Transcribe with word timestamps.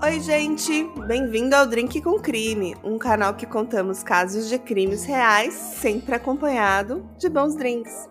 Oi, 0.00 0.20
gente! 0.20 0.84
Bem-vindo 1.08 1.56
ao 1.56 1.66
Drink 1.66 2.00
com 2.00 2.20
Crime, 2.20 2.76
um 2.84 2.98
canal 2.98 3.34
que 3.34 3.44
contamos 3.44 4.00
casos 4.00 4.48
de 4.48 4.56
crimes 4.56 5.04
reais, 5.04 5.52
sempre 5.52 6.14
acompanhado 6.14 7.04
de 7.18 7.28
bons 7.28 7.56
drinks. 7.56 8.08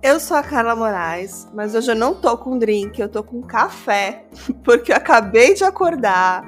Eu 0.00 0.20
sou 0.20 0.36
a 0.36 0.44
Carla 0.44 0.76
Moraes, 0.76 1.48
mas 1.52 1.74
hoje 1.74 1.90
eu 1.90 1.96
não 1.96 2.14
tô 2.14 2.38
com 2.38 2.56
drink, 2.56 3.00
eu 3.00 3.08
tô 3.08 3.24
com 3.24 3.42
café, 3.42 4.26
porque 4.62 4.92
eu 4.92 4.96
acabei 4.96 5.54
de 5.54 5.64
acordar. 5.64 6.44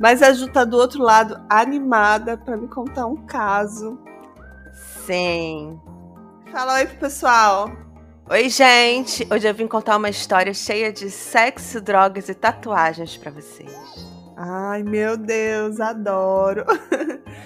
Mas 0.00 0.20
a 0.20 0.32
Ju 0.32 0.48
tá 0.48 0.64
do 0.64 0.76
outro 0.76 1.00
lado, 1.00 1.40
animada 1.48 2.36
para 2.36 2.56
me 2.56 2.66
contar 2.66 3.06
um 3.06 3.24
caso. 3.24 4.00
Sim. 5.06 5.80
Fala 6.50 6.74
oi 6.74 6.86
pro 6.86 6.98
pessoal. 6.98 7.70
Oi, 8.30 8.50
gente! 8.50 9.26
Hoje 9.32 9.48
eu 9.48 9.54
vim 9.54 9.66
contar 9.66 9.96
uma 9.96 10.10
história 10.10 10.52
cheia 10.52 10.92
de 10.92 11.10
sexo, 11.10 11.80
drogas 11.80 12.28
e 12.28 12.34
tatuagens 12.34 13.16
para 13.16 13.30
vocês. 13.30 13.72
Ai, 14.36 14.82
meu 14.82 15.16
Deus, 15.16 15.80
adoro! 15.80 16.66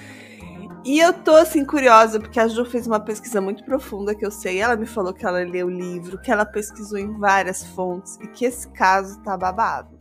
e 0.84 0.98
eu 0.98 1.12
tô 1.12 1.36
assim 1.36 1.64
curiosa 1.64 2.18
porque 2.18 2.40
a 2.40 2.48
Ju 2.48 2.64
fez 2.64 2.88
uma 2.88 2.98
pesquisa 2.98 3.40
muito 3.40 3.64
profunda 3.64 4.12
que 4.12 4.26
eu 4.26 4.30
sei. 4.32 4.58
Ela 4.58 4.74
me 4.74 4.84
falou 4.84 5.14
que 5.14 5.24
ela 5.24 5.38
leu 5.44 5.68
o 5.68 5.70
livro, 5.70 6.20
que 6.20 6.32
ela 6.32 6.44
pesquisou 6.44 6.98
em 6.98 7.16
várias 7.16 7.62
fontes 7.62 8.18
e 8.20 8.26
que 8.26 8.44
esse 8.44 8.66
caso 8.72 9.22
tá 9.22 9.36
babado. 9.36 9.96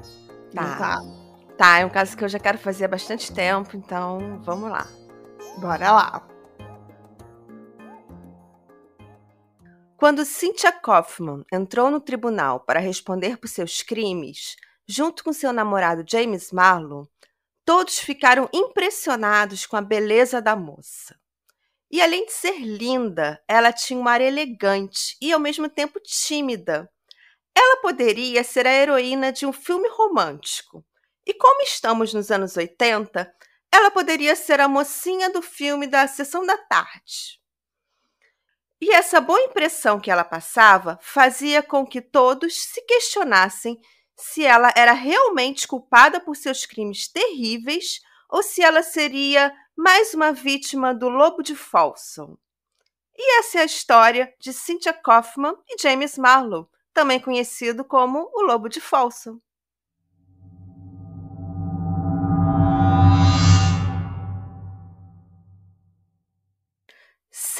Tá. 0.51 0.77
tá? 0.77 1.01
Tá, 1.59 1.77
é 1.77 1.85
um 1.85 1.89
caso 1.89 2.17
que 2.17 2.23
eu 2.23 2.29
já 2.29 2.39
quero 2.39 2.57
fazer 2.57 2.85
há 2.85 2.87
bastante 2.87 3.31
tempo, 3.31 3.77
então 3.77 4.41
vamos 4.43 4.71
lá. 4.71 4.87
Bora 5.59 5.91
lá. 5.91 6.30
Quando 10.01 10.25
Cynthia 10.25 10.71
Kaufman 10.71 11.45
entrou 11.53 11.91
no 11.91 12.01
tribunal 12.01 12.61
para 12.61 12.79
responder 12.79 13.37
por 13.37 13.47
seus 13.47 13.83
crimes, 13.83 14.55
junto 14.87 15.23
com 15.23 15.31
seu 15.31 15.53
namorado 15.53 16.03
James 16.09 16.51
Marlowe, 16.51 17.07
todos 17.63 17.99
ficaram 17.99 18.49
impressionados 18.51 19.67
com 19.67 19.77
a 19.77 19.81
beleza 19.81 20.41
da 20.41 20.55
moça. 20.55 21.15
E 21.91 22.01
além 22.01 22.25
de 22.25 22.33
ser 22.33 22.57
linda, 22.61 23.39
ela 23.47 23.71
tinha 23.71 23.99
um 23.99 24.07
ar 24.07 24.21
elegante 24.21 25.15
e 25.21 25.31
ao 25.31 25.39
mesmo 25.39 25.69
tempo 25.69 25.99
tímida. 25.99 26.91
Ela 27.55 27.79
poderia 27.83 28.43
ser 28.43 28.65
a 28.65 28.73
heroína 28.73 29.31
de 29.31 29.45
um 29.45 29.53
filme 29.53 29.87
romântico. 29.87 30.83
E 31.27 31.31
como 31.31 31.61
estamos 31.61 32.11
nos 32.11 32.31
anos 32.31 32.57
80, 32.57 33.31
ela 33.71 33.91
poderia 33.91 34.35
ser 34.35 34.61
a 34.61 34.67
mocinha 34.67 35.29
do 35.29 35.43
filme 35.43 35.85
da 35.85 36.07
sessão 36.07 36.43
da 36.43 36.57
tarde. 36.57 37.40
E 38.81 38.91
essa 38.91 39.21
boa 39.21 39.39
impressão 39.39 39.99
que 39.99 40.09
ela 40.09 40.23
passava 40.23 40.97
fazia 41.01 41.61
com 41.61 41.85
que 41.85 42.01
todos 42.01 42.55
se 42.55 42.81
questionassem 42.81 43.79
se 44.15 44.43
ela 44.43 44.73
era 44.75 44.91
realmente 44.91 45.67
culpada 45.67 46.19
por 46.19 46.35
seus 46.35 46.65
crimes 46.65 47.07
terríveis 47.07 48.01
ou 48.27 48.41
se 48.41 48.63
ela 48.63 48.81
seria 48.81 49.53
mais 49.77 50.15
uma 50.15 50.33
vítima 50.33 50.95
do 50.95 51.09
lobo 51.09 51.43
de 51.43 51.55
Folsom. 51.55 52.35
E 53.15 53.39
essa 53.39 53.59
é 53.59 53.61
a 53.61 53.65
história 53.65 54.33
de 54.39 54.51
Cynthia 54.51 54.93
Kaufman 54.93 55.55
e 55.69 55.79
James 55.79 56.17
Marlowe, 56.17 56.67
também 56.91 57.19
conhecido 57.19 57.83
como 57.83 58.29
o 58.33 58.41
Lobo 58.41 58.67
de 58.67 58.81
Folsom. 58.81 59.39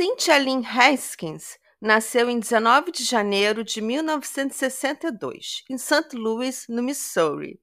Cynthia 0.02 0.40
Lynn 0.40 0.64
Haskins 0.66 1.60
nasceu 1.80 2.28
em 2.28 2.40
19 2.40 2.92
de 2.92 3.04
janeiro 3.04 3.64
de 3.64 3.80
1962, 3.80 5.64
em 5.70 5.78
St. 5.78 6.16
Louis, 6.16 6.66
no 6.68 6.82
Missouri. 6.82 7.62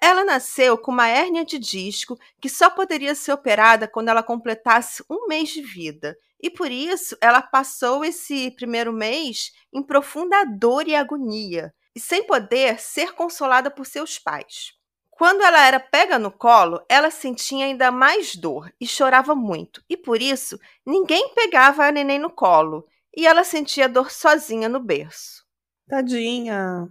Ela 0.00 0.24
nasceu 0.24 0.76
com 0.76 0.90
uma 0.90 1.06
hérnia 1.06 1.44
de 1.44 1.60
disco 1.60 2.18
que 2.40 2.48
só 2.48 2.68
poderia 2.68 3.14
ser 3.14 3.30
operada 3.30 3.86
quando 3.86 4.08
ela 4.08 4.24
completasse 4.24 5.04
um 5.08 5.28
mês 5.28 5.50
de 5.50 5.62
vida, 5.62 6.18
e 6.42 6.50
por 6.50 6.68
isso 6.68 7.16
ela 7.20 7.40
passou 7.40 8.04
esse 8.04 8.50
primeiro 8.50 8.92
mês 8.92 9.52
em 9.72 9.84
profunda 9.84 10.44
dor 10.44 10.88
e 10.88 10.96
agonia, 10.96 11.72
e 11.94 12.00
sem 12.00 12.26
poder 12.26 12.80
ser 12.80 13.12
consolada 13.12 13.70
por 13.70 13.86
seus 13.86 14.18
pais. 14.18 14.72
Quando 15.22 15.42
ela 15.42 15.64
era 15.64 15.78
pega 15.78 16.18
no 16.18 16.32
colo, 16.32 16.84
ela 16.88 17.08
sentia 17.08 17.64
ainda 17.64 17.92
mais 17.92 18.34
dor 18.34 18.72
e 18.80 18.88
chorava 18.88 19.36
muito, 19.36 19.80
e 19.88 19.96
por 19.96 20.20
isso 20.20 20.58
ninguém 20.84 21.32
pegava 21.32 21.84
a 21.84 21.92
neném 21.92 22.18
no 22.18 22.28
colo, 22.28 22.84
e 23.16 23.24
ela 23.24 23.44
sentia 23.44 23.88
dor 23.88 24.10
sozinha 24.10 24.68
no 24.68 24.80
berço. 24.80 25.46
Tadinha. 25.88 26.88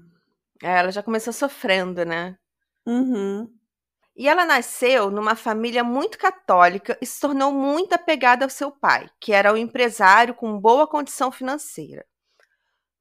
É, 0.63 0.79
ela 0.79 0.93
já 0.93 1.03
começou 1.03 1.33
sofrendo, 1.33 2.05
né? 2.05 2.37
Uhum. 2.85 3.53
E 4.15 4.29
ela 4.29 4.45
nasceu 4.45 5.11
numa 5.11 5.35
família 5.35 5.83
muito 5.83 6.17
católica 6.17 6.97
e 7.01 7.05
se 7.05 7.19
tornou 7.19 7.51
muito 7.51 7.91
apegada 7.91 8.45
ao 8.45 8.49
seu 8.49 8.71
pai, 8.71 9.09
que 9.19 9.33
era 9.33 9.51
um 9.51 9.57
empresário 9.57 10.33
com 10.33 10.57
boa 10.57 10.87
condição 10.87 11.33
financeira. 11.33 12.05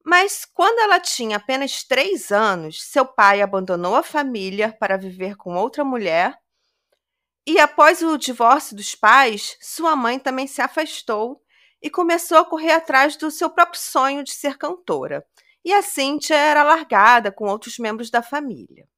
Mas 0.04 0.44
quando 0.44 0.78
ela 0.78 0.98
tinha 0.98 1.36
apenas 1.36 1.84
três 1.84 2.32
anos, 2.32 2.82
seu 2.82 3.04
pai 3.04 3.42
abandonou 3.42 3.94
a 3.94 4.02
família 4.02 4.72
para 4.72 4.96
viver 4.96 5.36
com 5.36 5.54
outra 5.54 5.84
mulher. 5.84 6.38
E 7.46 7.58
após 7.58 8.02
o 8.02 8.16
divórcio 8.16 8.76
dos 8.76 8.94
pais, 8.94 9.56
sua 9.60 9.94
mãe 9.94 10.18
também 10.18 10.46
se 10.46 10.62
afastou 10.62 11.42
e 11.82 11.90
começou 11.90 12.38
a 12.38 12.44
correr 12.44 12.72
atrás 12.72 13.16
do 13.16 13.30
seu 13.30 13.50
próprio 13.50 13.80
sonho 13.80 14.22
de 14.22 14.32
ser 14.32 14.56
cantora. 14.56 15.24
E 15.64 15.72
a 15.72 15.82
Cíntia 15.82 16.36
era 16.36 16.62
largada 16.62 17.30
com 17.30 17.46
outros 17.46 17.78
membros 17.78 18.10
da 18.10 18.22
família. 18.22 18.88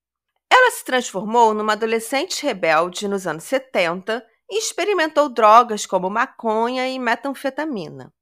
Ela 0.51 0.71
se 0.71 0.85
transformou 0.85 1.55
numa 1.55 1.73
adolescente 1.73 2.43
rebelde 2.43 3.09
nos 3.09 3.27
anos 3.27 3.45
70 3.45 4.25
e 4.51 4.59
experimentou 4.59 5.29
drogas 5.29 5.87
como 5.87 6.11
maconha 6.11 6.87
e 6.89 6.99
metanfetamina. 6.99 8.13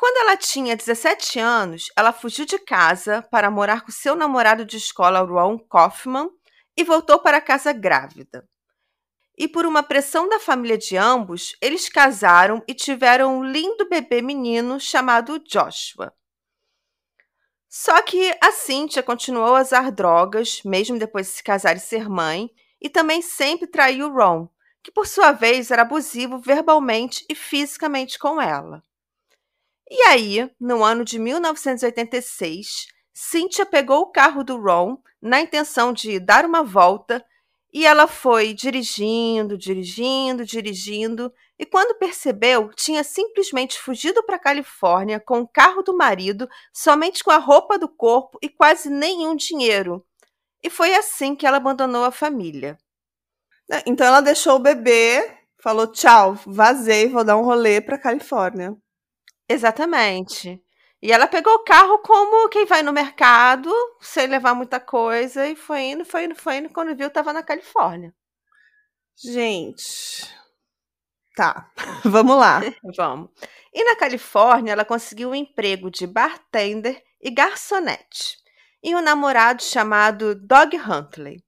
Quando 0.00 0.16
ela 0.16 0.34
tinha 0.34 0.74
17 0.74 1.38
anos, 1.38 1.90
ela 1.94 2.10
fugiu 2.10 2.46
de 2.46 2.58
casa 2.58 3.20
para 3.30 3.50
morar 3.50 3.82
com 3.82 3.92
seu 3.92 4.16
namorado 4.16 4.64
de 4.64 4.78
escola, 4.78 5.20
Ron 5.20 5.58
Kaufman, 5.58 6.30
e 6.74 6.82
voltou 6.82 7.18
para 7.18 7.38
casa 7.38 7.70
grávida. 7.70 8.48
E 9.36 9.46
por 9.46 9.66
uma 9.66 9.82
pressão 9.82 10.26
da 10.26 10.40
família 10.40 10.78
de 10.78 10.96
ambos, 10.96 11.54
eles 11.60 11.90
casaram 11.90 12.64
e 12.66 12.72
tiveram 12.72 13.40
um 13.40 13.44
lindo 13.44 13.86
bebê 13.90 14.22
menino 14.22 14.80
chamado 14.80 15.38
Joshua. 15.40 16.14
Só 17.68 18.00
que 18.00 18.34
a 18.42 18.52
Cynthia 18.52 19.02
continuou 19.02 19.54
a 19.54 19.60
usar 19.60 19.92
drogas, 19.92 20.62
mesmo 20.64 20.98
depois 20.98 21.26
de 21.26 21.32
se 21.34 21.44
casar 21.44 21.76
e 21.76 21.78
ser 21.78 22.08
mãe, 22.08 22.48
e 22.80 22.88
também 22.88 23.20
sempre 23.20 23.66
traiu 23.66 24.10
Ron, 24.10 24.48
que 24.82 24.90
por 24.90 25.06
sua 25.06 25.32
vez 25.32 25.70
era 25.70 25.82
abusivo 25.82 26.38
verbalmente 26.38 27.22
e 27.28 27.34
fisicamente 27.34 28.18
com 28.18 28.40
ela. 28.40 28.82
E 29.90 30.02
aí, 30.02 30.48
no 30.60 30.84
ano 30.84 31.04
de 31.04 31.18
1986, 31.18 32.86
Cynthia 33.12 33.66
pegou 33.66 34.02
o 34.02 34.12
carro 34.12 34.44
do 34.44 34.56
Ron 34.56 34.96
na 35.20 35.40
intenção 35.40 35.92
de 35.92 36.20
dar 36.20 36.44
uma 36.44 36.62
volta 36.62 37.24
e 37.72 37.84
ela 37.84 38.06
foi 38.06 38.54
dirigindo, 38.54 39.58
dirigindo, 39.58 40.44
dirigindo, 40.44 41.32
e 41.58 41.66
quando 41.66 41.98
percebeu, 41.98 42.70
tinha 42.74 43.02
simplesmente 43.02 43.78
fugido 43.78 44.22
para 44.24 44.36
a 44.36 44.40
Califórnia 44.40 45.20
com 45.20 45.40
o 45.40 45.48
carro 45.48 45.82
do 45.82 45.96
marido, 45.96 46.48
somente 46.72 47.22
com 47.22 47.30
a 47.30 47.38
roupa 47.38 47.78
do 47.78 47.88
corpo 47.88 48.38
e 48.40 48.48
quase 48.48 48.88
nenhum 48.88 49.34
dinheiro. 49.34 50.04
E 50.62 50.70
foi 50.70 50.94
assim 50.94 51.34
que 51.34 51.46
ela 51.46 51.56
abandonou 51.56 52.04
a 52.04 52.12
família. 52.12 52.78
Então 53.86 54.06
ela 54.06 54.20
deixou 54.20 54.56
o 54.56 54.60
bebê, 54.60 55.36
falou 55.62 55.86
tchau, 55.86 56.36
vazei, 56.46 57.08
vou 57.08 57.24
dar 57.24 57.36
um 57.36 57.44
rolê 57.44 57.80
para 57.80 57.98
Califórnia. 57.98 58.76
Exatamente. 59.50 60.62
E 61.02 61.10
ela 61.10 61.26
pegou 61.26 61.52
o 61.54 61.64
carro 61.64 61.98
como 61.98 62.48
quem 62.48 62.64
vai 62.66 62.84
no 62.84 62.92
mercado, 62.92 63.68
sem 64.00 64.28
levar 64.28 64.54
muita 64.54 64.78
coisa, 64.78 65.44
e 65.48 65.56
foi 65.56 65.80
indo, 65.86 66.04
foi 66.04 66.26
indo, 66.26 66.36
foi 66.36 66.58
indo. 66.58 66.68
Quando 66.68 66.94
viu, 66.94 67.08
estava 67.08 67.32
na 67.32 67.42
Califórnia. 67.42 68.14
Gente. 69.16 70.32
Tá, 71.34 71.68
vamos 72.04 72.36
lá. 72.36 72.60
vamos. 72.96 73.28
E 73.74 73.82
na 73.82 73.96
Califórnia, 73.96 74.72
ela 74.72 74.84
conseguiu 74.84 75.30
um 75.30 75.34
emprego 75.34 75.90
de 75.90 76.06
bartender 76.06 77.02
e 77.20 77.28
garçonete. 77.28 78.38
E 78.80 78.94
um 78.94 79.00
namorado 79.00 79.64
chamado 79.64 80.36
Dog 80.36 80.76
Huntley. 80.76 81.42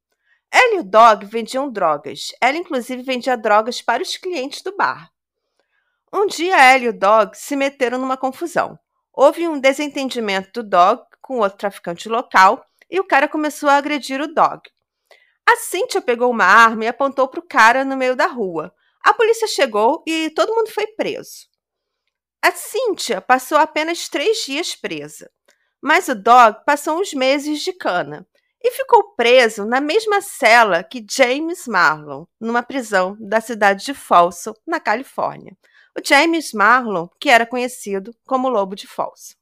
Ela 0.51 0.75
e 0.75 0.81
o 0.81 0.85
Dog 0.85 1.25
vendiam 1.27 1.71
drogas. 1.71 2.33
Ela, 2.41 2.59
inclusive, 2.59 3.03
vendia 3.03 3.37
drogas 3.37 3.81
para 3.81 4.03
os 4.03 4.17
clientes 4.17 4.61
do 4.61 4.77
bar. 4.77 5.13
Um 6.15 6.27
dia 6.27 6.61
ela 6.61 6.85
e 6.85 6.89
o 6.89 6.93
Dog 6.93 7.37
se 7.39 7.57
meteram 7.57 7.97
numa 7.97 8.19
confusão. 8.19 8.79
Houve 9.13 9.49
um 9.49 9.59
desentendimento 9.59 10.63
do 10.63 10.69
Dog 10.69 11.03
com 11.23 11.39
outro 11.39 11.57
traficante 11.57 12.07
local 12.07 12.63
e 12.91 13.01
o 13.01 13.05
cara 13.05 13.27
começou 13.27 13.69
a 13.69 13.77
agredir 13.77 14.21
o 14.21 14.27
Dog. 14.33 14.61
A 15.47 15.57
Cynthia 15.57 16.03
pegou 16.03 16.31
uma 16.31 16.45
arma 16.45 16.85
e 16.85 16.89
apontou 16.89 17.27
para 17.29 17.41
o 17.41 17.47
cara 17.47 17.83
no 17.83 17.97
meio 17.97 18.15
da 18.15 18.27
rua. 18.27 18.75
A 19.03 19.15
polícia 19.15 19.49
chegou 19.49 20.03
e 20.07 20.29
todo 20.31 20.55
mundo 20.55 20.71
foi 20.71 20.87
preso. 20.89 21.49
A 22.43 22.53
Cynthia 22.53 23.21
passou 23.23 23.57
apenas 23.57 24.09
três 24.09 24.45
dias 24.45 24.75
presa, 24.75 25.31
mas 25.81 26.09
o 26.09 26.15
Dog 26.15 26.63
passou 26.67 27.01
uns 27.01 27.15
meses 27.15 27.61
de 27.63 27.73
cana. 27.73 28.27
e 28.65 28.71
ficou 28.71 29.15
preso 29.15 29.65
na 29.65 29.81
mesma 29.81 30.21
cela 30.21 30.85
que 30.85 31.05
James 31.11 31.67
Marlon, 31.67 32.27
numa 32.41 32.63
prisão 32.63 33.17
da 33.19 33.41
cidade 33.41 33.85
de 33.85 33.93
Folsom, 33.93 34.55
na 34.65 34.79
Califórnia. 34.79 35.57
O 35.97 36.01
James 36.03 36.53
Marlon, 36.53 37.09
que 37.21 37.29
era 37.29 37.47
conhecido 37.47 38.15
como 38.25 38.49
Lobo 38.49 38.75
de 38.75 38.87
Folsom. 38.87 39.35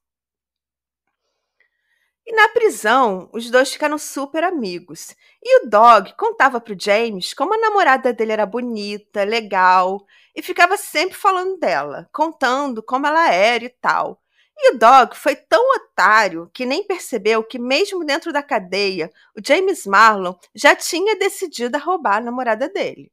E 2.27 2.33
na 2.33 2.49
prisão, 2.49 3.29
os 3.33 3.51
dois 3.51 3.73
ficaram 3.73 3.99
super 3.99 4.45
amigos. 4.45 5.17
E 5.43 5.65
o 5.65 5.69
Dog 5.69 6.15
contava 6.17 6.61
pro 6.61 6.77
James 6.79 7.35
como 7.35 7.55
a 7.55 7.59
namorada 7.59 8.13
dele 8.13 8.33
era 8.33 8.47
bonita, 8.47 9.25
legal, 9.25 10.05
e 10.35 10.43
ficava 10.43 10.77
sempre 10.77 11.17
falando 11.17 11.59
dela, 11.59 12.09
contando 12.13 12.83
como 12.83 13.07
ela 13.07 13.33
era 13.33 13.65
e 13.65 13.69
tal. 13.69 14.21
E 14.57 14.73
o 14.73 14.79
Dog 14.79 15.17
foi 15.17 15.35
tão 15.35 15.75
otário 15.77 16.51
que 16.53 16.67
nem 16.67 16.87
percebeu 16.87 17.43
que, 17.43 17.59
mesmo 17.59 18.05
dentro 18.05 18.33
da 18.33 18.43
cadeia, 18.43 19.11
o 19.37 19.41
James 19.45 19.87
Marlon 19.87 20.35
já 20.55 20.77
tinha 20.77 21.17
decidido 21.17 21.79
roubar 21.79 22.19
a 22.19 22.21
namorada 22.21 22.69
dele. 22.69 23.11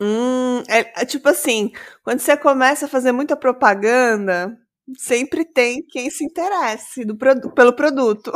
Hum, 0.00 0.62
é, 0.68 1.02
é 1.02 1.06
tipo 1.06 1.28
assim, 1.28 1.72
quando 2.02 2.20
você 2.20 2.36
começa 2.36 2.84
a 2.86 2.88
fazer 2.88 3.12
muita 3.12 3.34
propaganda, 3.36 4.54
sempre 4.98 5.44
tem 5.44 5.82
quem 5.86 6.10
se 6.10 6.22
interesse 6.24 7.04
do 7.04 7.16
produ 7.16 7.50
pelo 7.54 7.74
produto. 7.74 8.30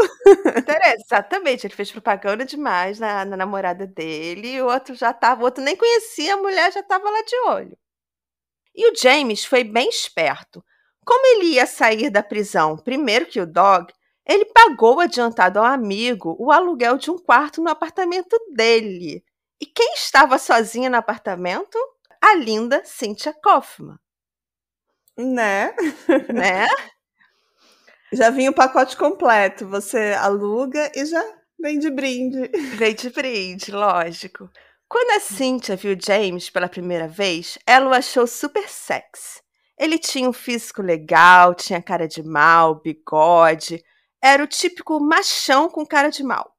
Interessa, 0.56 0.96
exatamente. 1.04 1.66
Ele 1.66 1.74
fez 1.74 1.90
propaganda 1.92 2.44
demais 2.44 2.98
na, 2.98 3.24
na 3.24 3.36
namorada 3.36 3.86
dele, 3.86 4.54
e 4.54 4.62
o 4.62 4.66
outro 4.66 4.94
já 4.94 5.10
estava, 5.10 5.42
o 5.42 5.44
outro 5.44 5.62
nem 5.62 5.76
conhecia, 5.76 6.34
a 6.34 6.36
mulher 6.38 6.72
já 6.72 6.80
estava 6.80 7.10
lá 7.10 7.22
de 7.22 7.36
olho. 7.48 7.78
E 8.74 8.90
o 8.90 8.94
James 8.96 9.44
foi 9.44 9.64
bem 9.64 9.88
esperto. 9.88 10.64
Como 11.04 11.26
ele 11.26 11.54
ia 11.54 11.66
sair 11.66 12.10
da 12.10 12.22
prisão 12.22 12.76
primeiro 12.76 13.26
que 13.26 13.40
o 13.40 13.46
Dog, 13.46 13.92
ele 14.26 14.44
pagou 14.46 15.00
adiantado 15.00 15.58
ao 15.58 15.64
amigo 15.64 16.36
o 16.38 16.52
aluguel 16.52 16.96
de 16.98 17.10
um 17.10 17.18
quarto 17.18 17.60
no 17.62 17.70
apartamento 17.70 18.36
dele. 18.54 19.24
E 19.60 19.66
quem 19.66 19.92
estava 19.94 20.38
sozinha 20.38 20.88
no 20.88 20.96
apartamento? 20.96 21.78
A 22.20 22.34
linda 22.34 22.82
Cynthia 22.84 23.34
Kaufman. 23.42 23.98
Né? 25.16 25.74
Né? 26.32 26.66
já 28.12 28.30
vinha 28.30 28.50
o 28.50 28.54
pacote 28.54 28.96
completo. 28.96 29.66
Você 29.68 30.14
aluga 30.18 30.90
e 30.94 31.04
já 31.04 31.22
vem 31.60 31.78
de 31.78 31.90
brinde. 31.90 32.50
Vem 32.76 32.94
de 32.94 33.10
brinde, 33.10 33.70
lógico. 33.70 34.50
Quando 34.88 35.10
a 35.10 35.20
Cynthia 35.20 35.76
viu 35.76 35.96
James 36.00 36.50
pela 36.50 36.68
primeira 36.68 37.06
vez, 37.06 37.58
ela 37.66 37.90
o 37.90 37.94
achou 37.94 38.26
super 38.26 38.68
sexy. 38.68 39.40
Ele 39.78 39.98
tinha 39.98 40.28
um 40.28 40.32
físico 40.32 40.82
legal, 40.82 41.54
tinha 41.54 41.80
cara 41.80 42.08
de 42.08 42.22
mal, 42.22 42.80
bigode. 42.80 43.82
Era 44.22 44.42
o 44.42 44.46
típico 44.46 44.98
machão 45.00 45.68
com 45.68 45.86
cara 45.86 46.10
de 46.10 46.22
mal. 46.22 46.54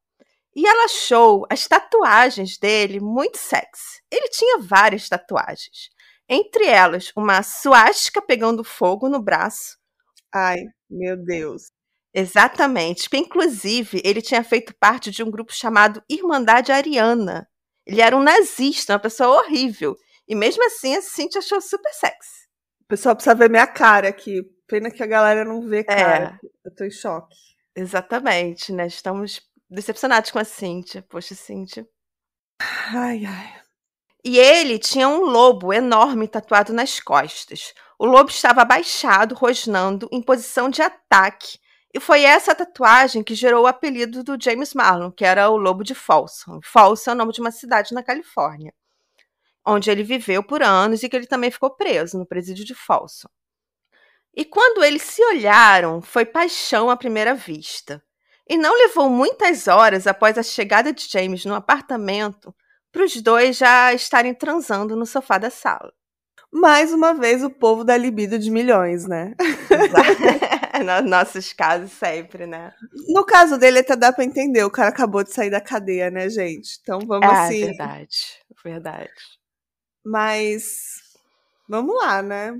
E 0.55 0.67
ela 0.67 0.85
achou 0.85 1.45
as 1.49 1.67
tatuagens 1.67 2.57
dele 2.57 2.99
muito 2.99 3.37
sexy. 3.37 4.01
Ele 4.11 4.27
tinha 4.29 4.59
várias 4.59 5.07
tatuagens. 5.07 5.89
Entre 6.27 6.65
elas, 6.65 7.11
uma 7.15 7.41
suástica 7.43 8.21
pegando 8.21 8.63
fogo 8.63 9.09
no 9.09 9.21
braço. 9.21 9.77
Ai, 10.33 10.59
meu 10.89 11.17
Deus. 11.17 11.71
Exatamente. 12.13 13.09
Inclusive, 13.13 14.01
ele 14.03 14.21
tinha 14.21 14.43
feito 14.43 14.73
parte 14.79 15.11
de 15.11 15.23
um 15.23 15.31
grupo 15.31 15.53
chamado 15.53 16.03
Irmandade 16.09 16.71
Ariana. 16.71 17.47
Ele 17.85 18.01
era 18.01 18.15
um 18.15 18.23
nazista, 18.23 18.93
uma 18.93 18.99
pessoa 18.99 19.41
horrível. 19.41 19.95
E 20.27 20.35
mesmo 20.35 20.65
assim, 20.65 20.95
a 20.95 21.01
Cintia 21.01 21.39
achou 21.39 21.59
super 21.61 21.91
sexy. 21.93 22.47
O 22.81 22.87
pessoal 22.87 23.15
precisa 23.15 23.35
ver 23.35 23.49
minha 23.49 23.67
cara 23.67 24.09
aqui. 24.09 24.41
Pena 24.67 24.91
que 24.91 25.03
a 25.03 25.07
galera 25.07 25.43
não 25.43 25.61
vê 25.61 25.83
cara. 25.83 26.39
É. 26.41 26.47
Eu 26.65 26.75
tô 26.75 26.85
em 26.85 26.91
choque. 26.91 27.35
Exatamente, 27.75 28.71
né? 28.71 28.87
Estamos 28.87 29.41
decepcionados 29.71 30.31
com 30.31 30.39
a 30.39 30.43
Cintia. 30.43 31.01
Poxa, 31.09 31.33
Cintia. 31.33 31.87
Ai, 32.93 33.25
ai. 33.25 33.61
E 34.23 34.37
ele 34.37 34.77
tinha 34.77 35.07
um 35.07 35.21
lobo 35.21 35.73
enorme 35.73 36.27
tatuado 36.27 36.73
nas 36.73 36.99
costas. 36.99 37.73
O 37.97 38.05
lobo 38.05 38.29
estava 38.29 38.61
abaixado, 38.61 39.33
rosnando, 39.33 40.07
em 40.11 40.21
posição 40.21 40.69
de 40.69 40.81
ataque. 40.81 41.59
E 41.93 41.99
foi 41.99 42.23
essa 42.23 42.53
tatuagem 42.53 43.23
que 43.23 43.35
gerou 43.35 43.63
o 43.63 43.67
apelido 43.67 44.23
do 44.23 44.41
James 44.41 44.73
Marlon, 44.73 45.11
que 45.11 45.25
era 45.25 45.49
o 45.49 45.57
Lobo 45.57 45.83
de 45.83 45.93
Folsom. 45.93 46.59
Folsom 46.63 47.11
é 47.11 47.13
o 47.13 47.17
nome 47.17 47.33
de 47.33 47.41
uma 47.41 47.51
cidade 47.51 47.93
na 47.93 48.01
Califórnia, 48.01 48.73
onde 49.65 49.91
ele 49.91 50.03
viveu 50.03 50.41
por 50.41 50.63
anos 50.63 51.03
e 51.03 51.09
que 51.09 51.15
ele 51.15 51.27
também 51.27 51.51
ficou 51.51 51.69
preso 51.71 52.17
no 52.17 52.25
presídio 52.25 52.63
de 52.63 52.73
Folsom. 52.73 53.27
E 54.33 54.45
quando 54.45 54.83
eles 54.85 55.01
se 55.01 55.21
olharam, 55.25 56.01
foi 56.01 56.25
paixão 56.25 56.89
à 56.89 56.95
primeira 56.95 57.35
vista. 57.35 58.01
E 58.51 58.57
não 58.57 58.77
levou 58.77 59.09
muitas 59.09 59.69
horas 59.69 60.05
após 60.05 60.37
a 60.37 60.43
chegada 60.43 60.91
de 60.91 61.07
James 61.07 61.45
no 61.45 61.55
apartamento 61.55 62.53
para 62.91 63.05
os 63.05 63.15
dois 63.21 63.55
já 63.55 63.93
estarem 63.93 64.33
transando 64.33 64.93
no 64.93 65.05
sofá 65.05 65.37
da 65.37 65.49
sala. 65.49 65.93
Mais 66.51 66.91
uma 66.91 67.13
vez, 67.13 67.45
o 67.45 67.49
povo 67.49 67.85
da 67.85 67.95
libido 67.95 68.37
de 68.37 68.51
milhões, 68.51 69.07
né? 69.07 69.33
Nos 70.83 71.09
nossos 71.09 71.53
casos, 71.53 71.93
sempre, 71.93 72.45
né? 72.45 72.73
No 73.07 73.25
caso 73.25 73.57
dele, 73.57 73.79
até 73.79 73.95
dá 73.95 74.11
pra 74.11 74.25
entender. 74.25 74.65
O 74.65 74.69
cara 74.69 74.89
acabou 74.89 75.23
de 75.23 75.31
sair 75.31 75.49
da 75.49 75.61
cadeia, 75.61 76.11
né, 76.11 76.29
gente? 76.29 76.77
Então 76.81 76.99
vamos 77.07 77.31
é, 77.31 77.33
assim. 77.33 77.65
verdade. 77.67 78.17
Verdade. 78.61 79.09
Mas. 80.03 80.99
Vamos 81.69 81.95
lá, 81.95 82.21
né? 82.21 82.59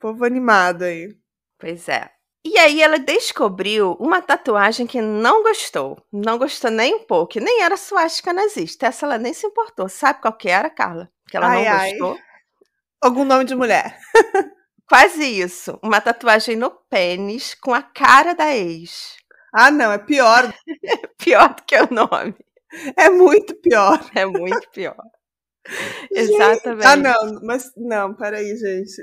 Povo 0.00 0.24
animado 0.24 0.82
aí. 0.82 1.16
Pois 1.60 1.88
é. 1.88 2.17
E 2.50 2.56
aí 2.56 2.80
ela 2.80 2.98
descobriu 2.98 3.92
uma 4.00 4.22
tatuagem 4.22 4.86
que 4.86 5.02
não 5.02 5.42
gostou. 5.42 6.02
Não 6.10 6.38
gostou 6.38 6.70
nem 6.70 6.94
um 6.94 7.04
pouco. 7.04 7.38
Nem 7.38 7.60
era 7.60 7.76
suástica 7.76 8.32
nazista. 8.32 8.86
Essa 8.86 9.04
ela 9.04 9.18
nem 9.18 9.34
se 9.34 9.46
importou. 9.46 9.86
Sabe 9.86 10.22
qual 10.22 10.32
que 10.32 10.48
era, 10.48 10.70
Carla? 10.70 11.10
Que 11.28 11.36
ela 11.36 11.48
ai, 11.48 11.64
não 11.64 11.72
ai. 11.72 11.90
gostou? 11.90 12.18
Algum 13.02 13.24
nome 13.26 13.44
de 13.44 13.54
mulher. 13.54 13.98
Quase 14.88 15.24
isso. 15.24 15.78
Uma 15.82 16.00
tatuagem 16.00 16.56
no 16.56 16.70
pênis 16.70 17.54
com 17.54 17.74
a 17.74 17.82
cara 17.82 18.34
da 18.34 18.56
ex. 18.56 19.16
Ah, 19.52 19.70
não. 19.70 19.92
É 19.92 19.98
pior. 19.98 20.50
pior 21.18 21.54
do 21.54 21.62
que 21.64 21.76
o 21.76 21.92
nome. 21.92 22.34
É 22.96 23.10
muito 23.10 23.54
pior. 23.56 24.00
É 24.14 24.24
muito 24.24 24.70
pior. 24.70 24.96
Exatamente. 26.10 26.86
Ah, 26.86 26.96
não. 26.96 27.40
Mas 27.42 27.70
não, 27.76 28.14
peraí, 28.14 28.56
gente. 28.56 29.02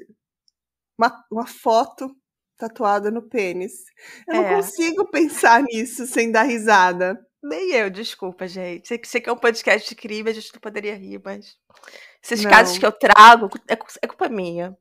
Uma, 0.98 1.24
uma 1.32 1.46
foto 1.46 2.10
tatuada 2.58 3.12
no 3.12 3.22
pênis. 3.22 3.74
Eu 4.28 4.36
é. 4.36 4.42
não 4.42 4.56
consigo 4.58 5.10
pensar 5.10 5.62
nisso 5.64 6.06
sem 6.06 6.32
dar 6.32 6.44
risada. 6.44 7.20
Nem 7.44 7.72
eu, 7.74 7.90
desculpa, 7.90 8.48
gente. 8.48 8.88
Sei 9.06 9.22
que, 9.22 9.30
é 9.30 9.32
um 9.32 9.38
podcast 9.38 9.88
de 9.88 9.96
crime, 9.96 10.30
a 10.30 10.34
gente 10.34 10.52
não 10.54 10.60
poderia 10.60 10.96
rir, 10.96 11.22
mas. 11.24 11.56
Esses 12.24 12.44
não. 12.44 12.50
casos 12.50 12.78
que 12.78 12.86
eu 12.86 12.92
trago 12.92 13.50
é, 13.70 13.74
é, 13.74 14.08
culpa 14.08 14.28
minha. 14.28 14.76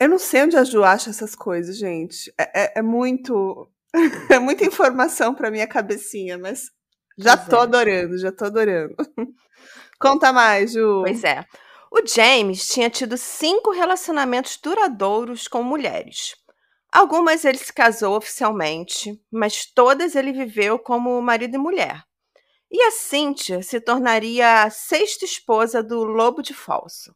Eu 0.00 0.08
não 0.08 0.18
sei 0.18 0.42
onde 0.42 0.56
a 0.56 0.64
Ju 0.64 0.84
acha 0.84 1.10
essas 1.10 1.34
coisas, 1.34 1.76
gente. 1.76 2.32
É, 2.38 2.62
é, 2.62 2.72
é 2.76 2.82
muito. 2.82 3.70
é 4.30 4.38
muita 4.38 4.64
informação 4.64 5.34
pra 5.34 5.50
minha 5.50 5.66
cabecinha, 5.66 6.38
mas 6.38 6.70
já 7.18 7.36
pois 7.36 7.48
tô 7.48 7.56
é. 7.56 7.62
adorando, 7.62 8.18
já 8.18 8.32
tô 8.32 8.46
adorando. 8.46 8.94
Conta 10.00 10.32
mais, 10.32 10.72
Ju. 10.72 11.02
Pois 11.02 11.24
é. 11.24 11.44
O 11.90 12.06
James 12.06 12.68
tinha 12.68 12.88
tido 12.88 13.16
cinco 13.18 13.70
relacionamentos 13.70 14.58
duradouros 14.62 15.48
com 15.48 15.62
mulheres. 15.62 16.34
Algumas 16.92 17.44
ele 17.44 17.58
se 17.58 17.72
casou 17.72 18.16
oficialmente, 18.16 19.20
mas 19.30 19.66
todas 19.66 20.16
ele 20.16 20.32
viveu 20.32 20.78
como 20.78 21.20
marido 21.20 21.54
e 21.54 21.58
mulher. 21.58 22.02
E 22.70 22.82
a 22.82 22.90
Cynthia 22.90 23.62
se 23.62 23.80
tornaria 23.80 24.62
a 24.62 24.70
sexta 24.70 25.24
esposa 25.24 25.82
do 25.82 26.04
Lobo 26.04 26.42
de 26.42 26.54
Falso. 26.54 27.12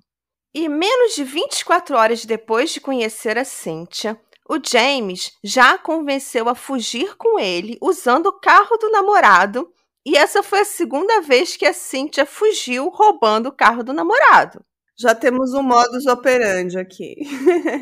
E 0.54 0.68
menos 0.68 1.14
de 1.14 1.24
24 1.24 1.96
horas 1.96 2.24
depois 2.24 2.70
de 2.70 2.80
conhecer 2.80 3.38
a 3.38 3.44
Cynthia, 3.44 4.20
o 4.48 4.58
James 4.62 5.32
já 5.42 5.74
a 5.74 5.78
convenceu 5.78 6.48
a 6.48 6.54
fugir 6.54 7.16
com 7.16 7.38
ele 7.38 7.78
usando 7.80 8.26
o 8.26 8.38
carro 8.38 8.76
do 8.76 8.90
namorado, 8.90 9.72
e 10.04 10.16
essa 10.16 10.42
foi 10.42 10.60
a 10.60 10.64
segunda 10.64 11.20
vez 11.20 11.56
que 11.56 11.64
a 11.64 11.72
Cynthia 11.72 12.26
fugiu 12.26 12.88
roubando 12.88 13.48
o 13.48 13.56
carro 13.56 13.82
do 13.82 13.92
namorado. 13.92 14.62
Já 15.02 15.16
temos 15.16 15.52
um 15.52 15.62
modus 15.62 16.06
operandi 16.06 16.78
aqui. 16.78 17.16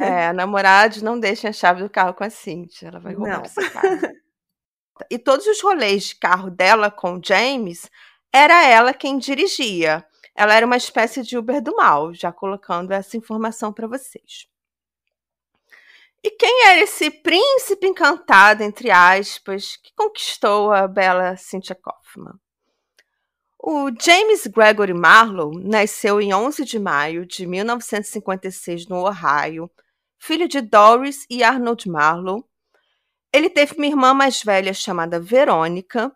É, 0.00 0.28
a 0.28 0.32
namorada 0.32 1.00
não 1.02 1.20
deixa 1.20 1.50
a 1.50 1.52
chave 1.52 1.82
do 1.82 1.90
carro 1.90 2.14
com 2.14 2.24
a 2.24 2.30
Cintia. 2.30 2.88
Ela 2.88 2.98
vai 2.98 3.12
roubar 3.12 3.36
não. 3.36 3.44
essa 3.44 3.70
carro. 3.70 3.98
E 5.10 5.18
todos 5.18 5.46
os 5.46 5.60
rolês 5.62 6.08
de 6.08 6.16
carro 6.16 6.50
dela 6.50 6.90
com 6.90 7.16
o 7.16 7.20
James, 7.22 7.90
era 8.32 8.66
ela 8.66 8.94
quem 8.94 9.18
dirigia. 9.18 10.04
Ela 10.34 10.54
era 10.54 10.64
uma 10.64 10.76
espécie 10.76 11.22
de 11.22 11.36
Uber 11.36 11.62
do 11.62 11.74
mal, 11.76 12.14
já 12.14 12.32
colocando 12.32 12.92
essa 12.92 13.16
informação 13.16 13.72
para 13.72 13.86
vocês. 13.86 14.46
E 16.22 16.30
quem 16.30 16.66
era 16.66 16.80
esse 16.80 17.10
príncipe 17.10 17.86
encantado, 17.86 18.62
entre 18.62 18.90
aspas, 18.90 19.76
que 19.76 19.92
conquistou 19.94 20.72
a 20.72 20.86
bela 20.86 21.36
Cynthia 21.36 21.74
Kaufman? 21.74 22.38
O 23.62 23.90
James 24.00 24.46
Gregory 24.46 24.94
Marlowe 24.94 25.62
nasceu 25.62 26.18
em 26.18 26.32
11 26.32 26.64
de 26.64 26.78
maio 26.78 27.26
de 27.26 27.46
1956 27.46 28.86
no 28.86 29.06
Ohio, 29.06 29.70
filho 30.18 30.48
de 30.48 30.62
Doris 30.62 31.26
e 31.28 31.42
Arnold 31.42 31.86
Marlowe. 31.86 32.42
Ele 33.30 33.50
teve 33.50 33.74
uma 33.74 33.86
irmã 33.86 34.14
mais 34.14 34.42
velha 34.42 34.72
chamada 34.72 35.20
Verônica. 35.20 36.10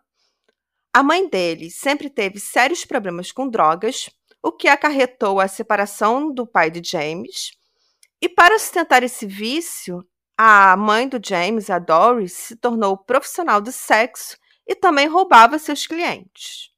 A 0.91 1.03
mãe 1.03 1.29
dele 1.29 1.69
sempre 1.69 2.09
teve 2.09 2.39
sérios 2.39 2.83
problemas 2.83 3.31
com 3.31 3.47
drogas, 3.47 4.09
o 4.41 4.51
que 4.51 4.67
acarretou 4.67 5.39
a 5.39 5.47
separação 5.47 6.33
do 6.33 6.47
pai 6.47 6.71
de 6.71 6.81
James. 6.83 7.51
E 8.19 8.27
para 8.27 8.57
sustentar 8.57 9.03
esse 9.03 9.27
vício, 9.27 10.03
a 10.35 10.75
mãe 10.75 11.07
do 11.07 11.19
James, 11.23 11.69
a 11.69 11.77
Doris, 11.77 12.33
se 12.33 12.55
tornou 12.55 12.97
profissional 12.97 13.61
do 13.61 13.71
sexo 13.71 14.35
e 14.67 14.73
também 14.73 15.07
roubava 15.07 15.59
seus 15.59 15.85
clientes. 15.85 16.73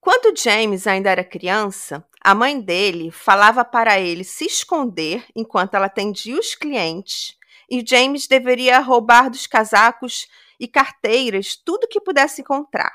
Quando 0.00 0.36
James 0.36 0.86
ainda 0.86 1.10
era 1.10 1.22
criança, 1.22 2.04
a 2.22 2.34
mãe 2.34 2.60
dele 2.60 3.10
falava 3.10 3.64
para 3.64 4.00
ele 4.00 4.24
se 4.24 4.46
esconder 4.46 5.24
enquanto 5.36 5.74
ela 5.74 5.86
atendia 5.86 6.38
os 6.38 6.54
clientes 6.54 7.38
e 7.70 7.84
James 7.86 8.26
deveria 8.26 8.80
roubar 8.80 9.30
dos 9.30 9.46
casacos 9.46 10.26
e 10.58 10.66
carteiras 10.66 11.54
tudo 11.54 11.86
que 11.86 12.00
pudesse 12.00 12.40
encontrar. 12.40 12.92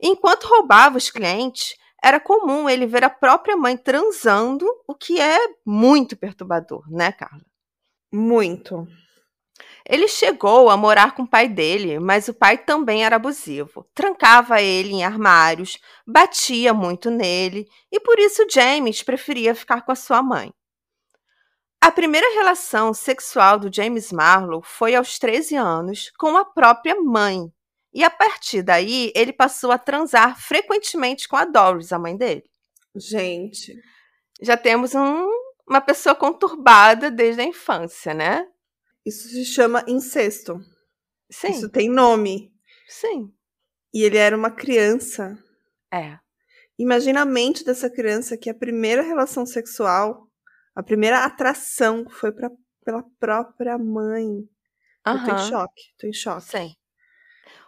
Enquanto 0.00 0.48
roubava 0.48 0.98
os 0.98 1.10
clientes, 1.10 1.76
era 2.02 2.18
comum 2.18 2.68
ele 2.68 2.86
ver 2.86 3.04
a 3.04 3.10
própria 3.10 3.56
mãe 3.56 3.76
transando, 3.76 4.66
o 4.88 4.94
que 4.94 5.20
é 5.20 5.38
muito 5.64 6.16
perturbador, 6.16 6.82
né, 6.90 7.12
Carla? 7.12 7.44
Muito. 8.12 8.88
Ele 9.88 10.06
chegou 10.06 10.70
a 10.70 10.76
morar 10.76 11.14
com 11.14 11.22
o 11.22 11.28
pai 11.28 11.48
dele, 11.48 11.98
mas 11.98 12.28
o 12.28 12.34
pai 12.34 12.58
também 12.58 13.04
era 13.04 13.16
abusivo. 13.16 13.86
Trancava 13.94 14.60
ele 14.62 14.92
em 14.92 15.04
armários, 15.04 15.78
batia 16.06 16.72
muito 16.72 17.10
nele, 17.10 17.68
e 17.90 17.98
por 17.98 18.18
isso 18.18 18.46
James 18.50 19.02
preferia 19.02 19.54
ficar 19.54 19.82
com 19.82 19.92
a 19.92 19.96
sua 19.96 20.22
mãe. 20.22 20.52
A 21.80 21.90
primeira 21.90 22.32
relação 22.34 22.94
sexual 22.94 23.58
do 23.58 23.74
James 23.74 24.12
Marlowe 24.12 24.62
foi 24.64 24.94
aos 24.94 25.18
13 25.18 25.56
anos 25.56 26.12
com 26.16 26.36
a 26.36 26.44
própria 26.44 26.94
mãe, 26.94 27.52
e 27.92 28.02
a 28.02 28.10
partir 28.10 28.62
daí, 28.62 29.12
ele 29.14 29.32
passou 29.32 29.70
a 29.70 29.78
transar 29.78 30.40
frequentemente 30.40 31.28
com 31.28 31.36
a 31.36 31.44
Doris, 31.44 31.92
a 31.92 31.98
mãe 31.98 32.16
dele. 32.16 32.42
Gente. 32.96 33.74
Já 34.40 34.56
temos 34.56 34.94
um, 34.94 35.28
uma 35.68 35.80
pessoa 35.80 36.14
conturbada 36.14 37.10
desde 37.10 37.42
a 37.42 37.44
infância, 37.44 38.14
né? 38.14 38.46
Isso 39.04 39.28
se 39.28 39.44
chama 39.44 39.84
incesto. 39.88 40.60
Sim. 41.30 41.50
Isso 41.50 41.68
tem 41.68 41.88
nome. 41.88 42.52
Sim. 42.86 43.32
E 43.92 44.02
ele 44.02 44.16
era 44.16 44.36
uma 44.36 44.50
criança. 44.50 45.38
É. 45.92 46.18
Imagina 46.78 47.22
a 47.22 47.26
mente 47.26 47.64
dessa 47.64 47.90
criança 47.90 48.36
que 48.36 48.50
a 48.50 48.54
primeira 48.54 49.02
relação 49.02 49.44
sexual, 49.44 50.28
a 50.74 50.82
primeira 50.82 51.24
atração 51.24 52.06
foi 52.08 52.32
pra, 52.32 52.50
pela 52.84 53.02
própria 53.18 53.76
mãe. 53.78 54.26
Uhum. 54.26 54.48
Eu 55.06 55.24
tô 55.24 55.34
em 55.34 55.48
choque, 55.48 55.82
tô 55.98 56.06
em 56.06 56.12
choque. 56.12 56.44
Sim. 56.44 56.74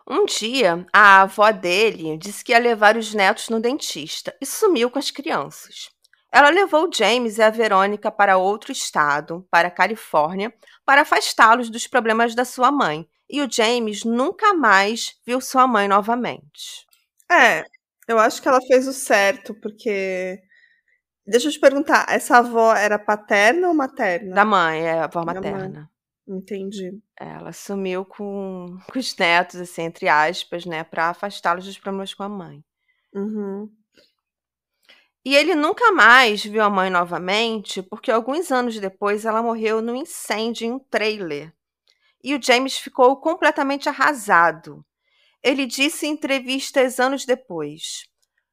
Um 0.07 0.27
dia, 0.27 0.87
a 0.93 1.23
avó 1.23 1.51
dele 1.51 2.19
disse 2.19 2.45
que 2.45 2.53
ia 2.53 2.59
levar 2.59 2.97
os 2.97 3.15
netos 3.15 3.49
no 3.49 3.59
dentista 3.59 4.37
e 4.41 4.45
sumiu 4.45 4.91
com 4.91 4.99
as 4.99 5.11
crianças. 5.11 5.91
Ela 6.35 6.51
levou 6.51 6.91
James 6.93 7.39
e 7.39 7.43
a 7.43 7.49
Verônica 7.49 8.11
para 8.11 8.37
outro 8.37 8.73
estado, 8.73 9.47
para 9.49 9.69
a 9.69 9.71
Califórnia, 9.71 10.53
para 10.85 11.03
afastá-los 11.03 11.71
dos 11.71 11.87
problemas 11.87 12.35
da 12.35 12.45
sua 12.45 12.73
mãe. 12.73 13.09
E 13.31 13.41
o 13.41 13.49
James 13.49 14.03
nunca 14.03 14.53
mais 14.53 15.17
viu 15.25 15.41
sua 15.41 15.69
mãe 15.69 15.87
novamente. 15.87 16.85
É, 17.31 17.65
eu 18.09 18.19
acho 18.19 18.43
que 18.43 18.49
ela 18.49 18.61
fez 18.67 18.89
o 18.89 18.93
certo, 18.93 19.55
porque. 19.55 20.43
Deixa 21.25 21.47
eu 21.47 21.53
te 21.53 21.61
perguntar, 21.61 22.05
essa 22.09 22.39
avó 22.39 22.75
era 22.75 22.99
paterna 22.99 23.69
ou 23.69 23.75
materna? 23.75 24.35
Da 24.35 24.45
mãe, 24.45 24.83
é 24.83 24.99
a 24.99 25.05
avó 25.05 25.25
materna. 25.25 25.89
Entendi. 26.27 27.01
Ela 27.17 27.53
sumiu 27.53 28.05
com, 28.05 28.77
com 28.91 28.99
os 28.99 29.17
netos, 29.17 29.61
assim, 29.61 29.83
entre 29.83 30.09
aspas, 30.09 30.67
né, 30.67 30.83
para 30.83 31.11
afastá-los 31.11 31.65
dos 31.65 31.79
problemas 31.79 32.13
com 32.13 32.25
a 32.25 32.29
mãe. 32.29 32.65
Uhum. 33.15 33.71
E 35.25 35.35
ele 35.35 35.55
nunca 35.55 35.91
mais 35.91 36.45
viu 36.45 36.63
a 36.63 36.69
mãe 36.69 36.91
novamente, 36.91 37.83
porque 37.83 38.11
alguns 38.11 38.53
anos 38.53 38.79
depois 38.79 39.25
ela 39.25 39.43
morreu 39.43 39.81
num 39.81 39.97
incêndio 39.97 40.67
em 40.67 40.73
um 40.73 40.79
trailer. 40.79 41.51
E 42.23 42.35
o 42.35 42.43
James 42.43 42.77
ficou 42.77 43.17
completamente 43.17 43.89
arrasado. 43.89 44.85
Ele 45.43 45.65
disse 45.65 46.07
em 46.07 46.11
entrevistas 46.11 47.01
anos 47.01 47.25
depois: 47.25 48.05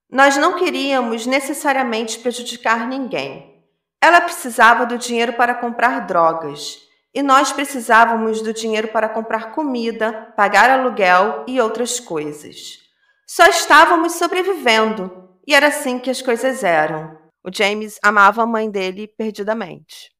Nós 0.09 0.37
não 0.37 0.57
queríamos 0.57 1.25
necessariamente 1.25 2.19
prejudicar 2.19 2.87
ninguém. 2.87 3.65
Ela 4.01 4.21
precisava 4.21 4.85
do 4.85 4.97
dinheiro 4.97 5.33
para 5.33 5.55
comprar 5.55 6.07
drogas. 6.07 6.79
E 7.13 7.21
nós 7.21 7.51
precisávamos 7.51 8.41
do 8.41 8.53
dinheiro 8.53 8.87
para 8.87 9.09
comprar 9.09 9.51
comida, 9.51 10.33
pagar 10.37 10.69
aluguel 10.69 11.43
e 11.45 11.59
outras 11.59 11.99
coisas. 11.99 12.79
Só 13.27 13.45
estávamos 13.47 14.13
sobrevivendo, 14.13 15.29
e 15.47 15.53
era 15.53 15.67
assim 15.67 15.99
que 15.99 16.09
as 16.09 16.21
coisas 16.21 16.63
eram. 16.63 17.19
O 17.43 17.49
James 17.53 17.97
amava 18.03 18.43
a 18.43 18.47
mãe 18.47 18.69
dele 18.69 19.07
perdidamente. 19.07 20.11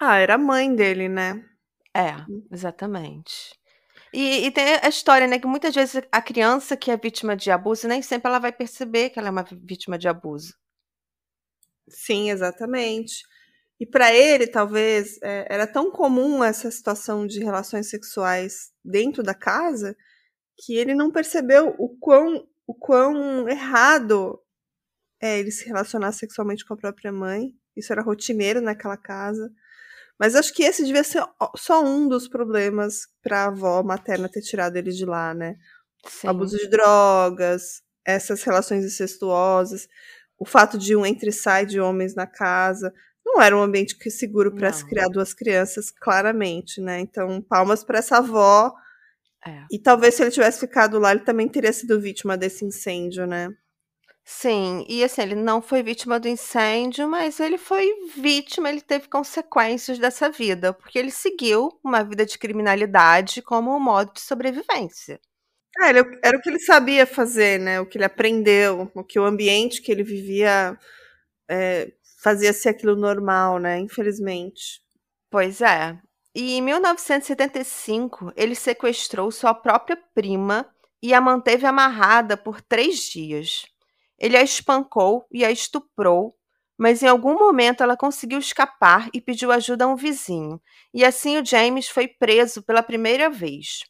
Ah, 0.00 0.16
era 0.16 0.34
a 0.34 0.38
mãe 0.38 0.74
dele, 0.74 1.08
né? 1.08 1.44
É, 1.94 2.14
exatamente. 2.50 3.54
E, 4.12 4.46
e 4.46 4.50
tem 4.50 4.64
a 4.82 4.88
história, 4.88 5.26
né, 5.26 5.38
que 5.38 5.46
muitas 5.46 5.74
vezes 5.74 6.02
a 6.10 6.20
criança 6.20 6.76
que 6.76 6.90
é 6.90 6.96
vítima 6.96 7.36
de 7.36 7.50
abuso, 7.50 7.86
nem 7.86 8.02
sempre 8.02 8.28
ela 8.28 8.40
vai 8.40 8.52
perceber 8.52 9.10
que 9.10 9.18
ela 9.18 9.28
é 9.28 9.30
uma 9.30 9.44
vítima 9.44 9.96
de 9.96 10.08
abuso. 10.08 10.54
Sim, 11.88 12.30
exatamente. 12.30 13.22
E 13.78 13.86
para 13.86 14.12
ele, 14.12 14.46
talvez, 14.46 15.18
é, 15.22 15.46
era 15.48 15.66
tão 15.66 15.90
comum 15.90 16.42
essa 16.42 16.70
situação 16.70 17.26
de 17.26 17.42
relações 17.42 17.88
sexuais 17.88 18.70
dentro 18.84 19.22
da 19.22 19.34
casa 19.34 19.96
que 20.58 20.76
ele 20.76 20.94
não 20.94 21.10
percebeu 21.10 21.74
o 21.78 21.88
quão, 21.98 22.46
o 22.66 22.74
quão 22.74 23.48
errado 23.48 24.39
é 25.20 25.38
ele 25.38 25.50
se 25.50 25.66
relacionar 25.66 26.12
sexualmente 26.12 26.64
com 26.64 26.74
a 26.74 26.76
própria 26.76 27.12
mãe. 27.12 27.52
Isso 27.76 27.92
era 27.92 28.02
rotineiro 28.02 28.60
naquela 28.60 28.96
casa. 28.96 29.50
Mas 30.18 30.34
acho 30.34 30.52
que 30.52 30.62
esse 30.62 30.84
devia 30.84 31.02
ser 31.02 31.22
só 31.56 31.82
um 31.82 32.08
dos 32.08 32.28
problemas 32.28 33.06
para 33.22 33.44
a 33.44 33.46
avó 33.46 33.82
materna 33.82 34.28
ter 34.28 34.42
tirado 34.42 34.76
ele 34.76 34.90
de 34.90 35.04
lá, 35.04 35.32
né? 35.32 35.56
Sim. 36.06 36.28
abuso 36.28 36.56
de 36.56 36.66
drogas, 36.66 37.82
essas 38.06 38.42
relações 38.42 38.84
incestuosas, 38.84 39.86
o 40.38 40.46
fato 40.46 40.78
de 40.78 40.96
um 40.96 41.04
entre 41.04 41.28
e 41.28 41.32
sai 41.32 41.66
de 41.66 41.78
homens 41.78 42.14
na 42.14 42.26
casa. 42.26 42.92
Não 43.24 43.40
era 43.40 43.56
um 43.56 43.62
ambiente 43.62 43.96
que- 43.98 44.10
seguro 44.10 44.54
para 44.54 44.72
se 44.72 44.84
criar 44.86 45.08
duas 45.08 45.34
crianças, 45.34 45.90
claramente, 45.90 46.80
né? 46.80 47.00
Então, 47.00 47.40
palmas 47.42 47.84
para 47.84 47.98
essa 47.98 48.16
avó. 48.16 48.74
É. 49.46 49.64
E 49.70 49.78
talvez 49.78 50.14
se 50.14 50.22
ele 50.22 50.30
tivesse 50.30 50.60
ficado 50.60 50.98
lá, 50.98 51.12
ele 51.12 51.20
também 51.20 51.48
teria 51.48 51.72
sido 51.72 52.00
vítima 52.00 52.36
desse 52.36 52.64
incêndio, 52.64 53.26
né? 53.26 53.48
Sim, 54.24 54.84
e 54.88 55.02
assim, 55.02 55.22
ele 55.22 55.34
não 55.34 55.60
foi 55.60 55.82
vítima 55.82 56.20
do 56.20 56.28
incêndio, 56.28 57.08
mas 57.08 57.40
ele 57.40 57.58
foi 57.58 57.90
vítima, 58.16 58.68
ele 58.68 58.80
teve 58.80 59.08
consequências 59.08 59.98
dessa 59.98 60.30
vida, 60.30 60.72
porque 60.72 60.98
ele 60.98 61.10
seguiu 61.10 61.68
uma 61.82 62.04
vida 62.04 62.24
de 62.24 62.38
criminalidade 62.38 63.42
como 63.42 63.74
um 63.74 63.80
modo 63.80 64.12
de 64.12 64.20
sobrevivência. 64.20 65.20
Ah, 65.80 65.90
ele- 65.90 66.20
era 66.24 66.38
o 66.38 66.42
que 66.42 66.50
ele 66.50 66.60
sabia 66.60 67.06
fazer, 67.06 67.60
né? 67.60 67.80
O 67.80 67.86
que 67.86 67.98
ele 67.98 68.04
aprendeu, 68.06 68.90
o 68.94 69.04
que 69.04 69.18
o 69.20 69.24
ambiente 69.24 69.82
que 69.82 69.92
ele 69.92 70.04
vivia 70.04 70.78
é, 71.50 71.92
fazia 72.22 72.52
ser 72.52 72.70
aquilo 72.70 72.96
normal, 72.96 73.58
né? 73.58 73.78
Infelizmente. 73.80 74.80
Pois 75.30 75.60
é. 75.62 75.98
E 76.34 76.54
em 76.54 76.62
1975, 76.62 78.32
ele 78.36 78.54
sequestrou 78.56 79.30
sua 79.32 79.54
própria 79.54 79.96
prima 80.14 80.66
e 81.02 81.14
a 81.14 81.20
manteve 81.20 81.66
amarrada 81.66 82.36
por 82.36 82.60
três 82.62 83.00
dias. 83.00 83.64
Ele 84.20 84.36
a 84.36 84.42
espancou 84.42 85.26
e 85.32 85.44
a 85.44 85.50
estuprou, 85.50 86.36
mas 86.76 87.02
em 87.02 87.08
algum 87.08 87.38
momento 87.38 87.82
ela 87.82 87.96
conseguiu 87.96 88.38
escapar 88.38 89.08
e 89.14 89.20
pediu 89.20 89.50
ajuda 89.50 89.86
a 89.86 89.88
um 89.88 89.96
vizinho. 89.96 90.60
E 90.92 91.04
assim 91.04 91.38
o 91.38 91.44
James 91.44 91.88
foi 91.88 92.06
preso 92.06 92.62
pela 92.62 92.82
primeira 92.82 93.30
vez. 93.30 93.80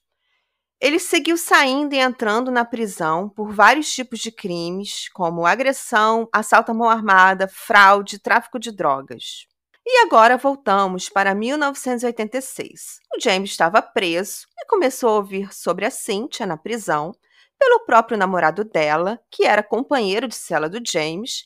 Ele 0.80 0.98
seguiu 0.98 1.36
saindo 1.36 1.94
e 1.94 1.98
entrando 1.98 2.50
na 2.50 2.64
prisão 2.64 3.28
por 3.28 3.52
vários 3.52 3.92
tipos 3.92 4.20
de 4.20 4.32
crimes, 4.32 5.10
como 5.10 5.44
agressão, 5.44 6.28
assalto 6.32 6.70
à 6.70 6.74
mão 6.74 6.88
armada, 6.88 7.46
fraude, 7.46 8.18
tráfico 8.18 8.58
de 8.58 8.72
drogas. 8.72 9.46
E 9.84 9.98
agora 10.06 10.36
voltamos 10.36 11.08
para 11.08 11.34
1986. 11.34 13.00
O 13.14 13.20
James 13.20 13.50
estava 13.50 13.82
preso 13.82 14.46
e 14.58 14.66
começou 14.66 15.10
a 15.10 15.16
ouvir 15.16 15.52
sobre 15.52 15.84
a 15.84 15.90
Cynthia 15.90 16.46
na 16.46 16.56
prisão 16.56 17.12
pelo 17.60 17.84
próprio 17.84 18.16
namorado 18.16 18.64
dela, 18.64 19.20
que 19.30 19.44
era 19.44 19.62
companheiro 19.62 20.26
de 20.26 20.34
cela 20.34 20.68
do 20.68 20.80
James, 20.84 21.44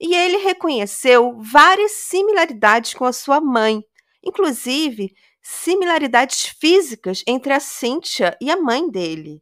e 0.00 0.14
ele 0.14 0.36
reconheceu 0.36 1.36
várias 1.40 1.90
similaridades 1.92 2.94
com 2.94 3.04
a 3.04 3.12
sua 3.12 3.40
mãe, 3.40 3.82
inclusive 4.22 5.12
similaridades 5.42 6.46
físicas 6.60 7.24
entre 7.26 7.52
a 7.52 7.60
Cynthia 7.60 8.36
e 8.40 8.50
a 8.50 8.56
mãe 8.56 8.88
dele. 8.88 9.40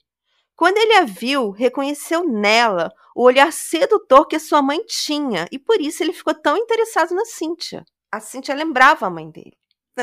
Quando 0.56 0.78
ele 0.78 0.94
a 0.94 1.04
viu, 1.04 1.50
reconheceu 1.50 2.24
nela 2.24 2.90
o 3.14 3.22
olhar 3.22 3.52
sedutor 3.52 4.26
que 4.26 4.36
a 4.36 4.40
sua 4.40 4.62
mãe 4.62 4.82
tinha, 4.86 5.46
e 5.52 5.58
por 5.58 5.80
isso 5.80 6.02
ele 6.02 6.12
ficou 6.12 6.34
tão 6.34 6.56
interessado 6.56 7.14
na 7.14 7.24
Cynthia. 7.24 7.84
A 8.10 8.20
Cynthia 8.20 8.54
lembrava 8.54 9.06
a 9.06 9.10
mãe 9.10 9.30
dele. 9.30 9.56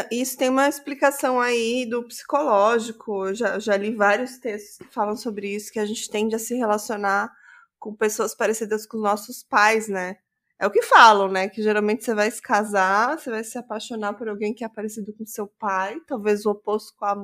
Isso 0.09 0.37
tem 0.37 0.49
uma 0.49 0.69
explicação 0.69 1.39
aí 1.39 1.85
do 1.85 2.03
psicológico. 2.07 3.27
Eu 3.27 3.35
já, 3.35 3.59
já 3.59 3.75
li 3.75 3.93
vários 3.93 4.37
textos 4.37 4.77
que 4.77 4.93
falam 4.93 5.17
sobre 5.17 5.53
isso, 5.53 5.71
que 5.71 5.79
a 5.79 5.85
gente 5.85 6.09
tende 6.09 6.35
a 6.35 6.39
se 6.39 6.55
relacionar 6.55 7.31
com 7.77 7.93
pessoas 7.93 8.33
parecidas 8.33 8.85
com 8.85 8.97
nossos 8.97 9.43
pais, 9.43 9.87
né? 9.89 10.17
É 10.57 10.67
o 10.67 10.71
que 10.71 10.83
falam, 10.83 11.27
né? 11.27 11.49
Que 11.49 11.61
geralmente 11.61 12.05
você 12.05 12.13
vai 12.13 12.29
se 12.31 12.41
casar, 12.41 13.17
você 13.17 13.29
vai 13.29 13.43
se 13.43 13.57
apaixonar 13.57 14.13
por 14.13 14.29
alguém 14.29 14.53
que 14.53 14.63
é 14.63 14.69
parecido 14.69 15.11
com 15.13 15.25
seu 15.25 15.47
pai, 15.47 15.99
talvez 16.07 16.45
o 16.45 16.51
oposto 16.51 16.95
com, 16.95 17.05
a, 17.05 17.15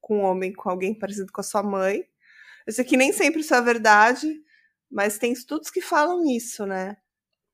com 0.00 0.18
um 0.18 0.22
homem, 0.22 0.52
com 0.52 0.68
alguém 0.70 0.94
parecido 0.94 1.32
com 1.32 1.40
a 1.40 1.44
sua 1.44 1.62
mãe. 1.62 2.04
Eu 2.66 2.72
sei 2.72 2.84
que 2.84 2.96
nem 2.96 3.12
sempre 3.12 3.40
isso 3.40 3.54
é 3.54 3.60
verdade, 3.62 4.28
mas 4.90 5.18
tem 5.18 5.32
estudos 5.32 5.70
que 5.70 5.80
falam 5.80 6.24
isso, 6.26 6.66
né? 6.66 6.96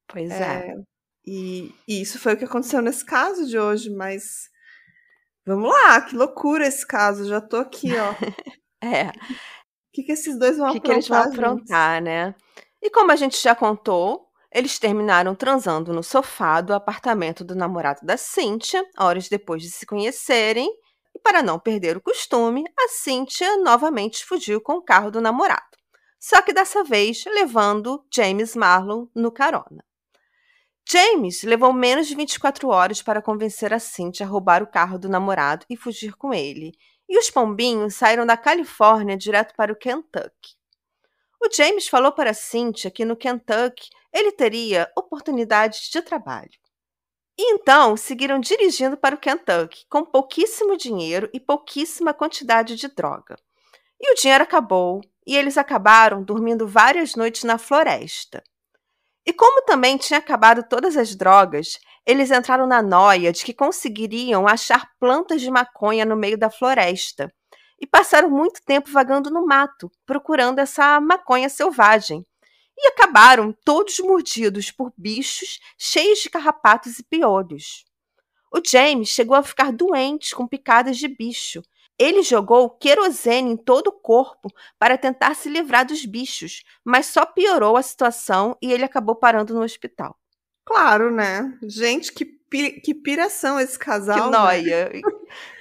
Pois 0.08 0.30
é. 0.30 0.70
é. 0.70 0.91
E, 1.24 1.72
e, 1.86 2.02
isso 2.02 2.18
foi 2.18 2.34
o 2.34 2.36
que 2.36 2.44
aconteceu 2.44 2.82
nesse 2.82 3.04
caso 3.04 3.46
de 3.46 3.58
hoje, 3.58 3.90
mas 3.90 4.50
vamos 5.46 5.70
lá, 5.70 6.00
que 6.00 6.16
loucura 6.16 6.66
esse 6.66 6.86
caso, 6.86 7.28
já 7.28 7.40
tô 7.40 7.56
aqui, 7.56 7.92
ó. 7.96 8.14
é. 8.84 9.08
O 9.08 9.92
que, 9.92 10.02
que 10.02 10.12
esses 10.12 10.38
dois 10.38 10.56
vão 10.56 10.72
que 10.72 10.78
aprontar? 10.78 10.78
O 10.78 10.82
que 10.82 10.92
eles 10.92 11.08
vão 11.08 11.22
aprontar, 11.22 12.02
né? 12.02 12.34
E 12.80 12.90
como 12.90 13.12
a 13.12 13.16
gente 13.16 13.40
já 13.40 13.54
contou, 13.54 14.28
eles 14.50 14.78
terminaram 14.78 15.34
transando 15.34 15.92
no 15.92 16.02
sofá 16.02 16.60
do 16.60 16.74
apartamento 16.74 17.44
do 17.44 17.54
namorado 17.54 18.04
da 18.04 18.16
Cynthia, 18.16 18.84
horas 18.98 19.28
depois 19.28 19.62
de 19.62 19.70
se 19.70 19.86
conhecerem. 19.86 20.68
E 21.14 21.18
para 21.18 21.42
não 21.42 21.58
perder 21.58 21.96
o 21.96 22.00
costume, 22.00 22.64
a 22.78 22.88
Cynthia 22.88 23.56
novamente 23.58 24.24
fugiu 24.24 24.60
com 24.60 24.74
o 24.74 24.82
carro 24.82 25.10
do 25.10 25.20
namorado. 25.20 25.62
Só 26.18 26.42
que 26.42 26.52
dessa 26.52 26.82
vez 26.84 27.24
levando 27.26 28.04
James 28.12 28.56
Marlon 28.56 29.06
no 29.14 29.30
carona. 29.30 29.84
James 30.88 31.42
levou 31.42 31.72
menos 31.72 32.06
de 32.06 32.14
24 32.14 32.68
horas 32.68 33.00
para 33.00 33.22
convencer 33.22 33.72
a 33.72 33.78
Cynthia 33.78 34.26
a 34.26 34.28
roubar 34.28 34.62
o 34.62 34.66
carro 34.66 34.98
do 34.98 35.08
namorado 35.08 35.64
e 35.70 35.76
fugir 35.76 36.14
com 36.14 36.34
ele. 36.34 36.72
E 37.08 37.18
os 37.18 37.30
pombinhos 37.30 37.94
saíram 37.94 38.26
da 38.26 38.36
Califórnia 38.36 39.16
direto 39.16 39.54
para 39.54 39.72
o 39.72 39.76
Kentucky. 39.76 40.56
O 41.40 41.52
James 41.52 41.88
falou 41.88 42.12
para 42.12 42.34
Cynthia 42.34 42.90
que 42.90 43.04
no 43.04 43.16
Kentucky 43.16 43.90
ele 44.12 44.32
teria 44.32 44.90
oportunidades 44.96 45.88
de 45.90 46.00
trabalho. 46.02 46.62
E 47.38 47.54
então 47.54 47.96
seguiram 47.96 48.38
dirigindo 48.38 48.96
para 48.96 49.14
o 49.14 49.18
Kentucky 49.18 49.86
com 49.88 50.04
pouquíssimo 50.04 50.76
dinheiro 50.76 51.28
e 51.32 51.40
pouquíssima 51.40 52.12
quantidade 52.12 52.76
de 52.76 52.88
droga. 52.88 53.36
E 54.00 54.12
o 54.12 54.14
dinheiro 54.14 54.44
acabou, 54.44 55.00
e 55.26 55.36
eles 55.36 55.56
acabaram 55.56 56.22
dormindo 56.22 56.66
várias 56.66 57.14
noites 57.14 57.44
na 57.44 57.56
floresta. 57.56 58.42
E 59.24 59.32
como 59.32 59.64
também 59.64 59.96
tinha 59.96 60.18
acabado 60.18 60.64
todas 60.68 60.96
as 60.96 61.14
drogas, 61.14 61.78
eles 62.04 62.30
entraram 62.30 62.66
na 62.66 62.82
noia 62.82 63.32
de 63.32 63.44
que 63.44 63.54
conseguiriam 63.54 64.48
achar 64.48 64.90
plantas 64.98 65.40
de 65.40 65.50
maconha 65.50 66.04
no 66.04 66.16
meio 66.16 66.36
da 66.36 66.50
floresta. 66.50 67.32
E 67.80 67.86
passaram 67.86 68.28
muito 68.28 68.60
tempo 68.64 68.90
vagando 68.90 69.30
no 69.30 69.46
mato, 69.46 69.90
procurando 70.04 70.58
essa 70.58 71.00
maconha 71.00 71.48
selvagem. 71.48 72.26
E 72.76 72.88
acabaram 72.88 73.54
todos 73.64 73.98
mordidos 74.00 74.70
por 74.70 74.92
bichos 74.96 75.60
cheios 75.78 76.20
de 76.20 76.30
carrapatos 76.30 76.98
e 76.98 77.04
piolhos. 77.04 77.84
O 78.52 78.60
James 78.64 79.08
chegou 79.08 79.36
a 79.36 79.42
ficar 79.42 79.72
doente 79.72 80.34
com 80.34 80.46
picadas 80.46 80.96
de 80.98 81.08
bicho 81.08 81.62
ele 82.02 82.22
jogou 82.22 82.70
querosene 82.70 83.52
em 83.52 83.56
todo 83.56 83.88
o 83.88 83.92
corpo 83.92 84.48
para 84.78 84.98
tentar 84.98 85.34
se 85.34 85.48
livrar 85.48 85.86
dos 85.86 86.04
bichos, 86.04 86.64
mas 86.84 87.06
só 87.06 87.24
piorou 87.24 87.76
a 87.76 87.82
situação 87.82 88.56
e 88.60 88.72
ele 88.72 88.84
acabou 88.84 89.14
parando 89.14 89.54
no 89.54 89.62
hospital. 89.62 90.18
Claro, 90.64 91.10
né? 91.10 91.56
Gente, 91.62 92.12
que, 92.12 92.24
pi 92.24 92.80
que 92.80 92.94
piração 92.94 93.58
esse 93.58 93.78
casal. 93.78 94.16
Que 94.16 94.30
né? 94.30 94.38
noia. 94.38 94.84
Né? 94.86 95.00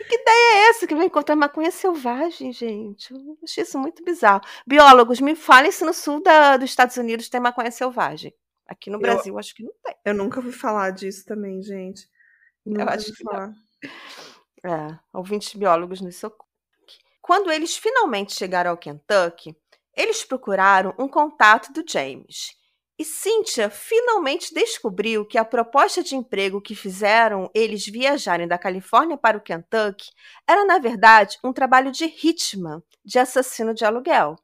que 0.09 0.15
ideia 0.15 0.53
é 0.53 0.69
essa 0.69 0.87
que 0.87 0.95
vai 0.95 1.05
encontrar 1.05 1.35
maconha 1.35 1.71
selvagem, 1.71 2.51
gente? 2.51 3.13
Eu 3.13 3.37
achei 3.43 3.63
isso 3.63 3.77
muito 3.77 4.03
bizarro. 4.03 4.41
Biólogos, 4.65 5.19
me 5.19 5.35
falem 5.35 5.71
se 5.71 5.83
no 5.83 5.93
sul 5.93 6.21
da, 6.21 6.57
dos 6.57 6.69
Estados 6.69 6.97
Unidos 6.97 7.29
tem 7.29 7.39
maconha 7.39 7.71
selvagem. 7.71 8.33
Aqui 8.67 8.89
no 8.89 8.99
Brasil, 8.99 9.33
eu, 9.33 9.39
acho 9.39 9.53
que 9.53 9.63
não 9.63 9.73
tem. 9.83 9.95
Eu 10.05 10.13
nunca 10.13 10.39
ouvi 10.39 10.51
falar 10.51 10.91
disso 10.91 11.25
também, 11.25 11.61
gente. 11.61 12.07
Nunca 12.65 12.83
eu 12.83 12.89
acho 12.89 13.13
que 13.13 13.23
falar. 13.23 13.47
Não. 13.47 13.55
É, 14.63 14.99
ouvintes 15.13 15.53
biólogos 15.55 16.01
nos 16.01 16.17
socorro. 16.17 16.49
Quando 17.21 17.51
eles 17.51 17.77
finalmente 17.77 18.33
chegaram 18.33 18.71
ao 18.71 18.77
Kentucky, 18.77 19.55
eles 19.95 20.23
procuraram 20.23 20.93
um 20.97 21.07
contato 21.07 21.71
do 21.71 21.83
James. 21.87 22.55
E 22.97 23.05
Cynthia 23.05 23.69
finalmente 23.69 24.53
descobriu 24.53 25.25
que 25.25 25.37
a 25.37 25.45
proposta 25.45 26.03
de 26.03 26.15
emprego 26.15 26.61
que 26.61 26.75
fizeram 26.75 27.49
eles 27.53 27.85
viajarem 27.85 28.47
da 28.47 28.59
Califórnia 28.59 29.17
para 29.17 29.37
o 29.37 29.41
Kentucky 29.41 30.11
era, 30.47 30.63
na 30.65 30.77
verdade, 30.77 31.39
um 31.43 31.51
trabalho 31.51 31.91
de 31.91 32.05
hitman, 32.05 32.83
de 33.03 33.17
assassino 33.17 33.73
de 33.73 33.83
aluguel. 33.83 34.35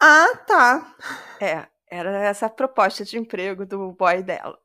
Ah, 0.00 0.36
tá. 0.46 0.96
É, 1.40 1.66
era 1.90 2.16
essa 2.24 2.46
a 2.46 2.50
proposta 2.50 3.04
de 3.04 3.18
emprego 3.18 3.66
do 3.66 3.90
boy 3.92 4.22
dela. 4.22 4.56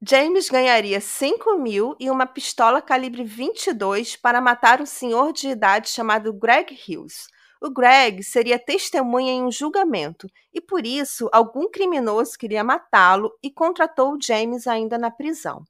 James 0.00 0.48
ganharia 0.48 1.00
5 1.00 1.58
mil 1.58 1.96
e 1.98 2.08
uma 2.08 2.24
pistola 2.24 2.80
calibre 2.80 3.24
22 3.24 4.14
para 4.14 4.40
matar 4.40 4.80
um 4.80 4.86
senhor 4.86 5.32
de 5.32 5.48
idade 5.48 5.88
chamado 5.88 6.32
Greg 6.32 6.72
Hills. 6.86 7.26
O 7.60 7.68
Greg 7.68 8.22
seria 8.22 8.60
testemunha 8.60 9.32
em 9.32 9.42
um 9.42 9.50
julgamento 9.50 10.28
e, 10.54 10.60
por 10.60 10.86
isso, 10.86 11.28
algum 11.32 11.68
criminoso 11.68 12.38
queria 12.38 12.62
matá-lo 12.62 13.36
e 13.42 13.50
contratou 13.50 14.16
James 14.22 14.68
ainda 14.68 14.96
na 14.96 15.10
prisão. 15.10 15.64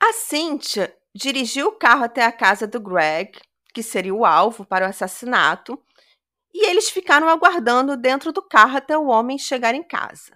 A 0.00 0.14
Cynthia 0.14 0.96
dirigiu 1.14 1.68
o 1.68 1.72
carro 1.72 2.04
até 2.04 2.24
a 2.24 2.32
casa 2.32 2.66
do 2.66 2.80
Greg, 2.80 3.38
que 3.74 3.82
seria 3.82 4.14
o 4.14 4.24
alvo 4.24 4.64
para 4.64 4.86
o 4.86 4.88
assassinato, 4.88 5.78
e 6.54 6.66
eles 6.66 6.88
ficaram 6.88 7.28
aguardando 7.28 7.98
dentro 7.98 8.32
do 8.32 8.40
carro 8.40 8.78
até 8.78 8.96
o 8.96 9.08
homem 9.08 9.36
chegar 9.36 9.74
em 9.74 9.82
casa. 9.82 10.32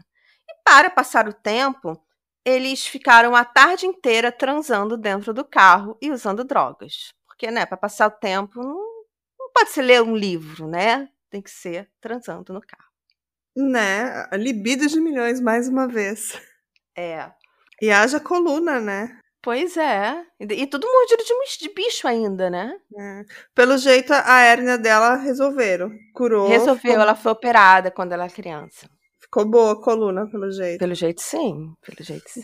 E 0.47 0.55
para 0.63 0.91
passar 0.91 1.27
o 1.27 1.33
tempo, 1.33 1.99
eles 2.44 2.87
ficaram 2.87 3.35
a 3.37 3.44
tarde 3.44 3.87
inteira 3.87 4.33
transando 4.33 4.96
dentro 4.96 5.33
do 5.33 5.44
carro 5.44 5.96
e 6.00 6.11
usando 6.11 6.44
drogas. 6.44 7.12
Porque, 7.26 7.50
né, 7.50 7.66
para 7.66 7.76
passar 7.76 8.09
o 8.09 8.11
tempo, 8.11 8.62
não, 8.62 9.05
não 9.38 9.50
pode 9.53 9.70
ser 9.70 9.83
ler 9.83 10.03
um 10.03 10.16
livro, 10.16 10.66
né? 10.66 11.09
Tem 11.31 11.40
que 11.40 11.50
ser 11.50 11.88
transando 12.00 12.53
no 12.53 12.61
carro. 12.61 12.90
Né? 13.57 14.26
Libido 14.33 14.87
de 14.87 15.00
milhões, 15.00 15.40
mais 15.40 15.68
uma 15.68 15.87
vez. 15.87 16.40
É. 16.96 17.31
E 17.81 17.90
haja 17.90 18.20
coluna, 18.20 18.81
né? 18.81 19.18
Pois 19.42 19.76
é. 19.76 20.22
E, 20.38 20.44
e 20.44 20.66
tudo 20.66 20.87
mordido 20.87 21.24
de, 21.24 21.59
de 21.59 21.74
bicho 21.74 22.07
ainda, 22.07 22.50
né? 22.50 22.79
É. 22.98 23.24
Pelo 23.55 23.79
jeito, 23.79 24.12
a 24.12 24.40
hérnia 24.40 24.76
dela 24.76 25.16
resolveram. 25.16 25.90
Curou. 26.14 26.48
Resolveu, 26.48 26.76
ficou... 26.76 27.00
ela 27.00 27.14
foi 27.14 27.33
operada 27.33 27.90
quando 27.90 28.12
ela 28.12 28.24
era 28.24 28.33
criança. 28.33 28.88
Ficou 29.33 29.45
boa 29.45 29.75
a 29.75 29.77
coluna, 29.77 30.29
pelo 30.29 30.51
jeito. 30.51 30.81
Pelo 30.81 30.93
jeito, 30.93 31.23
sim. 31.23 31.73
Pelo 31.83 32.03
jeito, 32.05 32.29
sim. 32.29 32.43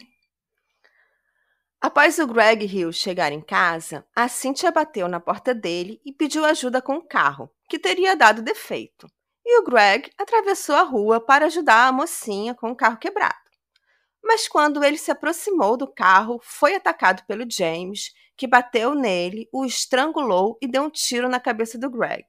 Após 1.81 2.17
o 2.21 2.29
Greg 2.29 2.65
Hill 2.65 2.93
chegar 2.93 3.33
em 3.33 3.41
casa, 3.41 4.07
a 4.15 4.29
Cynthia 4.29 4.71
bateu 4.71 5.09
na 5.09 5.19
porta 5.19 5.53
dele 5.53 6.01
e 6.05 6.13
pediu 6.13 6.45
ajuda 6.45 6.81
com 6.81 6.95
o 6.95 7.05
carro, 7.05 7.51
que 7.69 7.77
teria 7.77 8.15
dado 8.15 8.41
defeito. 8.41 9.09
E 9.45 9.59
o 9.59 9.65
Greg 9.65 10.13
atravessou 10.17 10.77
a 10.77 10.83
rua 10.83 11.21
para 11.21 11.47
ajudar 11.47 11.89
a 11.89 11.93
mocinha 11.93 12.55
com 12.55 12.71
o 12.71 12.77
carro 12.77 12.99
quebrado. 12.99 13.35
Mas 14.23 14.47
quando 14.47 14.85
ele 14.85 14.97
se 14.97 15.11
aproximou 15.11 15.77
do 15.77 15.93
carro, 15.93 16.39
foi 16.41 16.77
atacado 16.77 17.25
pelo 17.27 17.51
James, 17.51 18.13
que 18.37 18.47
bateu 18.47 18.95
nele, 18.95 19.49
o 19.53 19.65
estrangulou 19.65 20.57
e 20.63 20.69
deu 20.69 20.85
um 20.85 20.91
tiro 20.91 21.29
na 21.29 21.41
cabeça 21.41 21.77
do 21.77 21.91
Greg. 21.91 22.25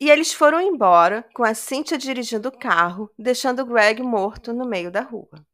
E 0.00 0.10
eles 0.10 0.32
foram 0.32 0.60
embora, 0.60 1.24
com 1.34 1.44
a 1.44 1.54
Cynthia 1.54 1.96
dirigindo 1.96 2.48
o 2.48 2.58
carro, 2.58 3.10
deixando 3.18 3.64
Greg 3.64 4.02
morto 4.02 4.52
no 4.52 4.66
meio 4.66 4.90
da 4.90 5.00
rua. 5.00 5.46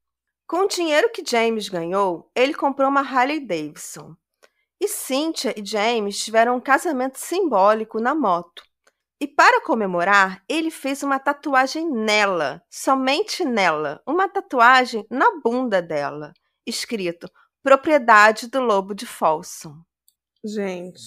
Com 0.46 0.64
o 0.64 0.68
dinheiro 0.68 1.10
que 1.12 1.24
James 1.24 1.68
ganhou, 1.68 2.30
ele 2.34 2.54
comprou 2.54 2.88
uma 2.88 3.02
Harley 3.02 3.40
Davidson. 3.46 4.16
E 4.80 4.88
Cynthia 4.88 5.54
e 5.56 5.64
James 5.64 6.18
tiveram 6.24 6.56
um 6.56 6.60
casamento 6.60 7.18
simbólico 7.18 8.00
na 8.00 8.14
moto. 8.14 8.62
E 9.20 9.28
para 9.28 9.60
comemorar, 9.60 10.42
ele 10.48 10.70
fez 10.70 11.02
uma 11.02 11.18
tatuagem 11.18 11.88
nela, 11.90 12.62
somente 12.70 13.44
nela, 13.44 14.02
uma 14.06 14.28
tatuagem 14.28 15.06
na 15.10 15.38
bunda 15.38 15.82
dela, 15.82 16.32
escrito 16.66 17.30
Propriedade 17.62 18.48
do 18.48 18.60
Lobo 18.60 18.94
de 18.94 19.04
Folsom. 19.04 19.76
Gente, 20.42 21.02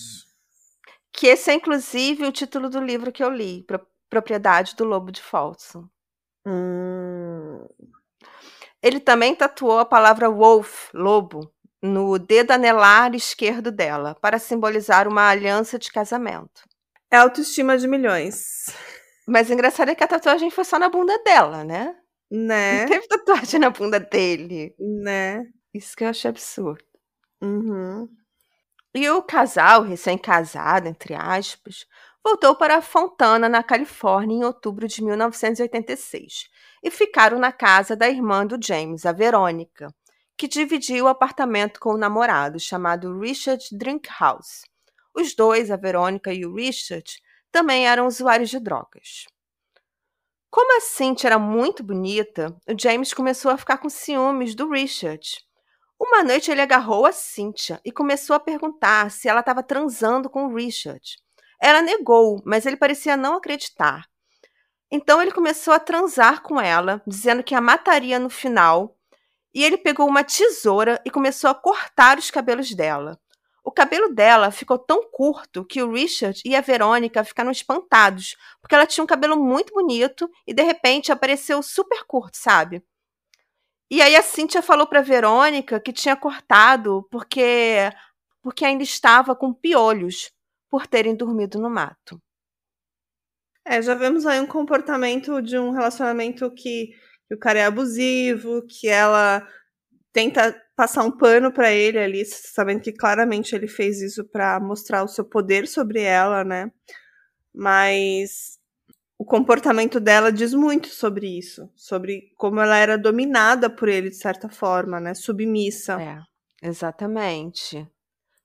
que 1.13 1.27
esse 1.27 1.51
é, 1.51 1.53
inclusive, 1.53 2.25
o 2.25 2.31
título 2.31 2.69
do 2.69 2.81
livro 2.81 3.11
que 3.11 3.23
eu 3.23 3.29
li, 3.29 3.65
Propriedade 4.09 4.75
do 4.75 4.83
Lobo 4.83 5.11
de 5.11 5.21
Falso. 5.21 5.87
Hum. 6.45 7.65
Ele 8.81 8.99
também 8.99 9.33
tatuou 9.33 9.79
a 9.79 9.85
palavra 9.85 10.29
wolf, 10.29 10.89
lobo, 10.93 11.53
no 11.81 12.17
dedo 12.17 12.51
anelar 12.51 13.15
esquerdo 13.15 13.71
dela, 13.71 14.15
para 14.15 14.39
simbolizar 14.39 15.07
uma 15.07 15.29
aliança 15.29 15.79
de 15.79 15.91
casamento. 15.91 16.63
É 17.11 17.17
autoestima 17.17 17.77
de 17.77 17.87
milhões. 17.87 18.65
Mas 19.27 19.49
o 19.49 19.53
engraçado 19.53 19.89
é 19.89 19.95
que 19.95 20.03
a 20.03 20.07
tatuagem 20.07 20.49
foi 20.49 20.65
só 20.65 20.77
na 20.79 20.89
bunda 20.89 21.17
dela, 21.23 21.63
né? 21.63 21.95
Né? 22.29 22.81
Não 22.81 22.87
teve 22.87 23.07
tatuagem 23.07 23.59
na 23.59 23.69
bunda 23.69 23.99
dele. 23.99 24.75
Né? 24.79 25.45
Isso 25.73 25.95
que 25.95 26.03
eu 26.03 26.09
achei 26.09 26.29
absurdo. 26.29 26.83
Uhum. 27.41 28.09
E 28.95 29.09
o 29.09 29.23
casal, 29.23 29.81
recém-casado, 29.81 30.87
entre 30.87 31.15
aspas, 31.15 31.87
voltou 32.23 32.55
para 32.55 32.81
Fontana, 32.81 33.49
na 33.49 33.63
Califórnia, 33.63 34.37
em 34.37 34.43
outubro 34.43 34.87
de 34.87 35.03
1986 35.03 36.47
e 36.83 36.91
ficaram 36.91 37.39
na 37.39 37.51
casa 37.51 37.95
da 37.95 38.09
irmã 38.09 38.45
do 38.45 38.57
James, 38.61 39.05
a 39.05 39.11
Verônica, 39.11 39.93
que 40.37 40.47
dividia 40.47 41.03
o 41.03 41.07
apartamento 41.07 41.79
com 41.79 41.93
o 41.93 41.97
namorado, 41.97 42.59
chamado 42.59 43.19
Richard 43.19 43.65
Drinkhouse. 43.71 44.63
Os 45.15 45.33
dois, 45.33 45.71
a 45.71 45.77
Verônica 45.77 46.33
e 46.33 46.45
o 46.45 46.53
Richard, 46.53 47.19
também 47.51 47.87
eram 47.87 48.07
usuários 48.07 48.49
de 48.49 48.59
drogas. 48.59 49.25
Como 50.49 50.77
a 50.77 50.81
Cynthia 50.81 51.29
era 51.29 51.39
muito 51.39 51.83
bonita, 51.83 52.55
o 52.67 52.79
James 52.79 53.13
começou 53.13 53.49
a 53.49 53.57
ficar 53.57 53.77
com 53.77 53.89
ciúmes 53.89 54.53
do 54.53 54.69
Richard. 54.69 55.43
Uma 56.05 56.21
noite 56.21 56.51
ele 56.51 56.61
agarrou 56.61 57.05
a 57.05 57.13
Cynthia 57.13 57.79
e 57.83 57.89
começou 57.89 58.35
a 58.35 58.39
perguntar 58.39 59.09
se 59.09 59.29
ela 59.29 59.39
estava 59.39 59.63
transando 59.63 60.29
com 60.29 60.47
o 60.47 60.53
Richard. 60.53 61.17
Ela 61.61 61.81
negou, 61.81 62.41
mas 62.45 62.65
ele 62.65 62.75
parecia 62.75 63.15
não 63.15 63.35
acreditar. 63.35 64.05
Então 64.91 65.21
ele 65.21 65.31
começou 65.31 65.73
a 65.73 65.79
transar 65.79 66.41
com 66.41 66.59
ela, 66.59 67.01
dizendo 67.07 67.41
que 67.41 67.55
a 67.55 67.61
mataria 67.61 68.19
no 68.19 68.29
final, 68.29 68.97
e 69.53 69.63
ele 69.63 69.77
pegou 69.77 70.05
uma 70.05 70.25
tesoura 70.25 71.01
e 71.05 71.09
começou 71.09 71.49
a 71.49 71.55
cortar 71.55 72.19
os 72.19 72.29
cabelos 72.29 72.75
dela. 72.75 73.17
O 73.63 73.71
cabelo 73.71 74.13
dela 74.13 74.51
ficou 74.51 74.77
tão 74.77 75.09
curto 75.09 75.63
que 75.63 75.81
o 75.81 75.93
Richard 75.93 76.41
e 76.43 76.53
a 76.53 76.59
Verônica 76.59 77.23
ficaram 77.23 77.49
espantados, 77.49 78.35
porque 78.61 78.75
ela 78.75 78.85
tinha 78.85 79.05
um 79.05 79.07
cabelo 79.07 79.41
muito 79.41 79.73
bonito 79.73 80.29
e 80.45 80.53
de 80.53 80.63
repente 80.63 81.13
apareceu 81.13 81.63
super 81.63 82.03
curto, 82.03 82.35
sabe? 82.35 82.83
E 83.93 84.01
aí 84.01 84.15
a 84.15 84.23
Cíntia 84.23 84.63
falou 84.63 84.87
para 84.87 85.03
Verônica 85.03 85.79
que 85.79 85.93
tinha 85.93 86.15
cortado 86.15 87.07
porque 87.11 87.91
porque 88.41 88.65
ainda 88.65 88.81
estava 88.81 89.35
com 89.35 89.53
piolhos 89.53 90.31
por 90.67 90.87
terem 90.87 91.15
dormido 91.15 91.59
no 91.59 91.69
mato. 91.69 92.19
É, 93.63 93.79
já 93.83 93.93
vemos 93.93 94.25
aí 94.25 94.39
um 94.39 94.47
comportamento 94.47 95.39
de 95.43 95.59
um 95.59 95.69
relacionamento 95.69 96.49
que, 96.55 96.87
que 97.27 97.35
o 97.35 97.37
cara 97.37 97.59
é 97.59 97.65
abusivo, 97.65 98.65
que 98.65 98.87
ela 98.87 99.47
tenta 100.11 100.59
passar 100.75 101.03
um 101.03 101.15
pano 101.15 101.53
para 101.53 101.71
ele 101.71 101.99
ali, 101.99 102.25
sabendo 102.25 102.81
que 102.81 102.91
claramente 102.91 103.53
ele 103.55 103.67
fez 103.67 104.01
isso 104.01 104.25
para 104.25 104.59
mostrar 104.59 105.03
o 105.03 105.07
seu 105.07 105.23
poder 105.23 105.67
sobre 105.67 106.01
ela, 106.01 106.43
né? 106.43 106.71
Mas 107.53 108.57
o 109.17 109.25
comportamento 109.25 109.99
dela 109.99 110.31
diz 110.31 110.53
muito 110.53 110.87
sobre 110.87 111.27
isso, 111.37 111.69
sobre 111.75 112.33
como 112.37 112.59
ela 112.59 112.77
era 112.77 112.97
dominada 112.97 113.69
por 113.69 113.87
ele 113.87 114.09
de 114.09 114.17
certa 114.17 114.49
forma, 114.49 114.99
né? 114.99 115.13
Submissa. 115.13 116.01
É, 116.01 116.21
exatamente. 116.67 117.87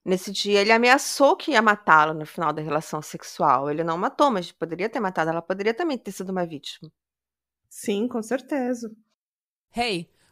Nesse 0.04 0.32
dia, 0.32 0.60
ele 0.60 0.72
ameaçou 0.72 1.36
que 1.36 1.50
ia 1.50 1.60
matá-la 1.60 2.14
no 2.14 2.24
final 2.24 2.52
da 2.52 2.62
relação 2.62 3.02
sexual. 3.02 3.70
Ele 3.70 3.84
não 3.84 3.98
matou, 3.98 4.30
mas 4.30 4.50
poderia 4.50 4.88
ter 4.88 5.00
matado. 5.00 5.30
Ela 5.30 5.42
poderia 5.42 5.74
também 5.74 5.98
ter 5.98 6.12
sido 6.12 6.30
uma 6.30 6.46
vítima. 6.46 6.90
Sim, 7.68 8.08
com 8.08 8.22
certeza. 8.22 8.90
Hey, 9.76 10.10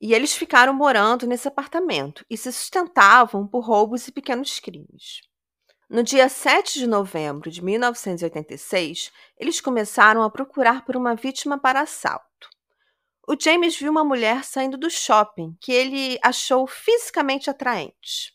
E 0.00 0.14
eles 0.14 0.34
ficaram 0.34 0.72
morando 0.72 1.26
nesse 1.26 1.48
apartamento 1.48 2.24
e 2.30 2.36
se 2.36 2.52
sustentavam 2.52 3.46
por 3.46 3.64
roubos 3.64 4.06
e 4.06 4.12
pequenos 4.12 4.60
crimes. 4.60 5.20
No 5.90 6.02
dia 6.02 6.28
7 6.28 6.78
de 6.78 6.86
novembro 6.86 7.50
de 7.50 7.64
1986, 7.64 9.10
eles 9.38 9.60
começaram 9.60 10.22
a 10.22 10.30
procurar 10.30 10.84
por 10.84 10.96
uma 10.96 11.14
vítima 11.14 11.58
para 11.58 11.80
assalto. 11.80 12.50
O 13.26 13.34
James 13.40 13.76
viu 13.76 13.90
uma 13.90 14.04
mulher 14.04 14.44
saindo 14.44 14.76
do 14.76 14.90
shopping 14.90 15.56
que 15.60 15.72
ele 15.72 16.18
achou 16.22 16.66
fisicamente 16.66 17.48
atraente. 17.48 18.34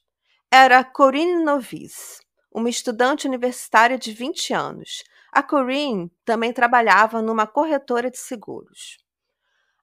Era 0.52 0.84
Corinne 0.84 1.44
Novice, 1.44 2.22
uma 2.52 2.70
estudante 2.70 3.28
universitária 3.28 3.98
de 3.98 4.12
20 4.12 4.54
anos. 4.54 5.04
A 5.32 5.42
Corinne 5.42 6.12
também 6.26 6.52
trabalhava 6.54 7.22
numa 7.22 7.48
corretora 7.48 8.12
de 8.12 8.18
seguros. 8.18 9.03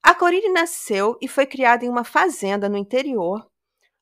A 0.03 0.15
Corinne 0.15 0.53
nasceu 0.53 1.17
e 1.21 1.29
foi 1.29 1.47
criada 1.47 1.85
em 1.85 1.89
uma 1.89 2.05
fazenda 2.05 2.69
no 2.69 2.77
interior 2.77 3.51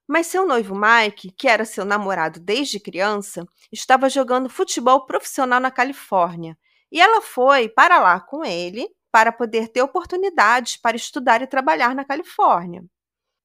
mas 0.08 0.26
seu 0.26 0.46
noivo 0.46 0.74
Mike, 0.74 1.30
que 1.32 1.46
era 1.46 1.66
seu 1.66 1.84
namorado 1.84 2.40
desde 2.40 2.80
criança, 2.80 3.46
estava 3.70 4.08
jogando 4.08 4.48
futebol 4.48 5.04
profissional 5.04 5.61
na 5.61 5.70
Califórnia 5.70 6.56
e 6.90 6.98
ela 6.98 7.20
foi 7.20 7.68
para 7.68 7.98
lá 7.98 8.18
com 8.18 8.42
ele 8.42 8.88
para 9.12 9.30
poder 9.30 9.68
ter 9.68 9.82
oportunidades 9.82 10.78
para 10.78 10.96
estudar 10.96 11.42
e 11.42 11.46
trabalhar 11.46 11.94
na 11.94 12.06
Califórnia. 12.06 12.82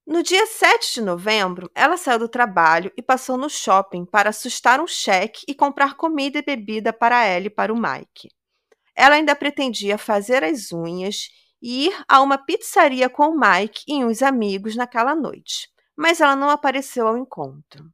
No 0.07 0.23
dia 0.23 0.45
7 0.45 0.95
de 0.95 1.01
novembro, 1.01 1.69
ela 1.75 1.97
saiu 1.97 2.19
do 2.19 2.29
trabalho 2.29 2.91
e 2.95 3.01
passou 3.01 3.37
no 3.37 3.49
shopping 3.49 4.05
para 4.05 4.29
assustar 4.29 4.79
um 4.79 4.87
cheque 4.87 5.43
e 5.47 5.53
comprar 5.53 5.95
comida 5.95 6.39
e 6.39 6.41
bebida 6.41 6.93
para 6.93 7.25
ela 7.25 7.47
e 7.47 7.49
para 7.49 7.73
o 7.73 7.77
Mike. 7.77 8.29
Ela 8.95 9.15
ainda 9.15 9.35
pretendia 9.35 9.97
fazer 9.97 10.43
as 10.43 10.71
unhas 10.71 11.29
ir 11.63 11.95
a 12.07 12.21
uma 12.21 12.37
pizzaria 12.37 13.09
com 13.09 13.29
o 13.29 13.39
Mike 13.39 13.83
e 13.87 14.03
uns 14.05 14.21
amigos 14.21 14.75
naquela 14.75 15.15
noite 15.15 15.73
mas 15.95 16.19
ela 16.19 16.35
não 16.35 16.49
apareceu 16.49 17.07
ao 17.07 17.17
encontro. 17.17 17.89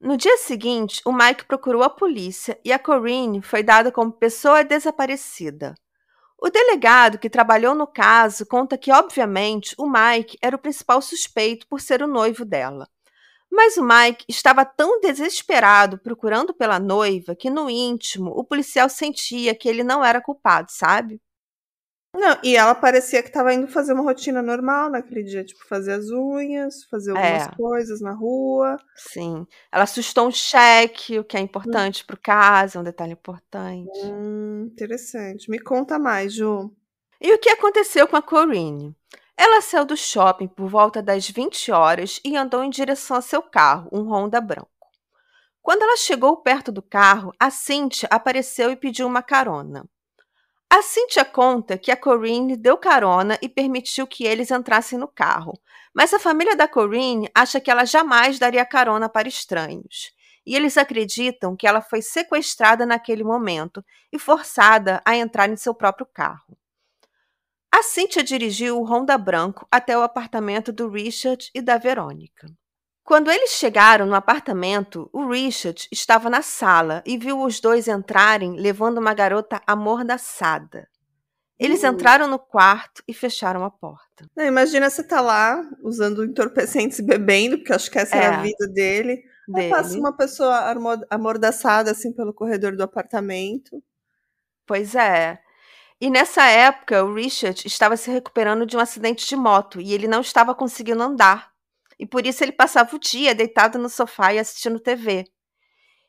No 0.00 0.16
dia 0.16 0.36
seguinte, 0.36 1.00
o 1.04 1.12
Mike 1.12 1.44
procurou 1.44 1.82
a 1.82 1.90
polícia 1.90 2.58
e 2.64 2.72
a 2.72 2.78
Corinne 2.78 3.40
foi 3.40 3.62
dada 3.62 3.92
como 3.92 4.12
pessoa 4.12 4.64
desaparecida. 4.64 5.74
O 6.36 6.50
delegado 6.50 7.18
que 7.18 7.30
trabalhou 7.30 7.72
no 7.72 7.86
caso 7.86 8.44
conta 8.44 8.76
que, 8.76 8.90
obviamente, 8.90 9.76
o 9.78 9.88
Mike 9.88 10.36
era 10.42 10.56
o 10.56 10.58
principal 10.58 11.00
suspeito 11.00 11.68
por 11.68 11.80
ser 11.80 12.02
o 12.02 12.08
noivo 12.08 12.44
dela. 12.44 12.88
Mas 13.48 13.76
o 13.76 13.84
Mike 13.84 14.24
estava 14.28 14.64
tão 14.64 15.00
desesperado 15.00 15.98
procurando 15.98 16.52
pela 16.52 16.80
noiva 16.80 17.36
que, 17.36 17.48
no 17.48 17.70
íntimo, 17.70 18.32
o 18.34 18.42
policial 18.42 18.88
sentia 18.88 19.54
que 19.54 19.68
ele 19.68 19.84
não 19.84 20.04
era 20.04 20.20
culpado, 20.20 20.72
sabe? 20.72 21.20
Não, 22.14 22.38
e 22.42 22.56
ela 22.56 22.74
parecia 22.74 23.22
que 23.22 23.28
estava 23.28 23.54
indo 23.54 23.66
fazer 23.66 23.94
uma 23.94 24.02
rotina 24.02 24.42
normal 24.42 24.90
naquele 24.90 25.22
dia, 25.22 25.42
tipo, 25.42 25.66
fazer 25.66 25.92
as 25.92 26.10
unhas, 26.10 26.84
fazer 26.84 27.12
algumas 27.12 27.48
é. 27.48 27.56
coisas 27.56 28.02
na 28.02 28.12
rua. 28.12 28.76
Sim. 28.94 29.46
Ela 29.72 29.84
assustou 29.84 30.28
um 30.28 30.30
cheque, 30.30 31.18
o 31.18 31.24
que 31.24 31.38
é 31.38 31.40
importante 31.40 32.02
hum. 32.02 32.06
para 32.06 32.14
o 32.14 32.20
caso, 32.20 32.76
é 32.76 32.80
um 32.82 32.84
detalhe 32.84 33.12
importante. 33.12 33.98
Hum, 34.04 34.68
interessante. 34.70 35.50
Me 35.50 35.58
conta 35.58 35.98
mais, 35.98 36.34
Ju. 36.34 36.70
E 37.18 37.32
o 37.32 37.38
que 37.38 37.48
aconteceu 37.48 38.06
com 38.06 38.16
a 38.16 38.22
Corinne? 38.22 38.94
Ela 39.34 39.62
saiu 39.62 39.86
do 39.86 39.96
shopping 39.96 40.48
por 40.48 40.68
volta 40.68 41.02
das 41.02 41.28
20 41.28 41.72
horas 41.72 42.20
e 42.22 42.36
andou 42.36 42.62
em 42.62 42.68
direção 42.68 43.16
ao 43.16 43.22
seu 43.22 43.40
carro, 43.40 43.88
um 43.90 44.12
Honda 44.12 44.40
branco. 44.40 44.68
Quando 45.62 45.82
ela 45.82 45.96
chegou 45.96 46.36
perto 46.36 46.70
do 46.70 46.82
carro, 46.82 47.32
a 47.38 47.50
Cynthia 47.50 48.08
apareceu 48.10 48.70
e 48.70 48.76
pediu 48.76 49.06
uma 49.06 49.22
carona. 49.22 49.88
A 50.74 50.80
Cynthia 50.80 51.22
conta 51.22 51.76
que 51.76 51.90
a 51.90 51.96
Corinne 51.98 52.56
deu 52.56 52.78
carona 52.78 53.38
e 53.42 53.46
permitiu 53.46 54.06
que 54.06 54.24
eles 54.24 54.50
entrassem 54.50 54.98
no 54.98 55.06
carro, 55.06 55.52
mas 55.92 56.14
a 56.14 56.18
família 56.18 56.56
da 56.56 56.66
Corinne 56.66 57.28
acha 57.34 57.60
que 57.60 57.70
ela 57.70 57.84
jamais 57.84 58.38
daria 58.38 58.64
carona 58.64 59.06
para 59.06 59.28
estranhos. 59.28 60.14
E 60.46 60.56
eles 60.56 60.78
acreditam 60.78 61.54
que 61.54 61.66
ela 61.66 61.82
foi 61.82 62.00
sequestrada 62.00 62.86
naquele 62.86 63.22
momento 63.22 63.84
e 64.10 64.18
forçada 64.18 65.02
a 65.04 65.14
entrar 65.14 65.46
em 65.50 65.56
seu 65.56 65.74
próprio 65.74 66.06
carro. 66.06 66.56
A 67.70 67.82
Cynthia 67.82 68.24
dirigiu 68.24 68.80
o 68.80 68.84
Honda 68.90 69.18
branco 69.18 69.68
até 69.70 69.96
o 69.98 70.00
apartamento 70.00 70.72
do 70.72 70.88
Richard 70.88 71.50
e 71.54 71.60
da 71.60 71.76
Verônica. 71.76 72.46
Quando 73.04 73.30
eles 73.30 73.50
chegaram 73.50 74.06
no 74.06 74.14
apartamento, 74.14 75.10
o 75.12 75.28
Richard 75.28 75.88
estava 75.90 76.30
na 76.30 76.40
sala 76.40 77.02
e 77.04 77.18
viu 77.18 77.42
os 77.42 77.60
dois 77.60 77.88
entrarem 77.88 78.56
levando 78.56 78.98
uma 78.98 79.12
garota 79.12 79.60
amordaçada. 79.66 80.88
Eles 81.58 81.82
uh. 81.82 81.86
entraram 81.86 82.28
no 82.28 82.38
quarto 82.38 83.02
e 83.06 83.12
fecharam 83.12 83.64
a 83.64 83.70
porta. 83.70 84.28
Não, 84.36 84.44
imagina 84.44 84.88
você 84.88 85.02
tá 85.02 85.20
lá 85.20 85.62
usando 85.82 86.24
entorpecentes 86.24 87.00
e 87.00 87.02
bebendo, 87.02 87.58
porque 87.58 87.72
acho 87.72 87.90
que 87.90 87.98
essa 87.98 88.16
é. 88.16 88.24
era 88.24 88.38
a 88.38 88.42
vida 88.42 88.66
dele. 88.68 89.22
dele. 89.48 89.66
Aí 89.66 89.70
passa 89.70 89.98
uma 89.98 90.16
pessoa 90.16 90.72
amordaçada 91.10 91.90
assim 91.90 92.12
pelo 92.12 92.32
corredor 92.32 92.76
do 92.76 92.82
apartamento. 92.82 93.82
Pois 94.64 94.94
é. 94.94 95.40
E 96.00 96.10
nessa 96.10 96.44
época, 96.46 97.04
o 97.04 97.14
Richard 97.14 97.64
estava 97.66 97.96
se 97.96 98.10
recuperando 98.10 98.66
de 98.66 98.76
um 98.76 98.80
acidente 98.80 99.28
de 99.28 99.36
moto 99.36 99.80
e 99.80 99.92
ele 99.92 100.08
não 100.08 100.20
estava 100.20 100.54
conseguindo 100.54 101.02
andar 101.02 101.51
e 102.02 102.06
por 102.06 102.26
isso 102.26 102.42
ele 102.44 102.50
passava 102.52 102.96
o 102.96 102.98
dia 102.98 103.32
deitado 103.32 103.78
no 103.78 103.88
sofá 103.88 104.34
e 104.34 104.38
assistindo 104.40 104.80
TV. 104.80 105.24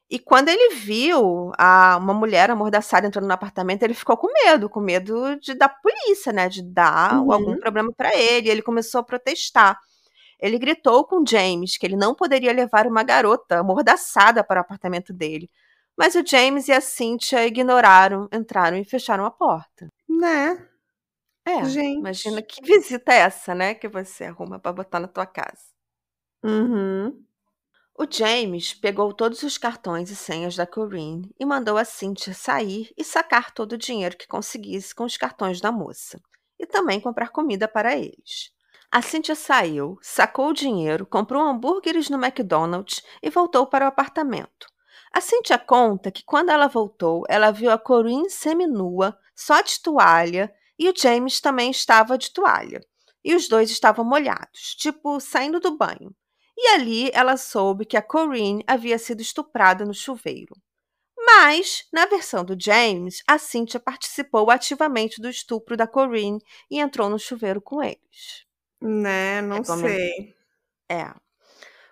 E 0.09 0.17
quando 0.19 0.49
ele 0.49 0.75
viu 0.75 1.51
a, 1.57 1.97
uma 2.01 2.15
mulher 2.15 2.49
amordaçada 2.49 3.05
entrando 3.07 3.27
no 3.27 3.33
apartamento, 3.33 3.83
ele 3.83 3.93
ficou 3.93 4.17
com 4.17 4.27
medo, 4.45 4.67
com 4.69 4.79
medo 4.79 5.39
de 5.39 5.53
da 5.53 5.69
polícia, 5.69 6.33
né? 6.33 6.49
De 6.49 6.63
dar 6.63 7.21
Uhum. 7.21 7.31
algum 7.31 7.57
problema 7.59 7.91
para 7.95 8.15
ele. 8.15 8.49
Ele 8.49 8.63
começou 8.63 9.01
a 9.01 9.03
protestar. 9.03 9.79
Ele 10.39 10.57
gritou 10.59 11.05
com 11.05 11.23
James 11.25 11.77
que 11.77 11.85
ele 11.85 11.95
não 11.95 12.15
poderia 12.15 12.51
levar 12.53 12.87
uma 12.87 13.03
garota 13.03 13.59
amordaçada 13.59 14.43
para 14.43 14.59
o 14.61 14.63
apartamento 14.63 15.13
dele. 15.13 15.47
Mas 15.97 16.15
o 16.15 16.25
James 16.25 16.67
e 16.67 16.73
a 16.73 16.81
Cynthia 16.81 17.45
ignoraram, 17.47 18.27
entraram 18.33 18.77
e 18.77 18.83
fecharam 18.85 19.25
a 19.25 19.31
porta. 19.31 19.87
Né? 20.09 20.67
É, 21.47 21.63
Gente. 21.65 21.99
imagina 21.99 22.41
que 22.41 22.61
visita 22.65 23.13
é 23.13 23.19
essa, 23.19 23.55
né? 23.55 23.75
Que 23.75 23.87
você 23.89 24.25
arruma 24.25 24.59
para 24.59 24.73
botar 24.73 24.99
na 24.99 25.07
tua 25.07 25.25
casa. 25.25 25.72
Uhum. 26.43 27.23
O 27.95 28.05
James 28.09 28.73
pegou 28.73 29.13
todos 29.13 29.43
os 29.43 29.57
cartões 29.57 30.09
e 30.09 30.15
senhas 30.15 30.55
da 30.55 30.67
Corinne 30.67 31.33
e 31.39 31.45
mandou 31.45 31.77
a 31.77 31.85
Cynthia 31.85 32.33
sair 32.33 32.91
e 32.97 33.03
sacar 33.03 33.53
todo 33.53 33.73
o 33.73 33.77
dinheiro 33.77 34.17
que 34.17 34.27
conseguisse 34.27 34.93
com 34.93 35.05
os 35.05 35.15
cartões 35.15 35.61
da 35.61 35.71
moça, 35.71 36.19
e 36.59 36.65
também 36.65 36.99
comprar 36.99 37.29
comida 37.29 37.67
para 37.67 37.95
eles. 37.95 38.51
A 38.91 39.01
Cynthia 39.01 39.35
saiu, 39.35 39.97
sacou 40.01 40.49
o 40.49 40.53
dinheiro, 40.53 41.05
comprou 41.05 41.41
hambúrgueres 41.41 42.09
no 42.09 42.17
McDonald's 42.17 43.01
e 43.21 43.29
voltou 43.29 43.65
para 43.65 43.85
o 43.85 43.87
apartamento. 43.87 44.67
A 45.11 45.21
Cynthia 45.21 45.57
conta 45.57 46.11
que 46.11 46.23
quando 46.25 46.49
ela 46.49 46.67
voltou, 46.67 47.23
ela 47.29 47.51
viu 47.51 47.71
a 47.71 47.77
Corinne 47.77 48.29
seminua, 48.29 49.17
só 49.35 49.61
de 49.61 49.79
toalha, 49.81 50.53
e 50.77 50.89
o 50.89 50.93
James 50.95 51.39
também 51.39 51.71
estava 51.71 52.17
de 52.17 52.31
toalha. 52.31 52.81
E 53.23 53.33
os 53.35 53.47
dois 53.47 53.69
estavam 53.69 54.03
molhados, 54.03 54.75
tipo 54.75 55.19
saindo 55.19 55.59
do 55.59 55.77
banho. 55.77 56.13
E 56.57 56.67
ali 56.69 57.09
ela 57.13 57.37
soube 57.37 57.85
que 57.85 57.97
a 57.97 58.01
Corinne 58.01 58.63
havia 58.67 58.97
sido 58.97 59.21
estuprada 59.21 59.85
no 59.85 59.93
chuveiro. 59.93 60.55
Mas, 61.17 61.85
na 61.91 62.05
versão 62.05 62.43
do 62.43 62.55
James, 62.59 63.23
a 63.27 63.37
Cynthia 63.37 63.79
participou 63.79 64.51
ativamente 64.51 65.21
do 65.21 65.29
estupro 65.29 65.75
da 65.77 65.87
Corinne 65.87 66.39
e 66.69 66.79
entrou 66.79 67.09
no 67.09 67.17
chuveiro 67.17 67.61
com 67.61 67.81
eles. 67.81 68.45
Né? 68.81 69.41
Não 69.41 69.57
É 69.57 69.63
sei. 69.63 70.35
É. 70.89 71.13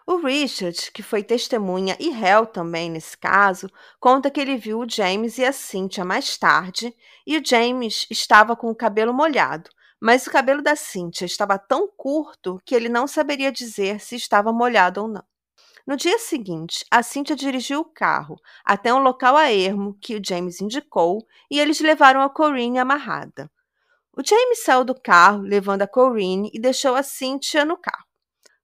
O 0.05 0.17
Richard, 0.17 0.91
que 0.91 1.01
foi 1.01 1.23
testemunha 1.23 1.95
e 1.99 2.09
réu 2.09 2.45
também 2.45 2.89
nesse 2.89 3.17
caso, 3.17 3.69
conta 3.99 4.29
que 4.29 4.41
ele 4.41 4.57
viu 4.57 4.79
o 4.79 4.89
James 4.89 5.37
e 5.37 5.45
a 5.45 5.53
Cynthia 5.53 6.03
mais 6.03 6.37
tarde 6.37 6.93
e 7.25 7.37
o 7.37 7.45
James 7.45 8.05
estava 8.09 8.55
com 8.55 8.69
o 8.69 8.75
cabelo 8.75 9.13
molhado, 9.13 9.69
mas 10.01 10.25
o 10.25 10.31
cabelo 10.31 10.63
da 10.63 10.75
Cynthia 10.75 11.25
estava 11.25 11.59
tão 11.59 11.87
curto 11.87 12.59
que 12.65 12.73
ele 12.73 12.89
não 12.89 13.05
saberia 13.05 13.51
dizer 13.51 13.99
se 13.99 14.15
estava 14.15 14.51
molhado 14.51 15.03
ou 15.03 15.07
não. 15.07 15.23
No 15.85 15.95
dia 15.95 16.17
seguinte, 16.17 16.83
a 16.89 17.03
Cynthia 17.03 17.35
dirigiu 17.35 17.81
o 17.81 17.85
carro 17.85 18.35
até 18.65 18.91
um 18.91 18.99
local 18.99 19.37
a 19.37 19.51
ermo 19.51 19.95
que 20.01 20.15
o 20.15 20.21
James 20.23 20.59
indicou 20.59 21.25
e 21.49 21.59
eles 21.59 21.79
levaram 21.79 22.21
a 22.21 22.29
Corinne 22.29 22.79
amarrada. 22.79 23.49
O 24.17 24.21
James 24.27 24.63
saiu 24.63 24.83
do 24.83 24.99
carro 24.99 25.41
levando 25.41 25.83
a 25.83 25.87
Corinne 25.87 26.49
e 26.53 26.59
deixou 26.59 26.95
a 26.95 27.03
Cynthia 27.03 27.63
no 27.63 27.77
carro. 27.77 28.05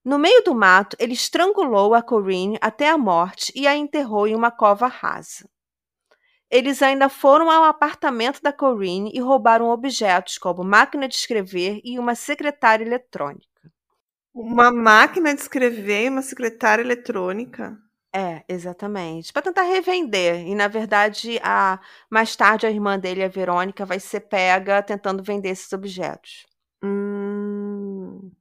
No 0.03 0.17
meio 0.17 0.43
do 0.43 0.55
mato, 0.55 0.95
ele 0.99 1.13
estrangulou 1.13 1.93
a 1.93 2.01
Corinne 2.01 2.57
até 2.61 2.89
a 2.89 2.97
morte 2.97 3.51
e 3.55 3.67
a 3.67 3.75
enterrou 3.75 4.27
em 4.27 4.35
uma 4.35 4.49
cova 4.49 4.87
rasa. 4.87 5.49
Eles 6.49 6.81
ainda 6.81 7.09
foram 7.09 7.49
ao 7.51 7.65
apartamento 7.65 8.41
da 8.41 8.53
Corinne 8.53 9.11
e 9.13 9.19
roubaram 9.19 9.69
objetos 9.69 10.37
como 10.37 10.63
máquina 10.63 11.07
de 11.07 11.15
escrever 11.15 11.81
e 11.83 11.99
uma 11.99 12.15
secretária 12.15 12.85
eletrônica. 12.85 13.47
Uma 14.33 14.71
máquina 14.71 15.33
de 15.33 15.41
escrever 15.41 16.05
e 16.05 16.09
uma 16.09 16.21
secretária 16.21 16.81
eletrônica. 16.81 17.77
É, 18.13 18.43
exatamente. 18.47 19.33
Para 19.33 19.41
tentar 19.41 19.63
revender. 19.63 20.47
E, 20.47 20.55
na 20.55 20.67
verdade, 20.67 21.39
a 21.43 21.79
mais 22.09 22.35
tarde 22.35 22.65
a 22.65 22.71
irmã 22.71 22.97
dele, 22.97 23.23
a 23.23 23.27
Verônica, 23.27 23.85
vai 23.85 23.99
ser 23.99 24.21
pega 24.21 24.81
tentando 24.81 25.21
vender 25.23 25.49
esses 25.49 25.71
objetos. 25.73 26.45
Hum. 26.83 28.31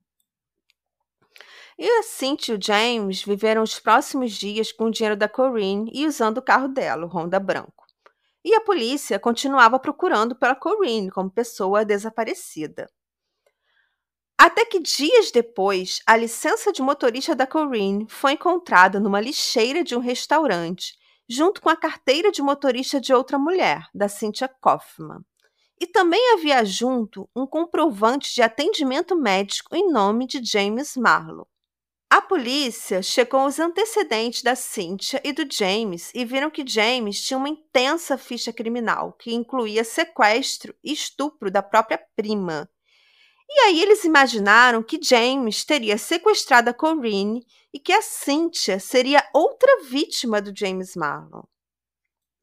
E 1.78 1.88
a 1.98 2.02
Cynthia 2.02 2.54
e 2.54 2.56
o 2.56 2.62
James 2.62 3.22
viveram 3.22 3.62
os 3.62 3.78
próximos 3.78 4.32
dias 4.32 4.72
com 4.72 4.84
o 4.84 4.90
dinheiro 4.90 5.16
da 5.16 5.28
Corinne 5.28 5.90
e 5.92 6.06
usando 6.06 6.38
o 6.38 6.42
carro 6.42 6.68
dela, 6.68 7.04
o 7.04 7.08
Honda 7.08 7.38
branco. 7.40 7.85
E 8.46 8.54
a 8.54 8.60
polícia 8.60 9.18
continuava 9.18 9.76
procurando 9.76 10.36
pela 10.36 10.54
Corinne 10.54 11.10
como 11.10 11.28
pessoa 11.28 11.84
desaparecida. 11.84 12.88
Até 14.38 14.64
que 14.64 14.78
dias 14.78 15.32
depois, 15.32 16.00
a 16.06 16.16
licença 16.16 16.70
de 16.70 16.80
motorista 16.80 17.34
da 17.34 17.44
Corinne 17.44 18.06
foi 18.08 18.34
encontrada 18.34 19.00
numa 19.00 19.20
lixeira 19.20 19.82
de 19.82 19.96
um 19.96 19.98
restaurante, 19.98 20.94
junto 21.28 21.60
com 21.60 21.68
a 21.68 21.74
carteira 21.74 22.30
de 22.30 22.40
motorista 22.40 23.00
de 23.00 23.12
outra 23.12 23.36
mulher, 23.36 23.88
da 23.92 24.08
Cynthia 24.08 24.46
Kaufman. 24.46 25.24
E 25.80 25.84
também 25.84 26.34
havia 26.34 26.64
junto 26.64 27.28
um 27.34 27.48
comprovante 27.48 28.32
de 28.32 28.42
atendimento 28.42 29.16
médico 29.16 29.74
em 29.74 29.90
nome 29.90 30.24
de 30.24 30.40
James 30.44 30.96
Marlowe. 30.96 31.48
A 32.08 32.20
polícia 32.22 33.02
checou 33.02 33.46
os 33.46 33.58
antecedentes 33.58 34.42
da 34.42 34.54
Cynthia 34.54 35.20
e 35.24 35.32
do 35.32 35.44
James 35.52 36.12
e 36.14 36.24
viram 36.24 36.50
que 36.50 36.64
James 36.66 37.20
tinha 37.20 37.36
uma 37.36 37.48
intensa 37.48 38.16
ficha 38.16 38.52
criminal, 38.52 39.12
que 39.12 39.34
incluía 39.34 39.82
sequestro 39.82 40.72
e 40.84 40.92
estupro 40.92 41.50
da 41.50 41.62
própria 41.62 42.00
prima. 42.14 42.70
E 43.48 43.60
aí 43.60 43.82
eles 43.82 44.04
imaginaram 44.04 44.82
que 44.82 45.00
James 45.02 45.64
teria 45.64 45.98
sequestrado 45.98 46.70
a 46.70 46.74
Corinne 46.74 47.44
e 47.74 47.80
que 47.80 47.92
a 47.92 48.02
Cynthia 48.02 48.78
seria 48.78 49.28
outra 49.34 49.82
vítima 49.84 50.40
do 50.40 50.56
James 50.56 50.94
Marlowe. 50.94 51.48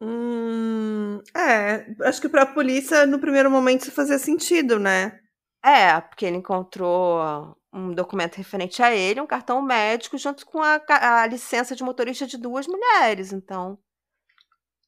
Hum, 0.01 1.21
é, 1.33 1.85
acho 2.01 2.19
que 2.19 2.27
pra 2.27 2.45
polícia, 2.45 3.05
no 3.05 3.19
primeiro 3.19 3.49
momento, 3.49 3.83
isso 3.83 3.91
fazia 3.91 4.19
sentido, 4.19 4.77
né? 4.77 5.17
É, 5.63 5.99
porque 6.01 6.25
ele 6.25 6.37
encontrou 6.37 7.55
um 7.73 7.91
documento 7.93 8.35
referente 8.35 8.83
a 8.83 8.95
ele, 8.95 9.19
um 9.19 9.27
cartão 9.27 9.61
médico, 9.61 10.17
junto 10.17 10.45
com 10.45 10.61
a, 10.61 10.79
a 10.87 11.25
licença 11.25 11.75
de 11.75 11.83
motorista 11.83 12.27
de 12.27 12.37
duas 12.37 12.67
mulheres. 12.67 13.33
Então, 13.33 13.77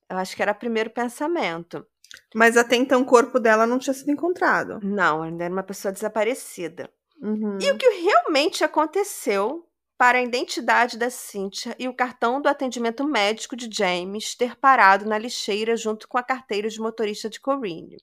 eu 0.09 0.17
acho 0.17 0.35
que 0.35 0.41
era 0.41 0.51
o 0.51 0.55
primeiro 0.55 0.91
pensamento. 0.91 1.85
Mas 2.33 2.55
até 2.55 2.75
então 2.75 3.01
o 3.01 3.05
corpo 3.05 3.39
dela 3.39 3.65
não 3.65 3.79
tinha 3.79 3.93
sido 3.93 4.11
encontrado. 4.11 4.79
Não, 4.83 5.23
ainda 5.23 5.45
era 5.45 5.53
uma 5.53 5.63
pessoa 5.63 5.91
desaparecida. 5.91 6.89
Uhum. 7.21 7.57
E 7.59 7.71
o 7.71 7.77
que 7.77 7.89
realmente 7.89 8.63
aconteceu 8.63 9.67
para 9.97 10.17
a 10.17 10.21
identidade 10.21 10.97
da 10.97 11.09
Cynthia 11.09 11.75
e 11.79 11.87
o 11.87 11.93
cartão 11.93 12.41
do 12.41 12.49
atendimento 12.49 13.03
médico 13.05 13.55
de 13.55 13.69
James 13.71 14.35
ter 14.35 14.55
parado 14.57 15.05
na 15.05 15.17
lixeira 15.17 15.75
junto 15.75 16.07
com 16.07 16.17
a 16.17 16.23
carteira 16.23 16.69
de 16.69 16.79
motorista 16.79 17.29
de 17.29 17.39
Corinne? 17.39 17.97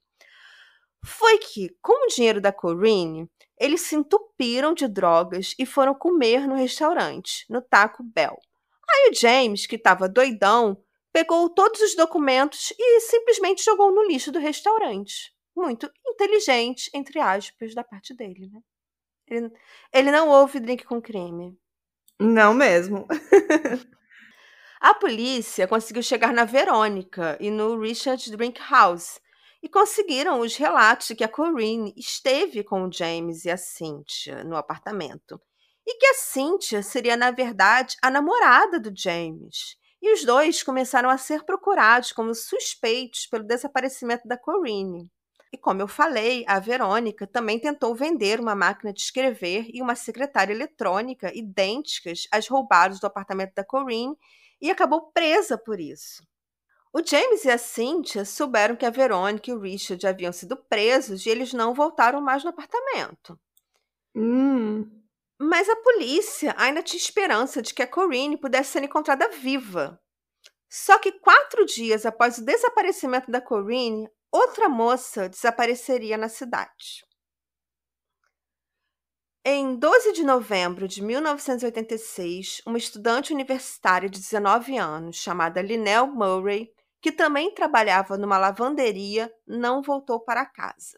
Foi 1.04 1.38
que, 1.38 1.76
com 1.82 2.06
o 2.06 2.08
dinheiro 2.08 2.40
da 2.40 2.52
Corinne, 2.52 3.28
eles 3.62 3.82
se 3.82 3.94
entupiram 3.94 4.74
de 4.74 4.88
drogas 4.88 5.54
e 5.56 5.64
foram 5.64 5.94
comer 5.94 6.48
no 6.48 6.56
restaurante, 6.56 7.46
no 7.48 7.62
Taco 7.62 8.02
Bell. 8.02 8.36
Aí 8.90 9.10
o 9.10 9.14
James, 9.14 9.66
que 9.66 9.76
estava 9.76 10.08
doidão, 10.08 10.82
pegou 11.12 11.48
todos 11.48 11.80
os 11.80 11.94
documentos 11.94 12.72
e 12.76 13.00
simplesmente 13.00 13.64
jogou 13.64 13.94
no 13.94 14.02
lixo 14.02 14.32
do 14.32 14.40
restaurante. 14.40 15.32
Muito 15.56 15.88
inteligente, 16.04 16.90
entre 16.92 17.20
aspas, 17.20 17.72
da 17.72 17.84
parte 17.84 18.12
dele, 18.12 18.50
né? 18.52 18.60
Ele, 19.28 19.50
ele 19.92 20.10
não 20.10 20.28
houve 20.28 20.58
drink 20.58 20.84
com 20.84 21.00
crime. 21.00 21.56
Não 22.18 22.52
mesmo. 22.52 23.06
A 24.80 24.92
polícia 24.92 25.68
conseguiu 25.68 26.02
chegar 26.02 26.32
na 26.32 26.44
Verônica 26.44 27.38
e 27.40 27.48
no 27.48 27.78
Richard 27.78 28.28
Drink 28.36 28.60
House 28.68 29.20
e 29.62 29.68
conseguiram 29.68 30.40
os 30.40 30.56
relatos 30.56 31.08
de 31.08 31.14
que 31.14 31.24
a 31.24 31.28
Corinne 31.28 31.94
esteve 31.96 32.64
com 32.64 32.82
o 32.84 32.92
James 32.92 33.44
e 33.44 33.50
a 33.50 33.56
Cynthia 33.56 34.42
no 34.42 34.56
apartamento 34.56 35.40
e 35.86 35.98
que 35.98 36.06
a 36.06 36.14
Cynthia 36.14 36.82
seria, 36.82 37.16
na 37.16 37.30
verdade, 37.30 37.96
a 38.02 38.10
namorada 38.10 38.78
do 38.78 38.92
James. 38.94 39.76
E 40.00 40.12
os 40.12 40.24
dois 40.24 40.62
começaram 40.62 41.08
a 41.08 41.18
ser 41.18 41.44
procurados 41.44 42.12
como 42.12 42.34
suspeitos 42.34 43.26
pelo 43.26 43.44
desaparecimento 43.44 44.26
da 44.26 44.36
Corinne. 44.36 45.08
E 45.52 45.58
como 45.58 45.82
eu 45.82 45.88
falei, 45.88 46.44
a 46.48 46.58
Verônica 46.58 47.26
também 47.26 47.58
tentou 47.58 47.94
vender 47.94 48.40
uma 48.40 48.54
máquina 48.54 48.92
de 48.92 49.00
escrever 49.00 49.66
e 49.72 49.82
uma 49.82 49.94
secretária 49.94 50.52
eletrônica 50.52 51.30
idênticas 51.36 52.26
às 52.32 52.48
roubadas 52.48 52.98
do 52.98 53.06
apartamento 53.06 53.54
da 53.54 53.64
Corinne 53.64 54.16
e 54.60 54.70
acabou 54.70 55.12
presa 55.12 55.58
por 55.58 55.78
isso. 55.78 56.22
O 56.94 57.02
James 57.02 57.44
e 57.46 57.50
a 57.50 57.56
Cynthia 57.56 58.22
souberam 58.24 58.76
que 58.76 58.84
a 58.84 58.90
Verônica 58.90 59.50
e 59.50 59.54
o 59.54 59.58
Richard 59.58 60.06
haviam 60.06 60.32
sido 60.32 60.56
presos 60.56 61.24
e 61.24 61.30
eles 61.30 61.54
não 61.54 61.72
voltaram 61.72 62.20
mais 62.20 62.44
no 62.44 62.50
apartamento. 62.50 63.40
Hum. 64.14 65.02
Mas 65.40 65.68
a 65.70 65.76
polícia 65.76 66.54
ainda 66.58 66.82
tinha 66.82 67.00
esperança 67.00 67.62
de 67.62 67.72
que 67.72 67.82
a 67.82 67.86
Corinne 67.86 68.36
pudesse 68.36 68.72
ser 68.72 68.84
encontrada 68.84 69.26
viva. 69.28 69.98
Só 70.70 70.98
que 70.98 71.12
quatro 71.12 71.64
dias 71.64 72.04
após 72.04 72.38
o 72.38 72.44
desaparecimento 72.44 73.30
da 73.30 73.40
Corinne, 73.40 74.08
outra 74.30 74.68
moça 74.68 75.30
desapareceria 75.30 76.18
na 76.18 76.28
cidade. 76.28 77.04
Em 79.44 79.74
12 79.74 80.12
de 80.12 80.22
novembro 80.22 80.86
de 80.86 81.02
1986, 81.02 82.62
uma 82.64 82.78
estudante 82.78 83.32
universitária 83.32 84.08
de 84.08 84.20
19 84.20 84.78
anos, 84.78 85.16
chamada 85.16 85.60
Linnell 85.60 86.06
Murray, 86.06 86.72
que 87.02 87.10
também 87.10 87.52
trabalhava 87.52 88.16
numa 88.16 88.38
lavanderia, 88.38 89.30
não 89.44 89.82
voltou 89.82 90.20
para 90.20 90.46
casa. 90.46 90.96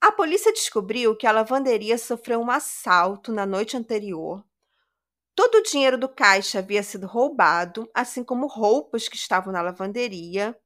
A 0.00 0.12
polícia 0.12 0.52
descobriu 0.52 1.16
que 1.16 1.26
a 1.26 1.32
lavanderia 1.32 1.98
sofreu 1.98 2.40
um 2.40 2.50
assalto 2.50 3.32
na 3.32 3.44
noite 3.44 3.76
anterior. 3.76 4.44
Todo 5.34 5.56
o 5.56 5.62
dinheiro 5.62 5.98
do 5.98 6.08
caixa 6.08 6.60
havia 6.60 6.82
sido 6.82 7.08
roubado, 7.08 7.90
assim 7.92 8.22
como 8.22 8.46
roupas 8.46 9.08
que 9.08 9.16
estavam 9.16 9.52
na 9.52 9.62
lavanderia, 9.62 10.56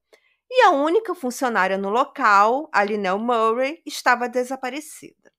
e 0.50 0.62
a 0.62 0.70
única 0.70 1.14
funcionária 1.14 1.78
no 1.78 1.88
local, 1.88 2.68
a 2.70 2.84
Linnell 2.84 3.18
Murray, 3.18 3.80
estava 3.86 4.28
desaparecida. 4.28 5.32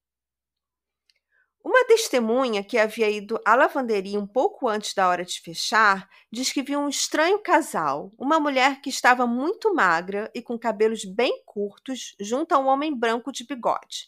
Uma 1.69 1.85
testemunha 1.85 2.63
que 2.63 2.79
havia 2.79 3.07
ido 3.11 3.39
à 3.45 3.53
lavanderia 3.53 4.19
um 4.19 4.25
pouco 4.25 4.67
antes 4.67 4.95
da 4.95 5.07
hora 5.07 5.23
de 5.23 5.39
fechar 5.39 6.09
diz 6.31 6.51
que 6.51 6.63
viu 6.63 6.79
um 6.79 6.89
estranho 6.89 7.37
casal, 7.43 8.11
uma 8.17 8.39
mulher 8.39 8.81
que 8.81 8.89
estava 8.89 9.27
muito 9.27 9.71
magra 9.75 10.31
e 10.33 10.41
com 10.41 10.57
cabelos 10.57 11.05
bem 11.05 11.43
curtos, 11.45 12.15
junto 12.19 12.53
a 12.53 12.57
um 12.57 12.65
homem 12.65 12.97
branco 12.97 13.31
de 13.31 13.45
bigode, 13.45 14.07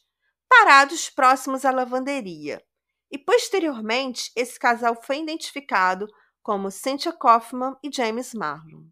parados 0.49 1.07
próximos 1.11 1.63
à 1.63 1.69
lavanderia. 1.69 2.59
E 3.11 3.17
posteriormente, 3.19 4.31
esse 4.35 4.57
casal 4.57 4.99
foi 4.99 5.19
identificado 5.19 6.07
como 6.41 6.71
Cynthia 6.71 7.13
Kaufman 7.13 7.77
e 7.83 7.91
James 7.93 8.33
Marlon. 8.33 8.85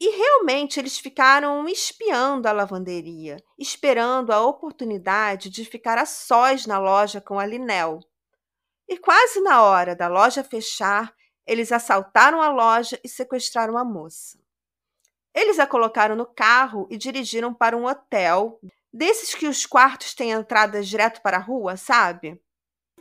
E 0.00 0.08
realmente 0.10 0.78
eles 0.78 0.98
ficaram 0.98 1.68
espiando 1.68 2.48
a 2.48 2.52
lavanderia, 2.52 3.36
esperando 3.58 4.32
a 4.32 4.44
oportunidade 4.44 5.48
de 5.48 5.64
ficar 5.64 5.98
a 5.98 6.04
sós 6.04 6.66
na 6.66 6.78
loja 6.78 7.20
com 7.20 7.38
a 7.38 7.46
Linel. 7.46 8.00
E 8.88 8.98
quase 8.98 9.40
na 9.40 9.62
hora 9.62 9.94
da 9.94 10.08
loja 10.08 10.44
fechar, 10.44 11.14
eles 11.46 11.72
assaltaram 11.72 12.42
a 12.42 12.48
loja 12.48 12.98
e 13.04 13.08
sequestraram 13.08 13.78
a 13.78 13.84
moça. 13.84 14.38
Eles 15.34 15.58
a 15.58 15.66
colocaram 15.66 16.14
no 16.14 16.26
carro 16.26 16.86
e 16.90 16.96
dirigiram 16.96 17.52
para 17.52 17.76
um 17.76 17.86
hotel, 17.86 18.60
desses 18.92 19.34
que 19.34 19.46
os 19.46 19.66
quartos 19.66 20.14
têm 20.14 20.30
entradas 20.30 20.86
direto 20.86 21.20
para 21.22 21.38
a 21.38 21.40
rua, 21.40 21.76
sabe? 21.76 22.40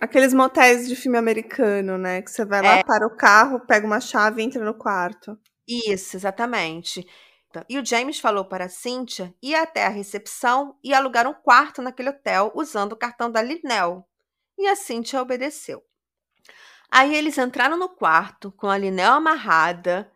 Aqueles 0.01 0.34
motéis 0.34 0.88
de 0.88 0.95
filme 0.95 1.17
americano, 1.17 1.97
né? 1.97 2.21
Que 2.21 2.32
você 2.32 2.43
vai 2.43 2.62
lá, 2.62 2.75
é. 2.77 2.84
para 2.84 3.06
o 3.06 3.15
carro, 3.15 3.60
pega 3.60 3.86
uma 3.86 3.99
chave 3.99 4.41
e 4.41 4.45
entra 4.45 4.63
no 4.63 4.73
quarto. 4.73 5.38
Isso, 5.67 6.17
exatamente. 6.17 7.06
E 7.69 7.78
o 7.78 7.86
James 7.86 8.19
falou 8.19 8.45
para 8.45 8.67
Cynthia 8.67 9.34
ir 9.41 9.56
até 9.56 9.86
a 9.86 9.89
recepção 9.89 10.78
e 10.84 10.93
alugar 10.93 11.28
um 11.28 11.34
quarto 11.34 11.82
naquele 11.82 12.10
hotel 12.10 12.52
usando 12.56 12.93
o 12.93 12.97
cartão 12.97 13.32
da 13.32 13.41
Linel. 13.41 14.08
E 14.58 14.67
a 14.67 14.76
Cynthia 14.76 15.21
obedeceu. 15.21 15.84
Aí 16.89 17.15
eles 17.15 17.38
entraram 17.38 17.78
no 17.78 17.89
quarto 17.89 18.52
com 18.52 18.67
a 18.67 18.78
Linel 18.78 19.13
amarrada 19.13 20.12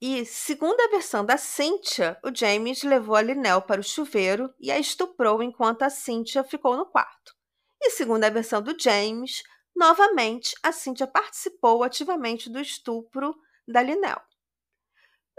e, 0.00 0.24
segundo 0.24 0.80
a 0.80 0.88
versão 0.88 1.24
da 1.24 1.36
Cynthia, 1.36 2.18
o 2.24 2.34
James 2.34 2.82
levou 2.82 3.16
a 3.16 3.22
Linel 3.22 3.62
para 3.62 3.80
o 3.80 3.84
chuveiro 3.84 4.52
e 4.60 4.70
a 4.70 4.78
estuprou 4.78 5.42
enquanto 5.42 5.82
a 5.82 5.90
Cynthia 5.90 6.44
ficou 6.44 6.76
no 6.76 6.86
quarto. 6.86 7.34
E, 7.80 7.90
segundo 7.90 8.24
a 8.24 8.30
versão 8.30 8.60
do 8.60 8.76
James, 8.78 9.42
novamente 9.74 10.54
a 10.62 10.70
Cynthia 10.72 11.06
participou 11.06 11.82
ativamente 11.82 12.50
do 12.50 12.60
estupro 12.60 13.34
da 13.66 13.82
Linel. 13.82 14.20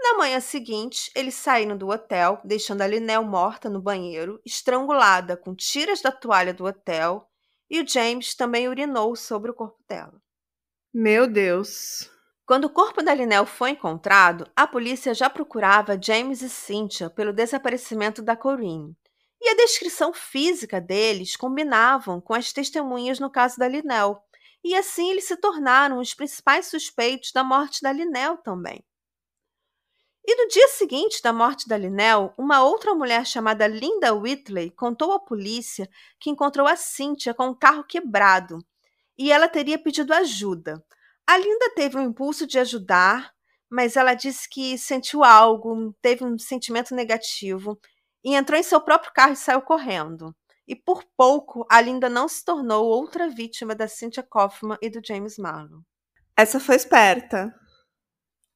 Na 0.00 0.14
manhã 0.14 0.40
seguinte, 0.40 1.10
eles 1.14 1.34
saíram 1.34 1.76
do 1.76 1.88
hotel, 1.88 2.40
deixando 2.44 2.82
a 2.82 2.86
Linel 2.86 3.24
morta 3.24 3.68
no 3.68 3.80
banheiro, 3.80 4.40
estrangulada 4.46 5.36
com 5.36 5.54
tiras 5.54 6.00
da 6.00 6.12
toalha 6.12 6.54
do 6.54 6.64
hotel, 6.64 7.28
e 7.68 7.80
o 7.80 7.86
James 7.86 8.34
também 8.34 8.68
urinou 8.68 9.14
sobre 9.16 9.50
o 9.50 9.54
corpo 9.54 9.82
dela. 9.88 10.22
Meu 10.94 11.26
Deus! 11.26 12.10
Quando 12.46 12.64
o 12.64 12.70
corpo 12.70 13.02
da 13.02 13.12
Linel 13.12 13.44
foi 13.44 13.70
encontrado, 13.70 14.50
a 14.56 14.66
polícia 14.66 15.12
já 15.12 15.28
procurava 15.28 16.00
James 16.00 16.40
e 16.40 16.48
Cynthia 16.48 17.10
pelo 17.10 17.30
desaparecimento 17.30 18.22
da 18.22 18.34
Corinne. 18.34 18.96
E 19.40 19.50
a 19.50 19.54
descrição 19.54 20.14
física 20.14 20.80
deles 20.80 21.36
combinavam 21.36 22.20
com 22.20 22.32
as 22.32 22.50
testemunhas 22.50 23.20
no 23.20 23.30
caso 23.30 23.58
da 23.58 23.68
Linel. 23.68 24.22
E 24.64 24.74
assim 24.74 25.10
eles 25.10 25.24
se 25.24 25.36
tornaram 25.36 25.98
os 25.98 26.14
principais 26.14 26.66
suspeitos 26.66 27.32
da 27.32 27.44
morte 27.44 27.82
da 27.82 27.92
Linel 27.92 28.38
também. 28.38 28.82
E 30.26 30.36
no 30.36 30.48
dia 30.48 30.68
seguinte 30.68 31.22
da 31.22 31.32
morte 31.32 31.66
da 31.66 31.76
Linel, 31.76 32.34
uma 32.36 32.62
outra 32.62 32.94
mulher 32.94 33.26
chamada 33.26 33.66
Linda 33.66 34.14
Whitley 34.14 34.70
contou 34.70 35.12
à 35.12 35.18
polícia 35.18 35.88
que 36.20 36.30
encontrou 36.30 36.66
a 36.66 36.76
Cynthia 36.76 37.32
com 37.32 37.48
um 37.48 37.54
carro 37.54 37.84
quebrado 37.84 38.58
e 39.16 39.32
ela 39.32 39.48
teria 39.48 39.78
pedido 39.78 40.12
ajuda. 40.12 40.84
A 41.26 41.36
Linda 41.36 41.72
teve 41.74 41.98
um 41.98 42.02
impulso 42.02 42.46
de 42.46 42.58
ajudar, 42.58 43.34
mas 43.70 43.96
ela 43.96 44.14
disse 44.14 44.48
que 44.48 44.78
sentiu 44.78 45.24
algo, 45.24 45.94
teve 46.00 46.24
um 46.24 46.38
sentimento 46.38 46.94
negativo 46.94 47.78
e 48.24 48.34
entrou 48.34 48.58
em 48.58 48.62
seu 48.62 48.80
próprio 48.80 49.12
carro 49.12 49.32
e 49.32 49.36
saiu 49.36 49.60
correndo. 49.62 50.34
E 50.66 50.76
por 50.76 51.02
pouco, 51.16 51.66
a 51.70 51.80
Linda 51.80 52.08
não 52.08 52.28
se 52.28 52.44
tornou 52.44 52.86
outra 52.86 53.28
vítima 53.28 53.74
da 53.74 53.88
Cynthia 53.88 54.22
Kaufman 54.22 54.76
e 54.82 54.90
do 54.90 55.00
James 55.04 55.38
Marlowe. 55.38 55.82
Essa 56.36 56.60
foi 56.60 56.76
esperta. 56.76 57.52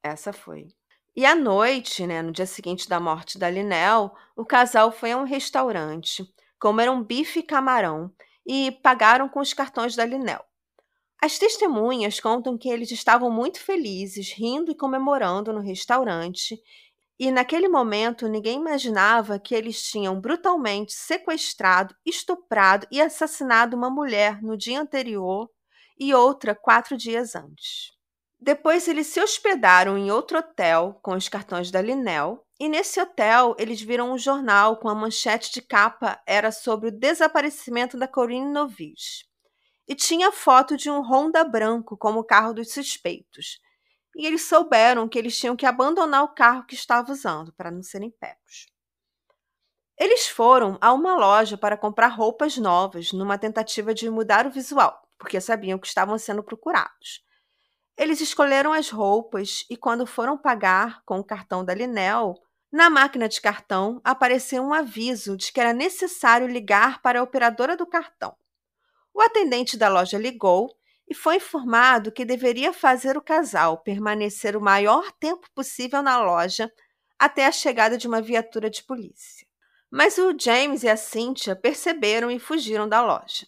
Essa 0.03 0.33
foi. 0.33 0.69
E 1.15 1.27
à 1.27 1.35
noite, 1.35 2.07
né, 2.07 2.23
no 2.23 2.33
dia 2.33 2.47
seguinte 2.47 2.89
da 2.89 2.99
morte 3.01 3.39
da 3.39 3.51
Linel, 3.51 4.15
o 4.37 4.45
casal 4.45 4.91
foi 4.91 5.13
a 5.13 5.17
um 5.17 5.25
restaurante, 5.25 6.25
comeram 6.59 7.03
bife 7.03 7.41
e 7.41 7.43
camarão 7.43 8.11
e 8.47 8.71
pagaram 8.83 9.29
com 9.29 9.41
os 9.41 9.53
cartões 9.53 9.95
da 9.95 10.05
Linel. 10.05 10.45
As 11.23 11.39
testemunhas 11.39 12.21
contam 12.21 12.59
que 12.59 12.69
eles 12.69 12.91
estavam 12.91 13.31
muito 13.31 13.61
felizes, 13.61 14.33
rindo 14.33 14.71
e 14.73 14.77
comemorando 14.77 15.53
no 15.53 15.61
restaurante, 15.61 16.61
e 17.19 17.31
naquele 17.31 17.69
momento 17.69 18.29
ninguém 18.29 18.59
imaginava 18.61 19.39
que 19.39 19.55
eles 19.55 19.83
tinham 19.83 20.21
brutalmente 20.21 20.93
sequestrado, 20.93 21.95
estuprado 22.07 22.87
e 22.91 23.01
assassinado 23.01 23.77
uma 23.77 23.91
mulher 23.91 24.43
no 24.43 24.57
dia 24.57 24.81
anterior 24.81 25.49
e 25.99 26.15
outra 26.15 26.55
quatro 26.55 26.97
dias 26.97 27.35
antes. 27.37 27.93
Depois 28.45 28.89
eles 28.89 29.07
se 29.07 29.21
hospedaram 29.21 29.97
em 29.97 30.11
outro 30.11 30.37
hotel 30.37 30.99
com 31.01 31.15
os 31.15 31.29
cartões 31.29 31.71
da 31.71 31.81
Linel, 31.81 32.45
e 32.59 32.69
nesse 32.69 33.01
hotel 33.01 33.55
eles 33.57 33.81
viram 33.81 34.11
um 34.11 34.19
jornal 34.19 34.79
com 34.79 34.89
a 34.89 34.95
manchete 34.97 35.53
de 35.53 35.63
capa 35.63 36.21
era 36.27 36.51
sobre 36.51 36.89
o 36.89 36.91
desaparecimento 36.91 37.97
da 37.97 38.09
Corinne 38.09 38.51
Novis. 38.51 39.23
E 39.87 39.95
tinha 39.95 40.33
foto 40.33 40.77
de 40.77 40.91
um 40.91 41.03
Honda 41.03 41.45
branco 41.45 41.97
como 41.97 42.25
carro 42.25 42.53
dos 42.53 42.73
suspeitos. 42.73 43.61
E 44.17 44.27
eles 44.27 44.49
souberam 44.49 45.09
que 45.09 45.21
eles 45.21 45.39
tinham 45.39 45.55
que 45.55 45.65
abandonar 45.65 46.25
o 46.25 46.35
carro 46.35 46.67
que 46.67 46.75
estava 46.75 47.13
usando 47.13 47.53
para 47.53 47.71
não 47.71 47.81
serem 47.81 48.11
pegos. 48.11 48.67
Eles 49.97 50.27
foram 50.27 50.77
a 50.81 50.93
uma 50.93 51.15
loja 51.15 51.57
para 51.57 51.77
comprar 51.77 52.09
roupas 52.09 52.59
novas 52.59 53.13
numa 53.13 53.39
tentativa 53.39 53.95
de 53.95 54.11
mudar 54.11 54.49
o 54.49 54.51
visual, 54.51 55.01
porque 55.17 55.41
sabiam 55.41 55.79
que 55.79 55.87
estavam 55.87 56.19
sendo 56.19 56.43
procurados. 56.43 57.23
Eles 58.03 58.21
escolheram 58.21 58.73
as 58.73 58.91
roupas 58.91 59.65
e, 59.71 59.77
quando 59.77 60.05
foram 60.05 60.37
pagar 60.37 61.05
com 61.05 61.21
o 61.21 61.25
cartão 61.25 61.65
da 61.65 61.73
Linel, 61.73 62.35
na 62.73 62.91
máquina 62.91 63.29
de 63.29 63.41
cartão 63.41 64.01
apareceu 64.03 64.61
um 64.61 64.75
aviso 64.75 65.37
de 65.37 65.53
que 65.53 65.61
era 65.61 65.73
necessário 65.73 66.49
ligar 66.49 67.01
para 67.01 67.21
a 67.21 67.23
operadora 67.23 67.77
do 67.77 67.87
cartão. 67.87 68.35
O 69.15 69.21
atendente 69.21 69.77
da 69.77 69.89
loja 69.89 70.19
ligou 70.19 70.77
e 71.09 71.15
foi 71.15 71.37
informado 71.37 72.11
que 72.11 72.25
deveria 72.25 72.73
fazer 72.73 73.17
o 73.17 73.23
casal 73.23 73.79
permanecer 73.79 74.57
o 74.57 74.61
maior 74.61 75.13
tempo 75.13 75.49
possível 75.55 76.03
na 76.03 76.21
loja 76.21 76.73
até 77.17 77.47
a 77.47 77.53
chegada 77.53 77.97
de 77.97 78.09
uma 78.09 78.21
viatura 78.21 78.69
de 78.69 78.83
polícia. 78.83 79.47
Mas 79.89 80.19
o 80.19 80.37
James 80.37 80.83
e 80.83 80.89
a 80.89 80.97
Cynthia 80.97 81.55
perceberam 81.55 82.33
e 82.33 82.41
fugiram 82.41 82.89
da 82.89 83.01
loja. 83.01 83.47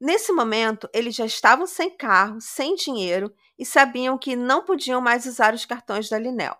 Nesse 0.00 0.32
momento, 0.32 0.88
eles 0.94 1.14
já 1.14 1.26
estavam 1.26 1.66
sem 1.66 1.94
carro, 1.94 2.40
sem 2.40 2.74
dinheiro 2.74 3.30
e 3.58 3.66
sabiam 3.66 4.16
que 4.16 4.34
não 4.34 4.64
podiam 4.64 4.98
mais 4.98 5.26
usar 5.26 5.52
os 5.52 5.66
cartões 5.66 6.08
da 6.08 6.18
Linel. 6.18 6.56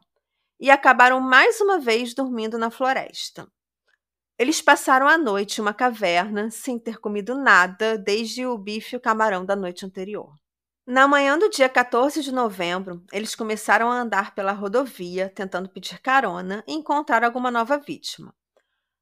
E 0.60 0.70
acabaram 0.70 1.20
mais 1.20 1.58
uma 1.58 1.78
vez 1.78 2.12
dormindo 2.12 2.58
na 2.58 2.70
floresta. 2.70 3.50
Eles 4.38 4.60
passaram 4.60 5.08
a 5.08 5.16
noite 5.16 5.58
em 5.58 5.62
uma 5.62 5.72
caverna, 5.72 6.50
sem 6.50 6.78
ter 6.78 6.98
comido 6.98 7.34
nada 7.34 7.96
desde 7.96 8.44
o 8.44 8.58
bife 8.58 8.94
e 8.94 8.98
o 8.98 9.00
camarão 9.00 9.44
da 9.44 9.56
noite 9.56 9.86
anterior. 9.86 10.34
Na 10.86 11.08
manhã 11.08 11.38
do 11.38 11.48
dia 11.48 11.68
14 11.68 12.22
de 12.22 12.32
novembro, 12.32 13.02
eles 13.12 13.34
começaram 13.34 13.90
a 13.90 14.00
andar 14.00 14.34
pela 14.34 14.52
rodovia, 14.52 15.30
tentando 15.34 15.68
pedir 15.68 15.98
carona 16.00 16.62
e 16.66 16.74
encontrar 16.74 17.24
alguma 17.24 17.50
nova 17.50 17.78
vítima. 17.78 18.34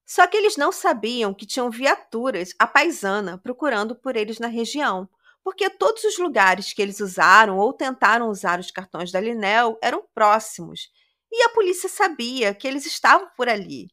Só 0.09 0.27
que 0.27 0.39
eles 0.39 0.57
não 0.57 0.73
sabiam 0.73 1.35
que 1.35 1.45
tinham 1.45 1.71
viaturas 1.71 2.55
à 2.59 2.67
paisana 2.67 3.37
procurando 3.37 3.95
por 3.95 4.17
eles 4.17 4.39
na 4.39 4.49
região, 4.49 5.07
porque 5.45 5.69
todos 5.69 6.03
os 6.03 6.17
lugares 6.17 6.73
que 6.73 6.81
eles 6.81 6.99
usaram 7.01 7.59
ou 7.59 7.75
tentaram 7.75 8.31
usar 8.31 8.59
os 8.59 8.71
cartões 8.71 9.13
da 9.13 9.21
Linel 9.21 9.79
eram 9.83 10.03
próximos, 10.15 10.91
e 11.31 11.43
a 11.43 11.51
polícia 11.51 11.91
sabia 11.91 12.55
que 12.55 12.67
eles 12.67 12.87
estavam 12.87 13.29
por 13.37 13.51
ali. 13.51 13.91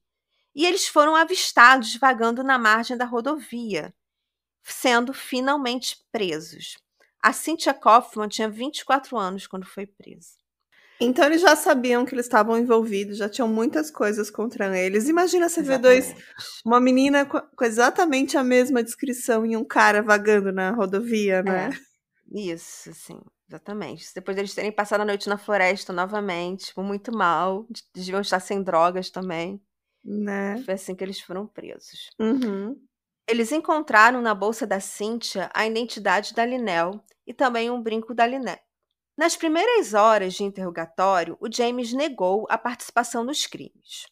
E 0.56 0.66
eles 0.66 0.88
foram 0.88 1.18
avistados 1.18 1.98
vagando 1.98 2.42
na 2.44 2.58
margem 2.58 2.96
da 2.96 3.06
rodovia. 3.06 3.94
sendo 4.64 5.14
finalmente 5.14 5.98
presos. 6.12 6.78
A 7.22 7.34
Cynthia 7.34 7.74
Kaufman 7.74 8.30
tinha 8.30 8.50
24 8.50 9.18
anos 9.18 9.48
quando 9.48 9.66
foi 9.66 9.86
presa. 9.88 10.45
Então 11.00 11.26
eles 11.26 11.42
já 11.42 11.56
sabiam 11.56 12.06
que 12.06 12.14
eles 12.14 12.26
estavam 12.26 12.58
envolvidos, 12.58 13.18
já 13.18 13.28
tinham 13.28 13.48
muitas 13.48 13.92
coisas 13.92 14.30
contra 14.30 14.78
eles. 14.78 15.10
Imagina 15.10 15.50
você 15.50 15.62
ver 15.62 15.78
dois, 15.78 16.16
uma 16.66 16.80
menina 16.80 17.26
com, 17.26 17.42
exatamente 17.62 18.38
a 18.38 18.44
mesma 18.44 18.82
descrição 18.82 19.46
e 19.46 19.58
um 19.58 19.64
cara 19.64 20.02
vagando 20.02 20.52
na 20.52 20.72
rodovia, 20.72 21.44
né? 21.44 21.70
É, 21.70 22.40
isso, 22.40 22.94
sim, 22.94 23.20
exatamente. 23.48 24.06
Depois 24.16 24.38
deles 24.38 24.56
terem 24.56 24.72
passado 24.72 25.02
a 25.02 25.06
noite 25.06 25.28
na 25.28 25.38
floresta 25.38 25.92
novamente, 25.92 26.68
tipo, 26.68 26.82
muito 26.82 27.12
mal, 27.16 27.68
deviam 27.94 28.22
estar 28.22 28.40
sem 28.40 28.64
drogas 28.64 29.10
também. 29.10 29.62
Né? 30.04 30.62
Foi 30.64 30.76
assim 30.76 30.96
que 30.96 31.04
eles 31.04 31.20
foram 31.20 31.48
presos. 31.48 32.10
Uhum. 32.20 32.80
Eles 33.28 33.52
encontraram 33.52 34.22
na 34.22 34.36
bolsa 34.36 34.68
da 34.68 34.80
Cynthia 34.80 35.50
a 35.54 35.66
identidade 35.66 36.34
da 36.34 36.46
Linel 36.46 37.04
e 37.26 37.34
também 37.34 37.72
um 37.72 37.82
brinco 37.82 38.14
da 38.14 38.26
Linel. 38.28 38.60
Nas 39.18 39.38
primeiras 39.38 39.94
horas 39.94 40.34
de 40.34 40.44
interrogatório, 40.44 41.38
o 41.40 41.50
James 41.50 41.94
negou 41.94 42.46
a 42.50 42.58
participação 42.58 43.24
nos 43.24 43.48
crimes. 43.48 44.08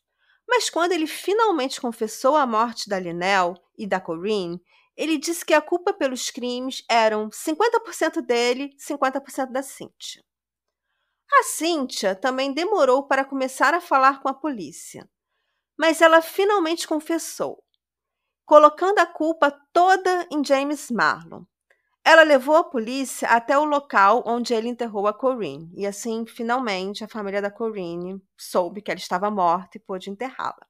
Mas 0.47 0.69
quando 0.69 0.93
ele 0.93 1.07
finalmente 1.07 1.81
confessou 1.81 2.37
a 2.37 2.47
morte 2.47 2.87
da 2.87 2.99
Linel 2.99 3.55
e 3.77 3.85
da 3.85 3.99
Corinne, 3.99 4.61
ele 4.95 5.17
disse 5.17 5.45
que 5.45 5.53
a 5.53 5.61
culpa 5.61 5.93
pelos 5.93 6.29
crimes 6.29 6.83
eram 6.89 7.29
50% 7.29 8.21
dele, 8.21 8.75
50% 8.77 9.51
da 9.51 9.61
Cynthia. 9.61 10.23
A 11.33 11.43
Cynthia 11.43 12.15
também 12.15 12.53
demorou 12.53 13.07
para 13.07 13.25
começar 13.25 13.73
a 13.73 13.81
falar 13.81 14.21
com 14.21 14.29
a 14.29 14.33
polícia, 14.33 15.09
mas 15.77 16.01
ela 16.01 16.21
finalmente 16.21 16.87
confessou, 16.87 17.61
colocando 18.45 18.99
a 18.99 19.05
culpa 19.05 19.51
toda 19.73 20.27
em 20.31 20.45
James 20.45 20.91
Marlon, 20.91 21.43
ela 22.05 22.23
levou 22.23 22.57
a 22.57 22.63
polícia 22.63 23.29
até 23.29 23.57
o 23.57 23.63
local 23.63 24.23
onde 24.25 24.53
ele 24.53 24.67
enterrou 24.67 25.07
a 25.07 25.13
Corinne, 25.13 25.71
e 25.75 25.85
assim, 25.87 26.25
finalmente, 26.25 27.03
a 27.03 27.07
família 27.07 27.41
da 27.41 27.49
Corinne 27.49 28.21
soube 28.37 28.81
que 28.81 28.91
ela 28.91 28.99
estava 28.99 29.31
morta 29.31 29.77
e 29.77 29.79
pôde 29.79 30.09
enterrá-la. 30.09 30.67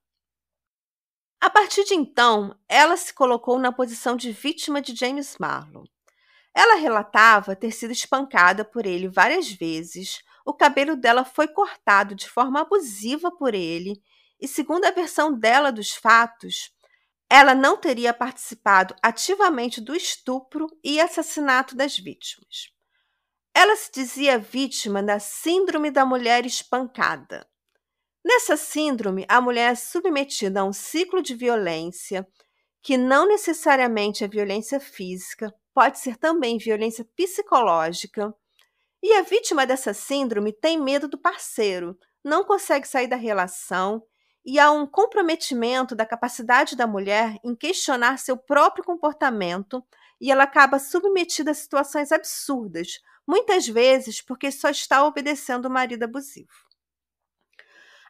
A 1.41 1.49
partir 1.49 1.83
de 1.83 1.95
então, 1.95 2.55
ela 2.69 2.95
se 2.95 3.13
colocou 3.13 3.59
na 3.59 3.71
posição 3.71 4.15
de 4.15 4.31
vítima 4.31 4.81
de 4.81 4.95
James 4.95 5.37
Marlowe. 5.39 5.89
Ela 6.53 6.75
relatava 6.75 7.55
ter 7.55 7.71
sido 7.71 7.91
espancada 7.91 8.63
por 8.63 8.85
ele 8.85 9.07
várias 9.07 9.51
vezes, 9.51 10.21
o 10.45 10.53
cabelo 10.53 10.95
dela 10.95 11.25
foi 11.25 11.47
cortado 11.47 12.13
de 12.15 12.29
forma 12.29 12.61
abusiva 12.61 13.31
por 13.31 13.55
ele, 13.55 14.01
e 14.39 14.47
segundo 14.47 14.85
a 14.85 14.91
versão 14.91 15.33
dela 15.33 15.71
dos 15.71 15.91
fatos, 15.91 16.71
ela 17.35 17.55
não 17.55 17.75
teria 17.75 18.13
participado 18.13 18.93
ativamente 19.01 19.81
do 19.81 19.95
estupro 19.95 20.67
e 20.83 21.01
assassinato 21.01 21.75
das 21.75 21.97
vítimas. 21.97 22.69
Ela 23.55 23.75
se 23.75 23.91
dizia 23.91 24.37
vítima 24.37 25.01
da 25.01 25.17
Síndrome 25.17 25.89
da 25.89 26.05
Mulher 26.05 26.45
Espancada. 26.45 27.43
Nessa 28.23 28.55
síndrome, 28.55 29.25
a 29.27 29.41
mulher 29.41 29.71
é 29.71 29.75
submetida 29.75 30.61
a 30.61 30.63
um 30.63 30.71
ciclo 30.71 31.23
de 31.23 31.33
violência, 31.33 32.23
que 32.83 32.97
não 32.97 33.27
necessariamente 33.27 34.23
é 34.23 34.27
violência 34.27 34.79
física, 34.79 35.51
pode 35.73 35.97
ser 35.97 36.17
também 36.17 36.59
violência 36.59 37.03
psicológica. 37.15 38.31
E 39.01 39.11
a 39.13 39.23
vítima 39.23 39.65
dessa 39.65 39.91
síndrome 39.91 40.53
tem 40.53 40.79
medo 40.79 41.07
do 41.07 41.17
parceiro, 41.17 41.97
não 42.23 42.43
consegue 42.43 42.87
sair 42.87 43.07
da 43.07 43.15
relação 43.15 44.03
e 44.45 44.59
há 44.59 44.71
um 44.71 44.85
comprometimento 44.85 45.95
da 45.95 46.05
capacidade 46.05 46.75
da 46.75 46.85
mulher 46.85 47.39
em 47.43 47.55
questionar 47.55 48.17
seu 48.17 48.37
próprio 48.37 48.83
comportamento 48.83 49.83
e 50.19 50.31
ela 50.31 50.43
acaba 50.43 50.79
submetida 50.79 51.51
a 51.51 51.53
situações 51.53 52.11
absurdas, 52.11 52.99
muitas 53.25 53.67
vezes 53.67 54.21
porque 54.21 54.51
só 54.51 54.69
está 54.69 55.05
obedecendo 55.05 55.65
o 55.65 55.71
marido 55.71 56.03
abusivo. 56.03 56.51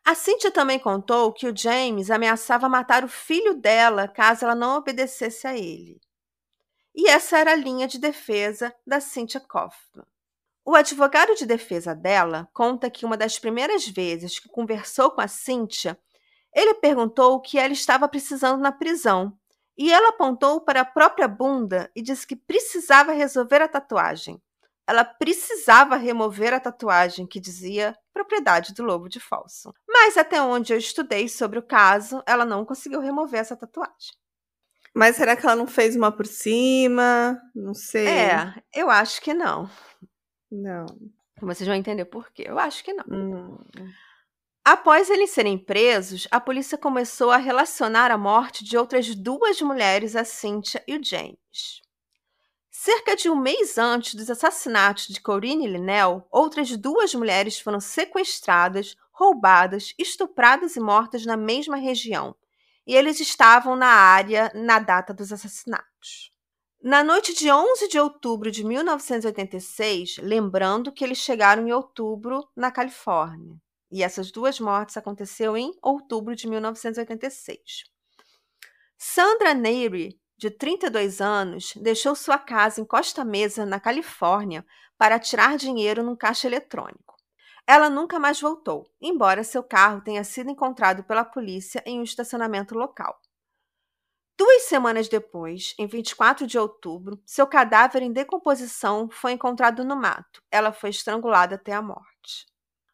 A 0.05 0.15
Cynthia 0.15 0.51
também 0.51 0.77
contou 0.77 1.31
que 1.31 1.47
o 1.47 1.55
James 1.55 2.11
ameaçava 2.11 2.67
matar 2.67 3.05
o 3.05 3.07
filho 3.07 3.53
dela 3.53 4.07
caso 4.07 4.43
ela 4.43 4.55
não 4.55 4.77
obedecesse 4.77 5.47
a 5.47 5.55
ele. 5.55 6.01
E 6.93 7.09
essa 7.09 7.37
era 7.37 7.53
a 7.53 7.55
linha 7.55 7.87
de 7.87 7.97
defesa 7.97 8.75
da 8.85 8.99
Cynthia 8.99 9.39
Kaufman. 9.39 10.05
O 10.65 10.75
advogado 10.75 11.35
de 11.35 11.45
defesa 11.45 11.95
dela 11.95 12.47
conta 12.53 12.89
que 12.89 13.05
uma 13.05 13.17
das 13.17 13.39
primeiras 13.39 13.87
vezes 13.87 14.39
que 14.39 14.47
conversou 14.47 15.09
com 15.11 15.21
a 15.21 15.27
Cynthia, 15.27 15.97
ele 16.55 16.75
perguntou 16.75 17.35
o 17.35 17.41
que 17.41 17.57
ela 17.57 17.73
estava 17.73 18.07
precisando 18.07 18.61
na 18.61 18.71
prisão, 18.71 19.37
e 19.77 19.91
ela 19.91 20.09
apontou 20.09 20.61
para 20.61 20.81
a 20.81 20.85
própria 20.85 21.27
bunda 21.27 21.89
e 21.95 22.01
disse 22.01 22.27
que 22.27 22.35
precisava 22.35 23.11
resolver 23.11 23.61
a 23.61 23.67
tatuagem. 23.67 24.41
Ela 24.85 25.03
precisava 25.03 25.95
remover 25.95 26.53
a 26.53 26.59
tatuagem 26.59 27.25
que 27.25 27.39
dizia 27.39 27.97
propriedade 28.13 28.73
do 28.73 28.83
lobo 28.83 29.07
de 29.07 29.19
falso. 29.19 29.73
Mas 29.87 30.17
até 30.17 30.41
onde 30.41 30.73
eu 30.73 30.77
estudei 30.77 31.27
sobre 31.29 31.57
o 31.57 31.63
caso, 31.63 32.21
ela 32.25 32.45
não 32.45 32.65
conseguiu 32.65 32.99
remover 32.99 33.39
essa 33.39 33.55
tatuagem. 33.55 34.13
Mas 34.93 35.15
será 35.15 35.35
que 35.35 35.45
ela 35.45 35.55
não 35.55 35.65
fez 35.65 35.95
uma 35.95 36.11
por 36.11 36.27
cima? 36.27 37.41
Não 37.55 37.73
sei. 37.73 38.07
É, 38.07 38.53
eu 38.73 38.89
acho 38.89 39.21
que 39.21 39.33
não. 39.33 39.67
Não. 40.51 40.85
Vocês 41.41 41.67
vão 41.67 41.75
entender 41.75 42.05
por 42.05 42.31
quê. 42.31 42.43
Eu 42.45 42.59
acho 42.59 42.83
que 42.83 42.93
não. 42.93 43.05
Hum. 43.09 43.57
Após 44.65 45.09
eles 45.09 45.31
serem 45.31 45.57
presos, 45.57 46.25
a 46.31 46.39
polícia 46.39 46.77
começou 46.77 47.31
a 47.31 47.37
relacionar 47.37 48.09
a 48.11 48.17
morte 48.17 48.63
de 48.63 48.77
outras 48.77 49.13
duas 49.13 49.61
mulheres 49.61 50.15
a 50.15 50.23
Cynthia 50.23 50.81
e 50.87 50.95
o 50.95 51.03
James. 51.03 51.81
Cerca 52.71 53.13
de 53.13 53.29
um 53.29 53.35
mês 53.35 53.77
antes 53.77 54.15
dos 54.15 54.29
assassinatos 54.29 55.09
de 55.09 55.19
Corinne 55.19 55.65
e 55.65 55.67
Linnell, 55.67 56.25
outras 56.31 56.77
duas 56.77 57.13
mulheres 57.13 57.59
foram 57.59 57.81
sequestradas, 57.81 58.95
roubadas, 59.11 59.93
estupradas 59.99 60.77
e 60.77 60.79
mortas 60.79 61.25
na 61.25 61.35
mesma 61.35 61.75
região, 61.75 62.33
e 62.87 62.95
eles 62.95 63.19
estavam 63.19 63.75
na 63.75 63.87
área 63.87 64.49
na 64.55 64.79
data 64.79 65.13
dos 65.13 65.33
assassinatos. 65.33 66.31
Na 66.81 67.03
noite 67.03 67.33
de 67.33 67.51
11 67.51 67.89
de 67.89 67.99
outubro 67.99 68.49
de 68.49 68.63
1986, 68.63 70.19
lembrando 70.19 70.89
que 70.89 71.03
eles 71.03 71.17
chegaram 71.17 71.67
em 71.67 71.73
outubro 71.73 72.47
na 72.55 72.71
Califórnia. 72.71 73.61
E 73.93 74.01
essas 74.01 74.31
duas 74.31 74.59
mortes 74.59 74.97
aconteceram 74.97 75.55
em 75.55 75.71
outubro 75.79 76.35
de 76.35 76.47
1986. 76.47 77.83
Sandra 78.97 79.53
Neyri, 79.53 80.19
de 80.35 80.49
32 80.49 81.21
anos, 81.21 81.73
deixou 81.75 82.15
sua 82.15 82.39
casa 82.39 82.81
em 82.81 82.85
Costa 82.85 83.23
Mesa, 83.23 83.67
na 83.67 83.79
Califórnia, 83.79 84.65
para 84.97 85.19
tirar 85.19 85.57
dinheiro 85.57 86.01
num 86.01 86.15
caixa 86.15 86.47
eletrônico. 86.47 87.15
Ela 87.67 87.87
nunca 87.87 88.19
mais 88.19 88.41
voltou, 88.41 88.91
embora 88.99 89.43
seu 89.43 89.61
carro 89.61 90.01
tenha 90.01 90.23
sido 90.23 90.49
encontrado 90.49 91.03
pela 91.03 91.23
polícia 91.23 91.83
em 91.85 91.99
um 91.99 92.03
estacionamento 92.03 92.73
local. 92.73 93.21
Duas 94.35 94.63
semanas 94.63 95.07
depois, 95.07 95.75
em 95.77 95.85
24 95.85 96.47
de 96.47 96.57
outubro, 96.57 97.21
seu 97.27 97.45
cadáver 97.45 98.01
em 98.01 98.11
decomposição 98.11 99.07
foi 99.11 99.33
encontrado 99.33 99.85
no 99.85 99.95
mato. 99.95 100.41
Ela 100.49 100.73
foi 100.73 100.89
estrangulada 100.89 101.53
até 101.53 101.73
a 101.73 101.81
morte. 101.81 102.51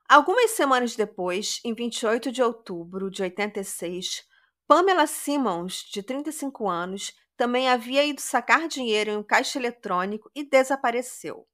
Algumas 0.10 0.50
semanas 0.52 0.96
depois, 0.96 1.62
em 1.64 1.72
28 1.72 2.32
de 2.32 2.42
outubro 2.42 3.12
de 3.12 3.22
86, 3.22 4.26
Pamela 4.68 5.06
Simmons, 5.06 5.84
de 5.94 6.02
35 6.02 6.68
anos, 6.68 7.14
também 7.38 7.70
havia 7.70 8.04
ido 8.04 8.20
sacar 8.20 8.68
dinheiro 8.68 9.12
em 9.12 9.18
um 9.18 9.24
caixa 9.24 9.60
eletrônico 9.60 10.32
e 10.34 10.44
desapareceu. 10.44 11.48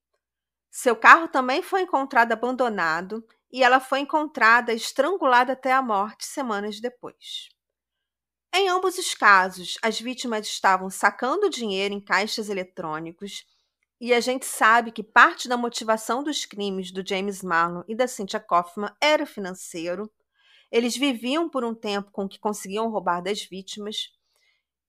Seu 0.72 0.96
carro 0.96 1.28
também 1.28 1.62
foi 1.62 1.82
encontrado 1.82 2.32
abandonado 2.32 3.28
e 3.52 3.62
ela 3.62 3.82
foi 3.82 4.00
encontrada 4.00 4.72
estrangulada 4.72 5.52
até 5.52 5.74
a 5.74 5.82
morte 5.82 6.26
semanas 6.26 6.80
depois. 6.80 7.50
Em 8.54 8.70
ambos 8.70 8.98
os 8.98 9.14
casos, 9.14 9.78
as 9.82 10.00
vítimas 10.00 10.48
estavam 10.48 10.90
sacando 10.90 11.50
dinheiro 11.50 11.94
em 11.94 12.00
caixas 12.00 12.48
eletrônicos 12.48 13.44
e 14.06 14.14
a 14.14 14.20
gente 14.20 14.46
sabe 14.46 14.92
que 14.92 15.02
parte 15.02 15.50
da 15.50 15.58
motivação 15.58 16.24
dos 16.24 16.46
crimes 16.46 16.92
do 16.92 17.04
James 17.04 17.42
Marlon 17.42 17.82
e 17.88 17.96
da 17.96 18.08
Cynthia 18.08 18.40
Kaufman 18.40 18.96
era 19.02 19.26
financeiro. 19.26 20.08
Eles 20.72 20.96
viviam 20.96 21.50
por 21.50 21.66
um 21.66 21.74
tempo 21.74 22.12
com 22.12 22.26
o 22.26 22.30
que 22.30 22.38
conseguiam 22.38 22.88
roubar 22.92 23.20
das 23.20 23.42
vítimas. 23.42 24.12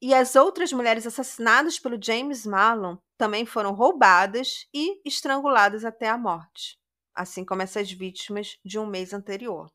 E 0.03 0.13
as 0.13 0.37
outras 0.37 0.71
mulheres 0.71 1.07
assassinadas 1.07 1.79
pelo 1.79 1.97
James 1.99 2.45
Marlon 2.45 2.99
também 3.17 3.47
foram 3.47 3.73
roubadas 3.73 4.69
e 4.71 5.01
estranguladas 5.03 5.83
até 5.83 6.11
a 6.11 6.19
morte, 6.19 6.79
assim 7.15 7.43
como 7.43 7.63
essas 7.63 7.91
vítimas 7.91 8.59
de 8.63 8.79
um 8.79 8.85
mês 8.85 9.15
anterior. 9.15 9.73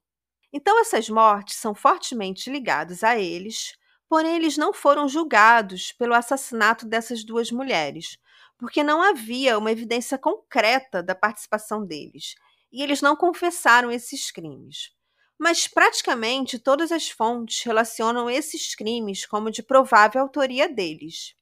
Então, 0.53 0.79
essas 0.79 1.09
mortes 1.09 1.55
são 1.55 1.73
fortemente 1.73 2.47
ligadas 2.47 3.03
a 3.03 3.17
eles, 3.17 3.75
porém, 4.07 4.35
eles 4.35 4.55
não 4.55 4.71
foram 4.71 5.09
julgados 5.09 5.91
pelo 5.93 6.13
assassinato 6.13 6.85
dessas 6.85 7.23
duas 7.23 7.51
mulheres, 7.51 8.19
porque 8.61 8.83
não 8.83 9.01
havia 9.01 9.57
uma 9.57 9.71
evidência 9.71 10.19
concreta 10.19 11.01
da 11.01 11.15
participação 11.15 11.83
deles, 11.83 12.35
e 12.71 12.83
eles 12.83 13.01
não 13.01 13.15
confessaram 13.15 13.91
esses 13.91 14.29
crimes. 14.29 14.91
Mas 15.35 15.67
praticamente 15.67 16.59
todas 16.59 16.91
as 16.91 17.09
fontes 17.09 17.63
relacionam 17.63 18.29
esses 18.29 18.75
crimes 18.75 19.25
como 19.25 19.49
de 19.49 19.63
provável 19.63 20.21
autoria 20.21 20.69
deles. 20.69 21.33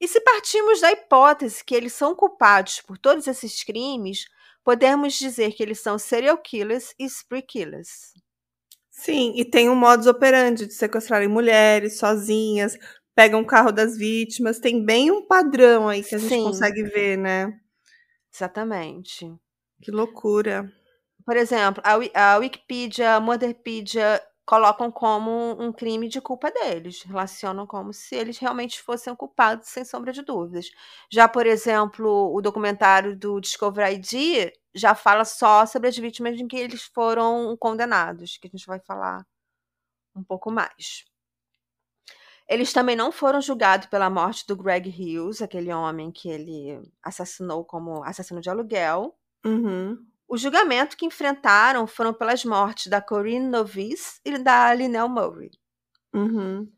E 0.00 0.08
se 0.08 0.22
partimos 0.22 0.80
da 0.80 0.90
hipótese 0.90 1.62
que 1.62 1.74
eles 1.74 1.92
são 1.92 2.14
culpados 2.14 2.80
por 2.80 2.96
todos 2.96 3.26
esses 3.26 3.62
crimes, 3.62 4.24
podemos 4.64 5.12
dizer 5.12 5.52
que 5.52 5.62
eles 5.62 5.80
são 5.80 5.98
serial 5.98 6.38
killers 6.38 6.94
e 6.98 7.04
spree 7.04 7.42
killers. 7.42 8.14
Sim, 8.90 9.34
e 9.36 9.44
tem 9.44 9.68
um 9.68 9.74
modus 9.74 10.06
operandi 10.06 10.66
de 10.66 10.72
sequestrarem 10.72 11.28
mulheres 11.28 11.98
sozinhas, 11.98 12.78
pegam 13.14 13.40
o 13.40 13.46
carro 13.46 13.72
das 13.72 13.96
vítimas, 13.96 14.58
tem 14.58 14.84
bem 14.84 15.10
um 15.10 15.26
padrão 15.26 15.88
aí 15.88 16.02
que 16.02 16.14
a 16.14 16.18
gente 16.18 16.30
Sim. 16.30 16.44
consegue 16.44 16.82
ver, 16.84 17.16
né? 17.16 17.52
Exatamente. 18.32 19.32
Que 19.80 19.90
loucura. 19.90 20.72
Por 21.24 21.36
exemplo, 21.36 21.82
a, 21.84 22.34
a 22.34 22.38
Wikipedia, 22.38 23.14
a 23.14 23.20
Motherpedia 23.20 24.20
colocam 24.44 24.90
como 24.90 25.56
um 25.62 25.72
crime 25.72 26.08
de 26.08 26.20
culpa 26.20 26.50
deles, 26.50 27.02
relacionam 27.02 27.66
como 27.66 27.92
se 27.92 28.16
eles 28.16 28.38
realmente 28.38 28.82
fossem 28.82 29.14
culpados, 29.14 29.68
sem 29.68 29.84
sombra 29.84 30.12
de 30.12 30.22
dúvidas. 30.22 30.70
Já, 31.10 31.28
por 31.28 31.46
exemplo, 31.46 32.34
o 32.34 32.40
documentário 32.40 33.16
do 33.16 33.40
Discovery 33.40 33.94
ID 33.94 34.52
já 34.74 34.94
fala 34.94 35.24
só 35.24 35.64
sobre 35.66 35.88
as 35.88 35.96
vítimas 35.96 36.38
em 36.38 36.48
que 36.48 36.56
eles 36.56 36.82
foram 36.82 37.56
condenados, 37.56 38.36
que 38.38 38.48
a 38.48 38.50
gente 38.50 38.66
vai 38.66 38.80
falar 38.80 39.24
um 40.16 40.24
pouco 40.24 40.50
mais. 40.50 41.04
Eles 42.52 42.70
também 42.70 42.94
não 42.94 43.10
foram 43.10 43.40
julgados 43.40 43.86
pela 43.86 44.10
morte 44.10 44.46
do 44.46 44.54
Greg 44.54 44.90
Hughes, 44.90 45.40
aquele 45.40 45.72
homem 45.72 46.12
que 46.12 46.28
ele 46.28 46.82
assassinou 47.02 47.64
como 47.64 48.04
assassino 48.04 48.42
de 48.42 48.50
aluguel. 48.50 49.16
Uhum. 49.42 49.96
O 50.28 50.36
julgamento 50.36 50.94
que 50.94 51.06
enfrentaram 51.06 51.86
foram 51.86 52.12
pelas 52.12 52.44
mortes 52.44 52.88
da 52.88 53.00
Corinne 53.00 53.48
Novice 53.48 54.20
e 54.22 54.36
da 54.36 54.74
Linnell 54.74 55.08
Murray. 55.08 55.50
Uhum. 56.14 56.70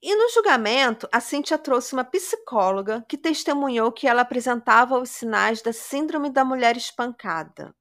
E 0.00 0.16
no 0.16 0.30
julgamento, 0.30 1.06
a 1.12 1.20
Cynthia 1.20 1.58
trouxe 1.58 1.92
uma 1.92 2.04
psicóloga 2.04 3.04
que 3.06 3.18
testemunhou 3.18 3.92
que 3.92 4.08
ela 4.08 4.22
apresentava 4.22 4.98
os 4.98 5.10
sinais 5.10 5.60
da 5.60 5.74
síndrome 5.74 6.30
da 6.30 6.42
mulher 6.42 6.74
espancada. 6.74 7.74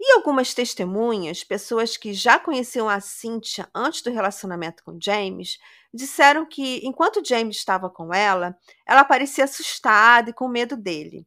E 0.00 0.12
algumas 0.12 0.54
testemunhas, 0.54 1.42
pessoas 1.42 1.96
que 1.96 2.14
já 2.14 2.38
conheciam 2.38 2.88
a 2.88 3.00
Cynthia 3.00 3.68
antes 3.74 4.00
do 4.02 4.10
relacionamento 4.10 4.84
com 4.84 4.98
James, 5.00 5.58
disseram 5.92 6.46
que 6.46 6.80
enquanto 6.86 7.24
James 7.26 7.56
estava 7.56 7.90
com 7.90 8.14
ela, 8.14 8.56
ela 8.86 9.04
parecia 9.04 9.44
assustada 9.44 10.30
e 10.30 10.32
com 10.32 10.46
medo 10.46 10.76
dele. 10.76 11.26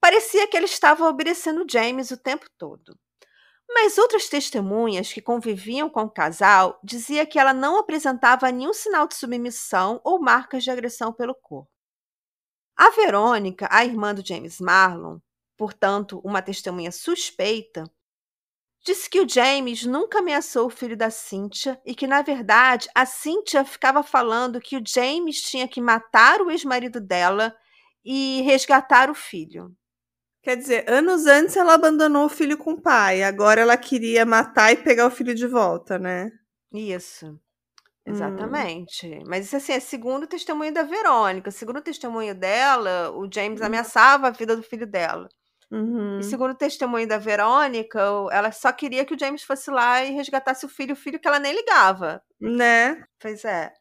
Parecia 0.00 0.46
que 0.46 0.56
ela 0.56 0.66
estava 0.66 1.08
obedecendo 1.08 1.66
James 1.68 2.12
o 2.12 2.16
tempo 2.16 2.46
todo. 2.56 2.96
Mas 3.68 3.98
outras 3.98 4.28
testemunhas 4.28 5.12
que 5.12 5.20
conviviam 5.20 5.90
com 5.90 6.02
o 6.02 6.10
casal 6.10 6.78
diziam 6.82 7.26
que 7.26 7.38
ela 7.38 7.52
não 7.52 7.78
apresentava 7.78 8.50
nenhum 8.50 8.72
sinal 8.72 9.06
de 9.06 9.14
submissão 9.14 10.00
ou 10.04 10.20
marcas 10.20 10.64
de 10.64 10.70
agressão 10.70 11.12
pelo 11.12 11.34
corpo. 11.34 11.70
A 12.76 12.90
Verônica, 12.90 13.68
a 13.70 13.84
irmã 13.84 14.14
do 14.14 14.24
James 14.24 14.60
Marlon, 14.60 15.18
portanto, 15.58 16.20
uma 16.24 16.40
testemunha 16.40 16.92
suspeita, 16.92 17.84
disse 18.82 19.10
que 19.10 19.20
o 19.20 19.28
James 19.28 19.84
nunca 19.84 20.20
ameaçou 20.20 20.66
o 20.66 20.70
filho 20.70 20.96
da 20.96 21.10
Cynthia 21.10 21.78
e 21.84 21.94
que, 21.94 22.06
na 22.06 22.22
verdade, 22.22 22.88
a 22.94 23.04
Cynthia 23.04 23.64
ficava 23.64 24.02
falando 24.02 24.60
que 24.60 24.76
o 24.76 24.82
James 24.86 25.42
tinha 25.42 25.66
que 25.66 25.80
matar 25.80 26.40
o 26.40 26.50
ex-marido 26.50 27.00
dela 27.00 27.54
e 28.04 28.40
resgatar 28.42 29.10
o 29.10 29.14
filho. 29.14 29.74
Quer 30.42 30.56
dizer, 30.56 30.88
anos 30.88 31.26
antes 31.26 31.56
ela 31.56 31.74
abandonou 31.74 32.24
o 32.24 32.30
filho 32.30 32.56
com 32.56 32.72
o 32.72 32.80
pai, 32.80 33.22
agora 33.24 33.60
ela 33.60 33.76
queria 33.76 34.24
matar 34.24 34.72
e 34.72 34.76
pegar 34.76 35.06
o 35.06 35.10
filho 35.10 35.34
de 35.34 35.46
volta, 35.46 35.98
né? 35.98 36.30
Isso. 36.72 37.38
Exatamente. 38.06 39.22
Mas 39.26 39.46
isso 39.46 39.56
assim, 39.56 39.72
é 39.72 39.80
segundo 39.80 40.22
o 40.22 40.26
testemunho 40.26 40.72
da 40.72 40.82
Verônica. 40.82 41.50
Segundo 41.50 41.78
o 41.78 41.82
testemunho 41.82 42.34
dela, 42.34 43.10
o 43.10 43.28
James 43.30 43.60
ameaçava 43.60 44.28
a 44.28 44.30
vida 44.30 44.56
do 44.56 44.62
filho 44.62 44.86
dela. 44.86 45.28
Uhum. 45.70 46.18
E 46.18 46.22
segundo 46.24 46.52
o 46.52 46.56
testemunho 46.56 47.06
da 47.06 47.18
Verônica, 47.18 48.00
ela 48.30 48.50
só 48.50 48.72
queria 48.72 49.04
que 49.04 49.14
o 49.14 49.18
James 49.18 49.42
fosse 49.42 49.70
lá 49.70 50.02
e 50.04 50.12
resgatasse 50.12 50.64
o 50.64 50.68
filho, 50.68 50.94
o 50.94 50.96
filho 50.96 51.20
que 51.20 51.28
ela 51.28 51.38
nem 51.38 51.54
ligava. 51.54 52.22
Né? 52.40 53.04
Pois 53.18 53.44
é. 53.44 53.72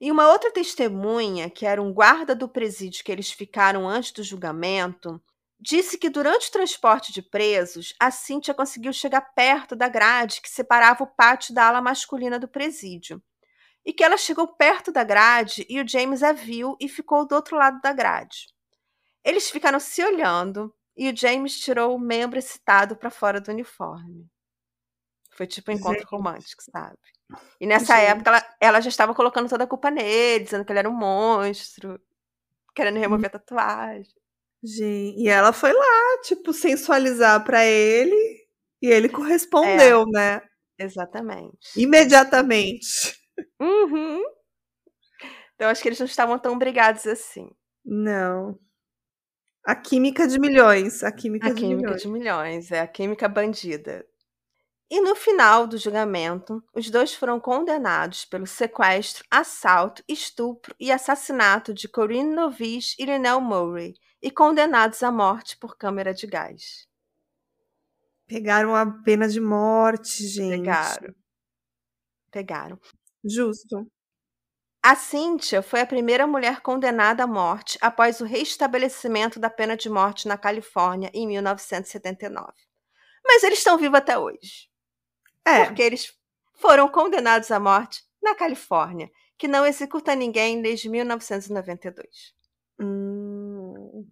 E 0.00 0.10
uma 0.10 0.28
outra 0.28 0.50
testemunha, 0.52 1.48
que 1.48 1.66
era 1.66 1.82
um 1.82 1.92
guarda 1.92 2.34
do 2.34 2.48
presídio 2.48 3.04
que 3.04 3.10
eles 3.10 3.32
ficaram 3.32 3.88
antes 3.88 4.12
do 4.12 4.22
julgamento, 4.22 5.20
disse 5.58 5.96
que 5.96 6.10
durante 6.10 6.48
o 6.48 6.52
transporte 6.52 7.12
de 7.12 7.22
presos, 7.22 7.94
a 7.98 8.10
Cíntia 8.10 8.52
conseguiu 8.52 8.92
chegar 8.92 9.22
perto 9.34 9.74
da 9.74 9.88
grade 9.88 10.40
que 10.40 10.48
separava 10.50 11.04
o 11.04 11.06
pátio 11.06 11.54
da 11.54 11.68
ala 11.68 11.80
masculina 11.80 12.38
do 12.38 12.46
presídio. 12.46 13.22
E 13.84 13.92
que 13.92 14.04
ela 14.04 14.16
chegou 14.16 14.48
perto 14.48 14.92
da 14.92 15.04
grade 15.04 15.66
e 15.68 15.80
o 15.80 15.88
James 15.88 16.22
a 16.22 16.32
viu 16.32 16.76
e 16.80 16.88
ficou 16.88 17.26
do 17.26 17.34
outro 17.34 17.56
lado 17.56 17.80
da 17.80 17.92
grade. 17.92 18.48
Eles 19.24 19.50
ficaram 19.50 19.80
se 19.80 20.02
olhando 20.02 20.74
e 20.96 21.10
o 21.10 21.16
James 21.16 21.58
tirou 21.58 21.94
o 21.94 22.00
membro 22.00 22.38
excitado 22.38 22.96
para 22.96 23.10
fora 23.10 23.40
do 23.40 23.50
uniforme. 23.50 24.28
Foi 25.32 25.46
tipo 25.46 25.70
um 25.70 25.74
encontro 25.74 26.00
Gente. 26.00 26.10
romântico, 26.10 26.62
sabe? 26.62 26.96
E 27.60 27.66
nessa 27.66 27.96
Gente. 27.96 28.10
época 28.10 28.30
ela, 28.30 28.56
ela 28.60 28.80
já 28.80 28.88
estava 28.88 29.14
colocando 29.14 29.48
toda 29.48 29.64
a 29.64 29.66
culpa 29.66 29.90
nele, 29.90 30.44
dizendo 30.44 30.64
que 30.64 30.70
ele 30.70 30.78
era 30.78 30.90
um 30.90 30.96
monstro, 30.96 32.00
querendo 32.74 32.98
remover 32.98 33.26
a 33.26 33.38
tatuagem. 33.38 34.12
Gente, 34.62 35.20
e 35.20 35.28
ela 35.28 35.52
foi 35.52 35.72
lá, 35.72 36.22
tipo, 36.22 36.52
sensualizar 36.52 37.44
pra 37.44 37.64
ele 37.64 38.14
e 38.80 38.86
ele 38.86 39.08
correspondeu, 39.08 40.04
né? 40.06 40.40
Exatamente. 40.78 41.58
Imediatamente. 41.76 43.18
Uhum. 43.60 44.22
Então 45.54 45.68
acho 45.68 45.82
que 45.82 45.88
eles 45.88 45.98
não 45.98 46.06
estavam 46.06 46.38
tão 46.38 46.58
brigados 46.58 47.06
assim. 47.06 47.50
Não. 47.84 48.58
A 49.64 49.74
química 49.74 50.26
de 50.28 50.38
milhões. 50.38 51.02
A 51.02 51.10
química, 51.10 51.48
A 51.48 51.50
de, 51.50 51.60
química 51.60 51.76
milhões. 51.76 52.02
de 52.02 52.08
milhões, 52.08 52.70
é 52.70 52.80
a 52.80 52.86
química 52.86 53.28
bandida. 53.28 54.06
E 54.90 55.00
no 55.00 55.16
final 55.16 55.66
do 55.66 55.78
julgamento, 55.78 56.62
os 56.74 56.90
dois 56.90 57.14
foram 57.14 57.40
condenados 57.40 58.24
pelo 58.26 58.46
sequestro, 58.46 59.24
assalto, 59.30 60.04
estupro 60.06 60.74
e 60.78 60.92
assassinato 60.92 61.72
de 61.72 61.88
Corinne 61.88 62.34
Novice 62.34 62.94
e 62.98 63.06
Linnell 63.06 63.40
Murray 63.40 63.94
e 64.22 64.30
condenados 64.30 65.02
à 65.02 65.10
morte 65.10 65.56
por 65.56 65.76
câmara 65.76 66.12
de 66.12 66.26
gás. 66.26 66.86
Pegaram 68.26 68.74
a 68.74 68.86
pena 69.02 69.26
de 69.28 69.40
morte, 69.40 70.26
gente. 70.26 70.60
Pegaram. 70.60 71.14
Pegaram. 72.30 72.80
Justo. 73.24 73.90
A 74.86 74.94
Cynthia 74.94 75.62
foi 75.62 75.80
a 75.80 75.86
primeira 75.86 76.26
mulher 76.26 76.60
condenada 76.60 77.24
à 77.24 77.26
morte 77.26 77.78
após 77.80 78.20
o 78.20 78.26
restabelecimento 78.26 79.40
da 79.40 79.48
pena 79.48 79.78
de 79.78 79.88
morte 79.88 80.28
na 80.28 80.36
Califórnia 80.36 81.10
em 81.14 81.26
1979. 81.26 82.52
Mas 83.24 83.42
eles 83.42 83.60
estão 83.60 83.78
vivos 83.78 83.96
até 83.96 84.18
hoje. 84.18 84.68
É. 85.42 85.64
porque 85.64 85.80
eles 85.80 86.12
foram 86.54 86.86
condenados 86.86 87.50
à 87.50 87.58
morte 87.58 88.02
na 88.22 88.34
Califórnia, 88.34 89.10
que 89.38 89.48
não 89.48 89.64
executa 89.64 90.14
ninguém 90.14 90.60
desde 90.60 90.90
1992. 90.90 92.34
Hum, 92.78 94.06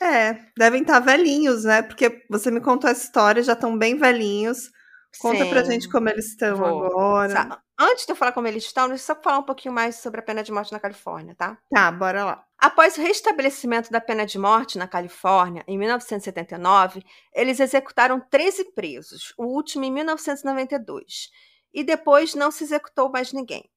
é, 0.00 0.40
devem 0.56 0.80
estar 0.80 1.00
velhinhos, 1.00 1.64
né? 1.64 1.82
Porque 1.82 2.24
você 2.30 2.50
me 2.50 2.62
contou 2.62 2.88
essa 2.88 3.04
história, 3.04 3.42
já 3.42 3.52
estão 3.52 3.76
bem 3.76 3.98
velhinhos. 3.98 4.70
Conta 5.18 5.44
pra 5.46 5.62
Sim. 5.66 5.72
gente 5.72 5.88
como 5.90 6.08
eles 6.08 6.28
estão 6.28 6.56
Vou. 6.56 6.86
agora. 6.86 7.62
Antes 7.86 8.06
de 8.06 8.12
eu 8.12 8.16
falar 8.16 8.32
como 8.32 8.48
eles 8.48 8.64
estão, 8.64 8.88
deixa 8.88 9.02
eu 9.02 9.14
só 9.14 9.22
falar 9.22 9.40
um 9.40 9.42
pouquinho 9.42 9.74
mais 9.74 9.96
sobre 9.96 10.18
a 10.18 10.22
pena 10.22 10.42
de 10.42 10.50
morte 10.50 10.72
na 10.72 10.80
Califórnia, 10.80 11.34
tá? 11.34 11.58
Tá, 11.70 11.92
bora 11.92 12.24
lá. 12.24 12.46
Após 12.56 12.96
o 12.96 13.02
restabelecimento 13.02 13.90
da 13.90 14.00
pena 14.00 14.24
de 14.24 14.38
morte 14.38 14.78
na 14.78 14.88
Califórnia, 14.88 15.62
em 15.68 15.76
1979, 15.76 17.04
eles 17.34 17.60
executaram 17.60 18.18
13 18.18 18.72
presos, 18.72 19.34
o 19.36 19.44
último 19.44 19.84
em 19.84 19.92
1992, 19.92 21.28
e 21.74 21.84
depois 21.84 22.34
não 22.34 22.50
se 22.50 22.64
executou 22.64 23.10
mais 23.10 23.34
ninguém. 23.34 23.68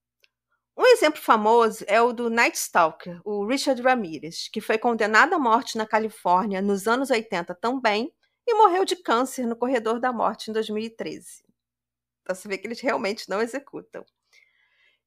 Um 0.77 0.85
exemplo 0.85 1.19
famoso 1.19 1.83
é 1.85 2.01
o 2.01 2.13
do 2.13 2.29
Night 2.29 2.57
Stalker, 2.57 3.19
o 3.25 3.45
Richard 3.45 3.81
Ramirez, 3.81 4.47
que 4.47 4.61
foi 4.61 4.77
condenado 4.77 5.33
à 5.33 5.39
morte 5.39 5.77
na 5.77 5.85
Califórnia 5.85 6.61
nos 6.61 6.87
anos 6.87 7.09
80 7.09 7.53
também 7.55 8.09
e 8.47 8.53
morreu 8.53 8.85
de 8.85 8.95
câncer 8.95 9.45
no 9.45 9.57
corredor 9.57 9.99
da 9.99 10.13
morte 10.13 10.49
em 10.49 10.53
2013. 10.53 11.46
Então 12.27 12.35
você 12.35 12.49
vê 12.49 12.57
que 12.57 12.67
eles 12.67 12.81
realmente 12.81 13.29
não 13.29 13.41
executam. 13.41 14.03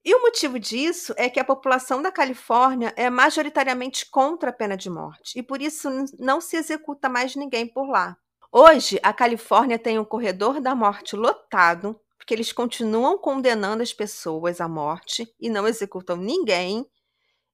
E 0.02 0.14
o 0.14 0.22
motivo 0.22 0.58
disso 0.58 1.12
é 1.18 1.28
que 1.28 1.38
a 1.38 1.44
população 1.44 2.00
da 2.00 2.10
Califórnia 2.10 2.94
é 2.96 3.10
majoritariamente 3.10 4.08
contra 4.08 4.48
a 4.48 4.52
pena 4.52 4.74
de 4.74 4.88
morte 4.88 5.38
e 5.38 5.42
por 5.42 5.60
isso 5.60 5.90
não 6.18 6.40
se 6.40 6.56
executa 6.56 7.10
mais 7.10 7.36
ninguém 7.36 7.66
por 7.66 7.86
lá. 7.86 8.16
Hoje, 8.50 8.98
a 9.02 9.12
Califórnia 9.12 9.78
tem 9.78 9.98
um 9.98 10.04
corredor 10.04 10.62
da 10.62 10.74
morte 10.74 11.14
lotado, 11.14 12.00
porque 12.16 12.32
eles 12.32 12.54
continuam 12.54 13.18
condenando 13.18 13.82
as 13.82 13.92
pessoas 13.92 14.58
à 14.58 14.66
morte 14.66 15.30
e 15.38 15.50
não 15.50 15.68
executam 15.68 16.16
ninguém. 16.16 16.86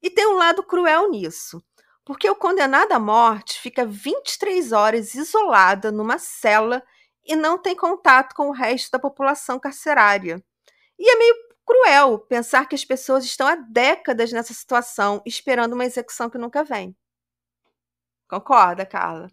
E 0.00 0.08
tem 0.08 0.28
um 0.28 0.36
lado 0.36 0.62
cruel 0.62 1.10
nisso, 1.10 1.60
porque 2.04 2.30
o 2.30 2.36
condenado 2.36 2.92
à 2.92 3.00
morte 3.00 3.58
fica 3.58 3.84
23 3.84 4.70
horas 4.70 5.16
isolada 5.16 5.90
numa 5.90 6.18
cela 6.18 6.80
e 7.26 7.36
não 7.36 7.58
tem 7.60 7.74
contato 7.74 8.34
com 8.34 8.48
o 8.48 8.52
resto 8.52 8.90
da 8.90 8.98
população 8.98 9.58
carcerária. 9.58 10.42
E 10.98 11.10
é 11.10 11.18
meio 11.18 11.34
cruel 11.66 12.18
pensar 12.20 12.66
que 12.66 12.74
as 12.74 12.84
pessoas 12.84 13.24
estão 13.24 13.46
há 13.46 13.56
décadas 13.56 14.32
nessa 14.32 14.54
situação, 14.54 15.20
esperando 15.26 15.72
uma 15.72 15.84
execução 15.84 16.30
que 16.30 16.38
nunca 16.38 16.62
vem. 16.62 16.96
Concorda, 18.28 18.86
Carla? 18.86 19.30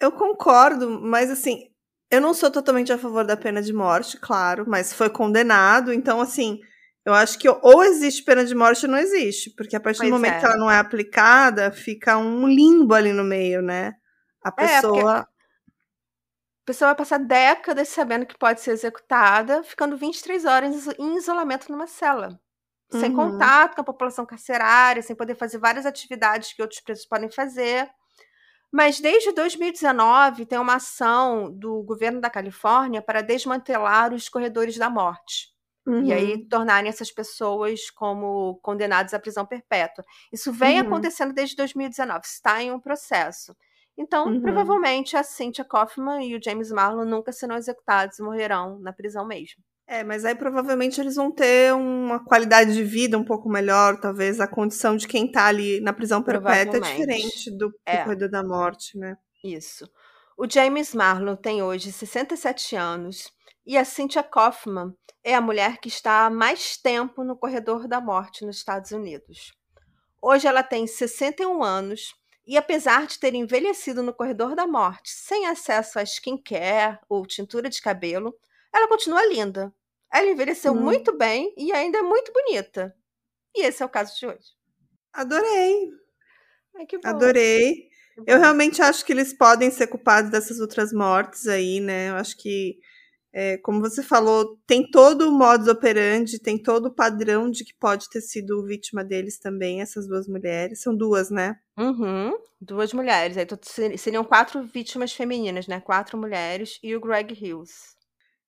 Eu 0.00 0.12
concordo, 0.12 1.00
mas 1.00 1.30
assim, 1.30 1.68
eu 2.10 2.20
não 2.20 2.32
sou 2.32 2.50
totalmente 2.50 2.92
a 2.92 2.98
favor 2.98 3.24
da 3.24 3.36
pena 3.36 3.60
de 3.60 3.72
morte, 3.72 4.18
claro, 4.18 4.64
mas 4.66 4.92
foi 4.92 5.10
condenado, 5.10 5.92
então 5.92 6.20
assim, 6.20 6.58
eu 7.04 7.12
acho 7.12 7.38
que 7.38 7.48
ou 7.48 7.84
existe 7.84 8.24
pena 8.24 8.44
de 8.44 8.54
morte 8.54 8.86
ou 8.86 8.92
não 8.92 8.98
existe, 8.98 9.50
porque 9.50 9.76
a 9.76 9.80
partir 9.80 9.98
pois 9.98 10.10
do 10.10 10.14
momento 10.14 10.34
é. 10.34 10.38
que 10.40 10.46
ela 10.46 10.56
não 10.56 10.70
é 10.70 10.78
aplicada, 10.78 11.70
fica 11.70 12.16
um 12.16 12.48
limbo 12.48 12.94
ali 12.94 13.12
no 13.12 13.24
meio, 13.24 13.62
né? 13.62 13.94
A 14.42 14.48
é, 14.48 14.52
pessoa. 14.52 15.26
É, 15.26 15.29
pessoa 16.70 16.90
vai 16.90 16.96
passar 16.96 17.18
décadas 17.18 17.88
sabendo 17.88 18.24
que 18.24 18.38
pode 18.38 18.60
ser 18.60 18.70
executada, 18.70 19.64
ficando 19.64 19.96
23 19.96 20.44
horas 20.44 20.86
em 20.98 21.16
isolamento 21.16 21.70
numa 21.70 21.88
cela. 21.88 22.40
Uhum. 22.92 23.00
Sem 23.00 23.12
contato 23.12 23.74
com 23.74 23.80
a 23.80 23.84
população 23.84 24.24
carcerária, 24.24 25.02
sem 25.02 25.16
poder 25.16 25.34
fazer 25.34 25.58
várias 25.58 25.84
atividades 25.84 26.52
que 26.52 26.62
outros 26.62 26.80
presos 26.80 27.04
podem 27.04 27.28
fazer. 27.28 27.90
Mas 28.72 29.00
desde 29.00 29.32
2019 29.32 30.46
tem 30.46 30.60
uma 30.60 30.76
ação 30.76 31.50
do 31.50 31.82
governo 31.82 32.20
da 32.20 32.30
Califórnia 32.30 33.02
para 33.02 33.20
desmantelar 33.20 34.14
os 34.14 34.28
corredores 34.28 34.78
da 34.78 34.88
morte. 34.88 35.48
Uhum. 35.84 36.04
E 36.04 36.12
aí 36.12 36.34
uhum. 36.34 36.48
tornarem 36.48 36.88
essas 36.88 37.10
pessoas 37.10 37.90
como 37.90 38.60
condenados 38.62 39.12
à 39.12 39.18
prisão 39.18 39.44
perpétua. 39.44 40.04
Isso 40.32 40.52
vem 40.52 40.80
uhum. 40.80 40.86
acontecendo 40.86 41.32
desde 41.32 41.56
2019, 41.56 42.20
está 42.24 42.62
em 42.62 42.70
um 42.70 42.78
processo. 42.78 43.56
Então, 44.00 44.28
uhum. 44.28 44.40
provavelmente 44.40 45.14
a 45.14 45.22
Cynthia 45.22 45.62
Kaufman 45.62 46.24
e 46.24 46.34
o 46.34 46.42
James 46.42 46.72
Marlon 46.72 47.04
nunca 47.04 47.32
serão 47.32 47.56
executados 47.56 48.18
e 48.18 48.22
morrerão 48.22 48.78
na 48.78 48.94
prisão 48.94 49.26
mesmo. 49.26 49.62
É, 49.86 50.02
mas 50.02 50.24
aí 50.24 50.34
provavelmente 50.34 50.98
eles 50.98 51.16
vão 51.16 51.30
ter 51.30 51.74
uma 51.74 52.24
qualidade 52.24 52.72
de 52.72 52.82
vida 52.82 53.18
um 53.18 53.24
pouco 53.24 53.46
melhor, 53.50 54.00
talvez 54.00 54.40
a 54.40 54.46
condição 54.46 54.96
de 54.96 55.06
quem 55.06 55.30
tá 55.30 55.44
ali 55.44 55.82
na 55.82 55.92
prisão 55.92 56.22
perpétua 56.22 56.78
é 56.78 56.80
diferente 56.80 57.50
do, 57.50 57.68
do 57.68 57.74
é. 57.84 57.98
corredor 57.98 58.30
da 58.30 58.42
morte, 58.42 58.96
né? 58.96 59.18
Isso. 59.44 59.86
O 60.34 60.48
James 60.48 60.94
Marlon 60.94 61.36
tem 61.36 61.62
hoje 61.62 61.92
67 61.92 62.76
anos 62.76 63.30
e 63.66 63.76
a 63.76 63.84
Cynthia 63.84 64.22
Kaufman 64.22 64.94
é 65.22 65.34
a 65.34 65.42
mulher 65.42 65.76
que 65.76 65.88
está 65.88 66.24
há 66.24 66.30
mais 66.30 66.78
tempo 66.78 67.22
no 67.22 67.36
corredor 67.36 67.86
da 67.86 68.00
morte 68.00 68.46
nos 68.46 68.56
Estados 68.56 68.92
Unidos. 68.92 69.52
Hoje 70.22 70.46
ela 70.46 70.62
tem 70.62 70.86
61 70.86 71.62
anos 71.62 72.14
e, 72.50 72.56
apesar 72.56 73.06
de 73.06 73.16
ter 73.16 73.32
envelhecido 73.32 74.02
no 74.02 74.12
corredor 74.12 74.56
da 74.56 74.66
morte 74.66 75.08
sem 75.08 75.46
acesso 75.46 76.00
a 76.00 76.02
skincare 76.02 76.98
ou 77.08 77.24
tintura 77.24 77.70
de 77.70 77.80
cabelo, 77.80 78.36
ela 78.74 78.88
continua 78.88 79.24
linda, 79.24 79.72
ela 80.12 80.28
envelheceu 80.28 80.72
hum. 80.72 80.80
muito 80.80 81.16
bem 81.16 81.54
e 81.56 81.70
ainda 81.70 81.98
é 81.98 82.02
muito 82.02 82.32
bonita. 82.32 82.92
E 83.54 83.64
esse 83.64 83.84
é 83.84 83.86
o 83.86 83.88
caso 83.88 84.18
de 84.18 84.26
hoje. 84.26 84.48
Adorei. 85.12 85.92
Ai, 86.74 86.86
Adorei. 87.04 87.88
Eu 88.26 88.40
realmente 88.40 88.82
acho 88.82 89.04
que 89.04 89.12
eles 89.12 89.32
podem 89.32 89.70
ser 89.70 89.86
culpados 89.86 90.32
dessas 90.32 90.58
outras 90.58 90.92
mortes 90.92 91.46
aí, 91.46 91.78
né? 91.78 92.10
Eu 92.10 92.16
acho 92.16 92.36
que, 92.36 92.80
é, 93.32 93.56
como 93.58 93.80
você 93.80 94.02
falou, 94.02 94.58
tem 94.66 94.90
todo 94.90 95.28
o 95.28 95.32
modus 95.32 95.68
operandi, 95.68 96.38
tem 96.38 96.60
todo 96.60 96.86
o 96.86 96.94
padrão 96.94 97.50
de 97.50 97.64
que 97.64 97.74
pode 97.74 98.08
ter 98.10 98.20
sido 98.20 98.64
vítima 98.64 99.04
deles 99.04 99.38
também, 99.38 99.80
essas 99.80 100.06
duas 100.06 100.26
mulheres. 100.26 100.82
São 100.82 100.96
duas, 100.96 101.30
né? 101.30 101.56
Uhum, 101.78 102.32
duas 102.60 102.92
mulheres. 102.92 103.36
Aí 103.36 103.46
seriam 103.96 104.24
quatro 104.24 104.62
vítimas 104.64 105.12
femininas, 105.12 105.66
né? 105.66 105.80
Quatro 105.80 106.18
mulheres 106.18 106.78
e 106.82 106.94
o 106.96 107.00
Greg 107.00 107.32
Hills. 107.32 107.99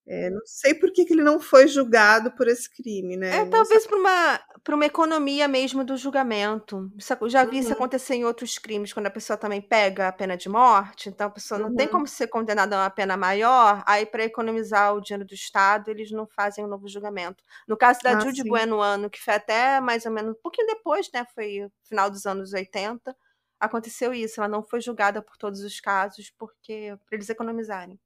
É, 0.05 0.29
não 0.31 0.41
sei 0.45 0.75
por 0.75 0.93
que, 0.93 1.05
que, 1.05 1.13
ele 1.13 1.23
não 1.23 1.39
foi 1.39 1.69
julgado 1.69 2.33
por 2.33 2.49
esse 2.49 2.69
crime, 2.69 3.17
né? 3.17 3.37
É, 3.37 3.45
talvez 3.47 3.87
por 3.87 3.99
uma, 3.99 4.41
por 4.65 4.75
uma 4.75 4.85
economia 4.85 5.47
mesmo 5.47 5.85
do 5.85 5.97
julgamento. 5.97 6.91
já 7.29 7.45
vi 7.45 7.57
uhum. 7.57 7.63
isso 7.63 7.73
acontecer 7.73 8.15
em 8.15 8.25
outros 8.25 8.59
crimes, 8.59 8.93
quando 8.93 9.07
a 9.07 9.11
pessoa 9.11 9.37
também 9.37 9.63
pega 9.63 10.09
a 10.09 10.13
pena 10.13 10.37
de 10.37 10.49
morte, 10.49 11.09
então 11.09 11.29
a 11.29 11.31
pessoa 11.31 11.61
não 11.61 11.73
tem 11.75 11.87
uhum. 11.87 11.93
como 11.93 12.09
ser 12.09 12.27
condenada 12.27 12.77
a 12.77 12.81
uma 12.83 12.91
pena 12.91 13.17
maior, 13.17 13.83
aí 13.87 14.05
para 14.05 14.25
economizar 14.25 14.93
o 14.93 15.01
dinheiro 15.01 15.25
do 15.25 15.35
Estado, 15.35 15.89
eles 15.89 16.11
não 16.11 16.27
fazem 16.27 16.65
um 16.65 16.69
novo 16.69 16.89
julgamento. 16.89 17.45
No 17.69 17.77
caso 17.77 18.01
da 18.03 18.17
ah, 18.17 18.21
Judy 18.21 18.43
Buenoano, 18.43 19.09
que 19.09 19.23
foi 19.23 19.35
até 19.35 19.81
mais 19.81 20.05
ou 20.05 20.11
menos 20.11 20.33
um 20.33 20.43
pouquinho 20.43 20.67
depois, 20.67 21.09
né? 21.15 21.25
Foi 21.33 21.69
final 21.85 22.11
dos 22.11 22.27
anos 22.27 22.53
80, 22.53 23.17
aconteceu 23.61 24.13
isso. 24.13 24.41
Ela 24.41 24.49
não 24.49 24.65
foi 24.65 24.81
julgada 24.81 25.23
por 25.23 25.37
todos 25.37 25.61
os 25.61 25.79
casos, 25.79 26.33
porque 26.37 26.97
para 27.07 27.17
eles 27.17 27.31
economizarem. 27.31 28.01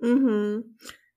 Uhum. 0.00 0.62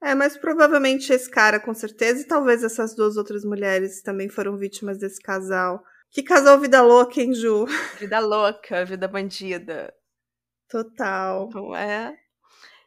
É, 0.01 0.15
mas 0.15 0.37
provavelmente 0.37 1.11
esse 1.11 1.29
cara, 1.29 1.59
com 1.59 1.73
certeza, 1.73 2.21
e 2.21 2.27
talvez 2.27 2.63
essas 2.63 2.95
duas 2.95 3.17
outras 3.17 3.43
mulheres 3.43 4.01
também 4.01 4.29
foram 4.29 4.57
vítimas 4.57 4.97
desse 4.97 5.21
casal. 5.21 5.83
Que 6.11 6.23
casal 6.23 6.59
vida 6.59 6.81
louca, 6.81 7.21
hein, 7.21 7.33
Ju? 7.33 7.65
Vida 7.99 8.19
louca, 8.19 8.85
vida 8.85 9.07
bandida. 9.07 9.93
Total. 10.69 11.49
Não 11.53 11.75
é? 11.75 12.17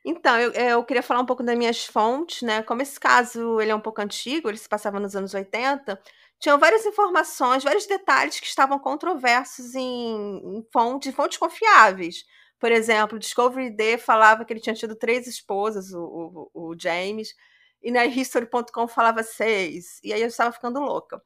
Então, 0.04 0.38
eu, 0.40 0.52
eu 0.52 0.84
queria 0.84 1.02
falar 1.02 1.20
um 1.20 1.26
pouco 1.26 1.42
das 1.44 1.56
minhas 1.56 1.84
fontes, 1.84 2.42
né? 2.42 2.62
Como 2.62 2.82
esse 2.82 2.98
caso 2.98 3.60
ele 3.60 3.70
é 3.70 3.74
um 3.74 3.80
pouco 3.80 4.00
antigo, 4.00 4.48
ele 4.48 4.58
se 4.58 4.68
passava 4.68 4.98
nos 4.98 5.14
anos 5.14 5.34
80, 5.34 6.00
tinham 6.40 6.58
várias 6.58 6.84
informações, 6.84 7.62
vários 7.62 7.86
detalhes 7.86 8.40
que 8.40 8.46
estavam 8.46 8.78
controversos 8.78 9.74
em, 9.76 10.58
em 10.58 10.66
fontes, 10.72 11.14
fontes 11.14 11.38
confiáveis. 11.38 12.24
Por 12.62 12.70
exemplo, 12.70 13.18
Discovery 13.18 13.70
D 13.70 13.98
falava 13.98 14.44
que 14.44 14.52
ele 14.52 14.60
tinha 14.60 14.72
tido 14.72 14.94
três 14.94 15.26
esposas, 15.26 15.92
o, 15.92 16.48
o, 16.54 16.70
o 16.70 16.78
James, 16.78 17.34
e 17.82 17.90
na 17.90 18.04
History.com 18.06 18.86
falava 18.86 19.24
seis. 19.24 19.98
E 20.00 20.12
aí 20.12 20.22
eu 20.22 20.28
estava 20.28 20.52
ficando 20.52 20.78
louca. 20.78 21.20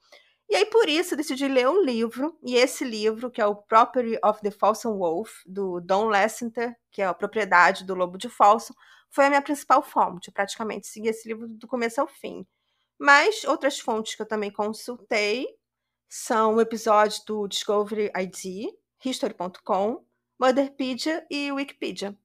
E 0.48 0.56
aí, 0.56 0.64
por 0.64 0.88
isso, 0.88 1.12
eu 1.12 1.18
decidi 1.18 1.46
ler 1.46 1.68
um 1.68 1.82
livro, 1.82 2.38
e 2.42 2.56
esse 2.56 2.84
livro, 2.84 3.30
que 3.30 3.38
é 3.38 3.44
o 3.44 3.54
Property 3.54 4.18
of 4.24 4.40
the 4.40 4.50
Folsom 4.50 4.96
Wolf, 4.96 5.30
do 5.44 5.78
Don 5.78 6.08
Lessiter, 6.08 6.74
que 6.90 7.02
é 7.02 7.04
a 7.04 7.12
propriedade 7.12 7.84
do 7.84 7.94
Lobo 7.94 8.16
de 8.16 8.30
Folsom, 8.30 8.72
foi 9.10 9.26
a 9.26 9.28
minha 9.28 9.42
principal 9.42 9.82
fonte. 9.82 10.28
Eu 10.28 10.32
praticamente 10.32 10.86
segui 10.86 11.08
esse 11.08 11.28
livro 11.28 11.46
do 11.46 11.68
começo 11.68 12.00
ao 12.00 12.06
fim. 12.06 12.46
Mas 12.98 13.44
outras 13.44 13.78
fontes 13.78 14.14
que 14.14 14.22
eu 14.22 14.26
também 14.26 14.50
consultei 14.50 15.46
são 16.08 16.54
o 16.54 16.62
episódio 16.62 17.22
do 17.26 17.46
Discovery 17.46 18.10
ID, 18.16 18.72
History.com, 19.04 20.02
Motherpedia 20.38 21.26
e 21.30 21.50
Wikipedia. 21.50 22.16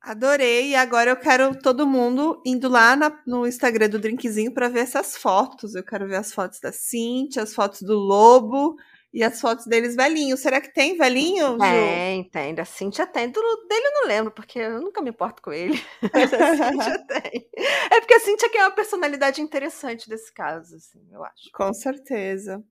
Adorei, 0.00 0.70
e 0.70 0.74
agora 0.76 1.10
eu 1.10 1.16
quero 1.16 1.58
todo 1.58 1.86
mundo 1.86 2.40
indo 2.46 2.68
lá 2.68 2.94
na, 2.94 3.20
no 3.26 3.46
Instagram 3.46 3.88
do 3.88 3.98
Drinkzinho 3.98 4.54
para 4.54 4.68
ver 4.68 4.80
essas 4.80 5.16
fotos. 5.16 5.74
Eu 5.74 5.84
quero 5.84 6.06
ver 6.06 6.16
as 6.16 6.32
fotos 6.32 6.60
da 6.60 6.72
Cintia, 6.72 7.42
as 7.42 7.52
fotos 7.52 7.82
do 7.82 7.94
Lobo 7.94 8.76
e 9.12 9.24
as 9.24 9.40
fotos 9.40 9.66
deles 9.66 9.96
velhinhos. 9.96 10.40
Será 10.40 10.60
que 10.60 10.72
tem 10.72 10.96
velhinho? 10.96 11.58
Tem, 11.58 12.22
Ju? 12.22 12.30
tem. 12.30 12.54
Da 12.54 12.64
Cintia 12.64 13.06
tem. 13.06 13.28
Do 13.28 13.40
dele 13.68 13.86
eu 13.86 13.92
não 13.92 14.06
lembro, 14.06 14.30
porque 14.30 14.60
eu 14.60 14.80
nunca 14.80 15.02
me 15.02 15.10
importo 15.10 15.42
com 15.42 15.52
ele. 15.52 15.80
Mas 16.14 16.32
a 16.32 16.56
Cintia 16.56 16.98
tem. 17.06 17.48
É 17.90 18.00
porque 18.00 18.14
a 18.14 18.20
Cintia 18.20 18.48
que 18.48 18.58
é 18.58 18.62
uma 18.62 18.74
personalidade 18.74 19.42
interessante 19.42 20.08
desse 20.08 20.32
caso, 20.32 20.76
assim, 20.76 21.04
eu 21.10 21.24
acho. 21.24 21.50
Com 21.52 21.74
certeza. 21.74 22.62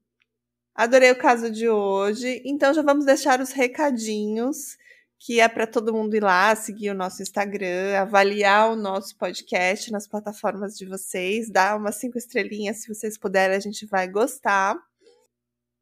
Adorei 0.77 1.09
o 1.09 1.17
caso 1.17 1.49
de 1.49 1.67
hoje. 1.67 2.39
Então 2.45 2.71
já 2.71 2.83
vamos 2.83 3.03
deixar 3.03 3.41
os 3.41 3.51
recadinhos, 3.51 4.77
que 5.17 5.39
é 5.39 5.47
para 5.47 5.65
todo 5.65 5.91
mundo 5.91 6.15
ir 6.15 6.21
lá, 6.21 6.55
seguir 6.55 6.91
o 6.91 6.93
nosso 6.93 7.23
Instagram, 7.23 7.97
avaliar 7.97 8.69
o 8.69 8.75
nosso 8.75 9.17
podcast 9.17 9.91
nas 9.91 10.07
plataformas 10.07 10.77
de 10.77 10.85
vocês, 10.85 11.49
dar 11.49 11.75
umas 11.75 11.95
cinco 11.95 12.19
estrelinhas 12.19 12.77
se 12.77 12.93
vocês 12.93 13.17
puderem, 13.17 13.57
a 13.57 13.59
gente 13.59 13.87
vai 13.87 14.07
gostar. 14.07 14.77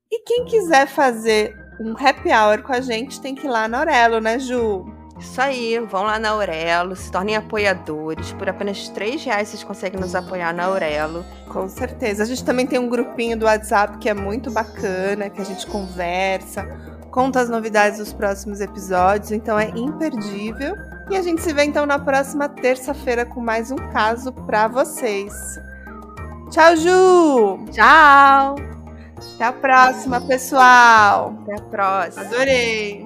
E 0.09 0.23
quem 0.23 0.45
quiser 0.45 0.87
fazer 0.87 1.53
um 1.77 1.91
happy 1.91 2.29
hour 2.29 2.63
com 2.63 2.71
a 2.71 2.79
gente, 2.79 3.19
tem 3.19 3.35
que 3.35 3.47
ir 3.47 3.49
lá 3.49 3.67
na 3.67 3.79
Aurelo, 3.79 4.21
né, 4.21 4.39
Ju? 4.39 5.04
Isso 5.17 5.39
aí, 5.39 5.79
vão 5.79 6.03
lá 6.03 6.19
na 6.19 6.29
Aurelo, 6.31 6.95
se 6.95 7.09
tornem 7.09 7.35
apoiadores. 7.37 8.33
Por 8.33 8.49
apenas 8.49 8.89
três 8.89 9.23
reais 9.23 9.47
vocês 9.47 9.63
conseguem 9.63 9.99
nos 9.99 10.13
apoiar 10.13 10.53
na 10.53 10.65
Aurelo. 10.65 11.25
Com 11.47 11.69
certeza. 11.69 12.23
A 12.23 12.25
gente 12.25 12.43
também 12.43 12.67
tem 12.67 12.77
um 12.77 12.89
grupinho 12.89 13.37
do 13.37 13.45
WhatsApp 13.45 13.97
que 13.97 14.09
é 14.09 14.13
muito 14.13 14.51
bacana, 14.51 15.29
que 15.29 15.41
a 15.41 15.45
gente 15.45 15.65
conversa, 15.67 16.63
conta 17.11 17.39
as 17.39 17.49
novidades 17.49 17.99
dos 17.99 18.11
próximos 18.11 18.59
episódios, 18.59 19.31
então 19.31 19.57
é 19.57 19.69
imperdível. 19.69 20.75
E 21.09 21.15
a 21.15 21.21
gente 21.21 21.41
se 21.41 21.53
vê 21.53 21.63
então 21.63 21.85
na 21.85 21.97
próxima 21.97 22.49
terça-feira 22.49 23.25
com 23.25 23.39
mais 23.39 23.71
um 23.71 23.77
caso 23.93 24.33
para 24.33 24.67
vocês. 24.67 25.33
Tchau, 26.49 26.75
Ju! 26.75 27.65
Tchau! 27.71 28.55
Até 29.35 29.45
a 29.45 29.53
próxima, 29.53 30.19
pessoal! 30.19 31.37
Até 31.43 31.55
a 31.55 31.61
próxima! 31.61 32.25
Adorei! 32.25 33.05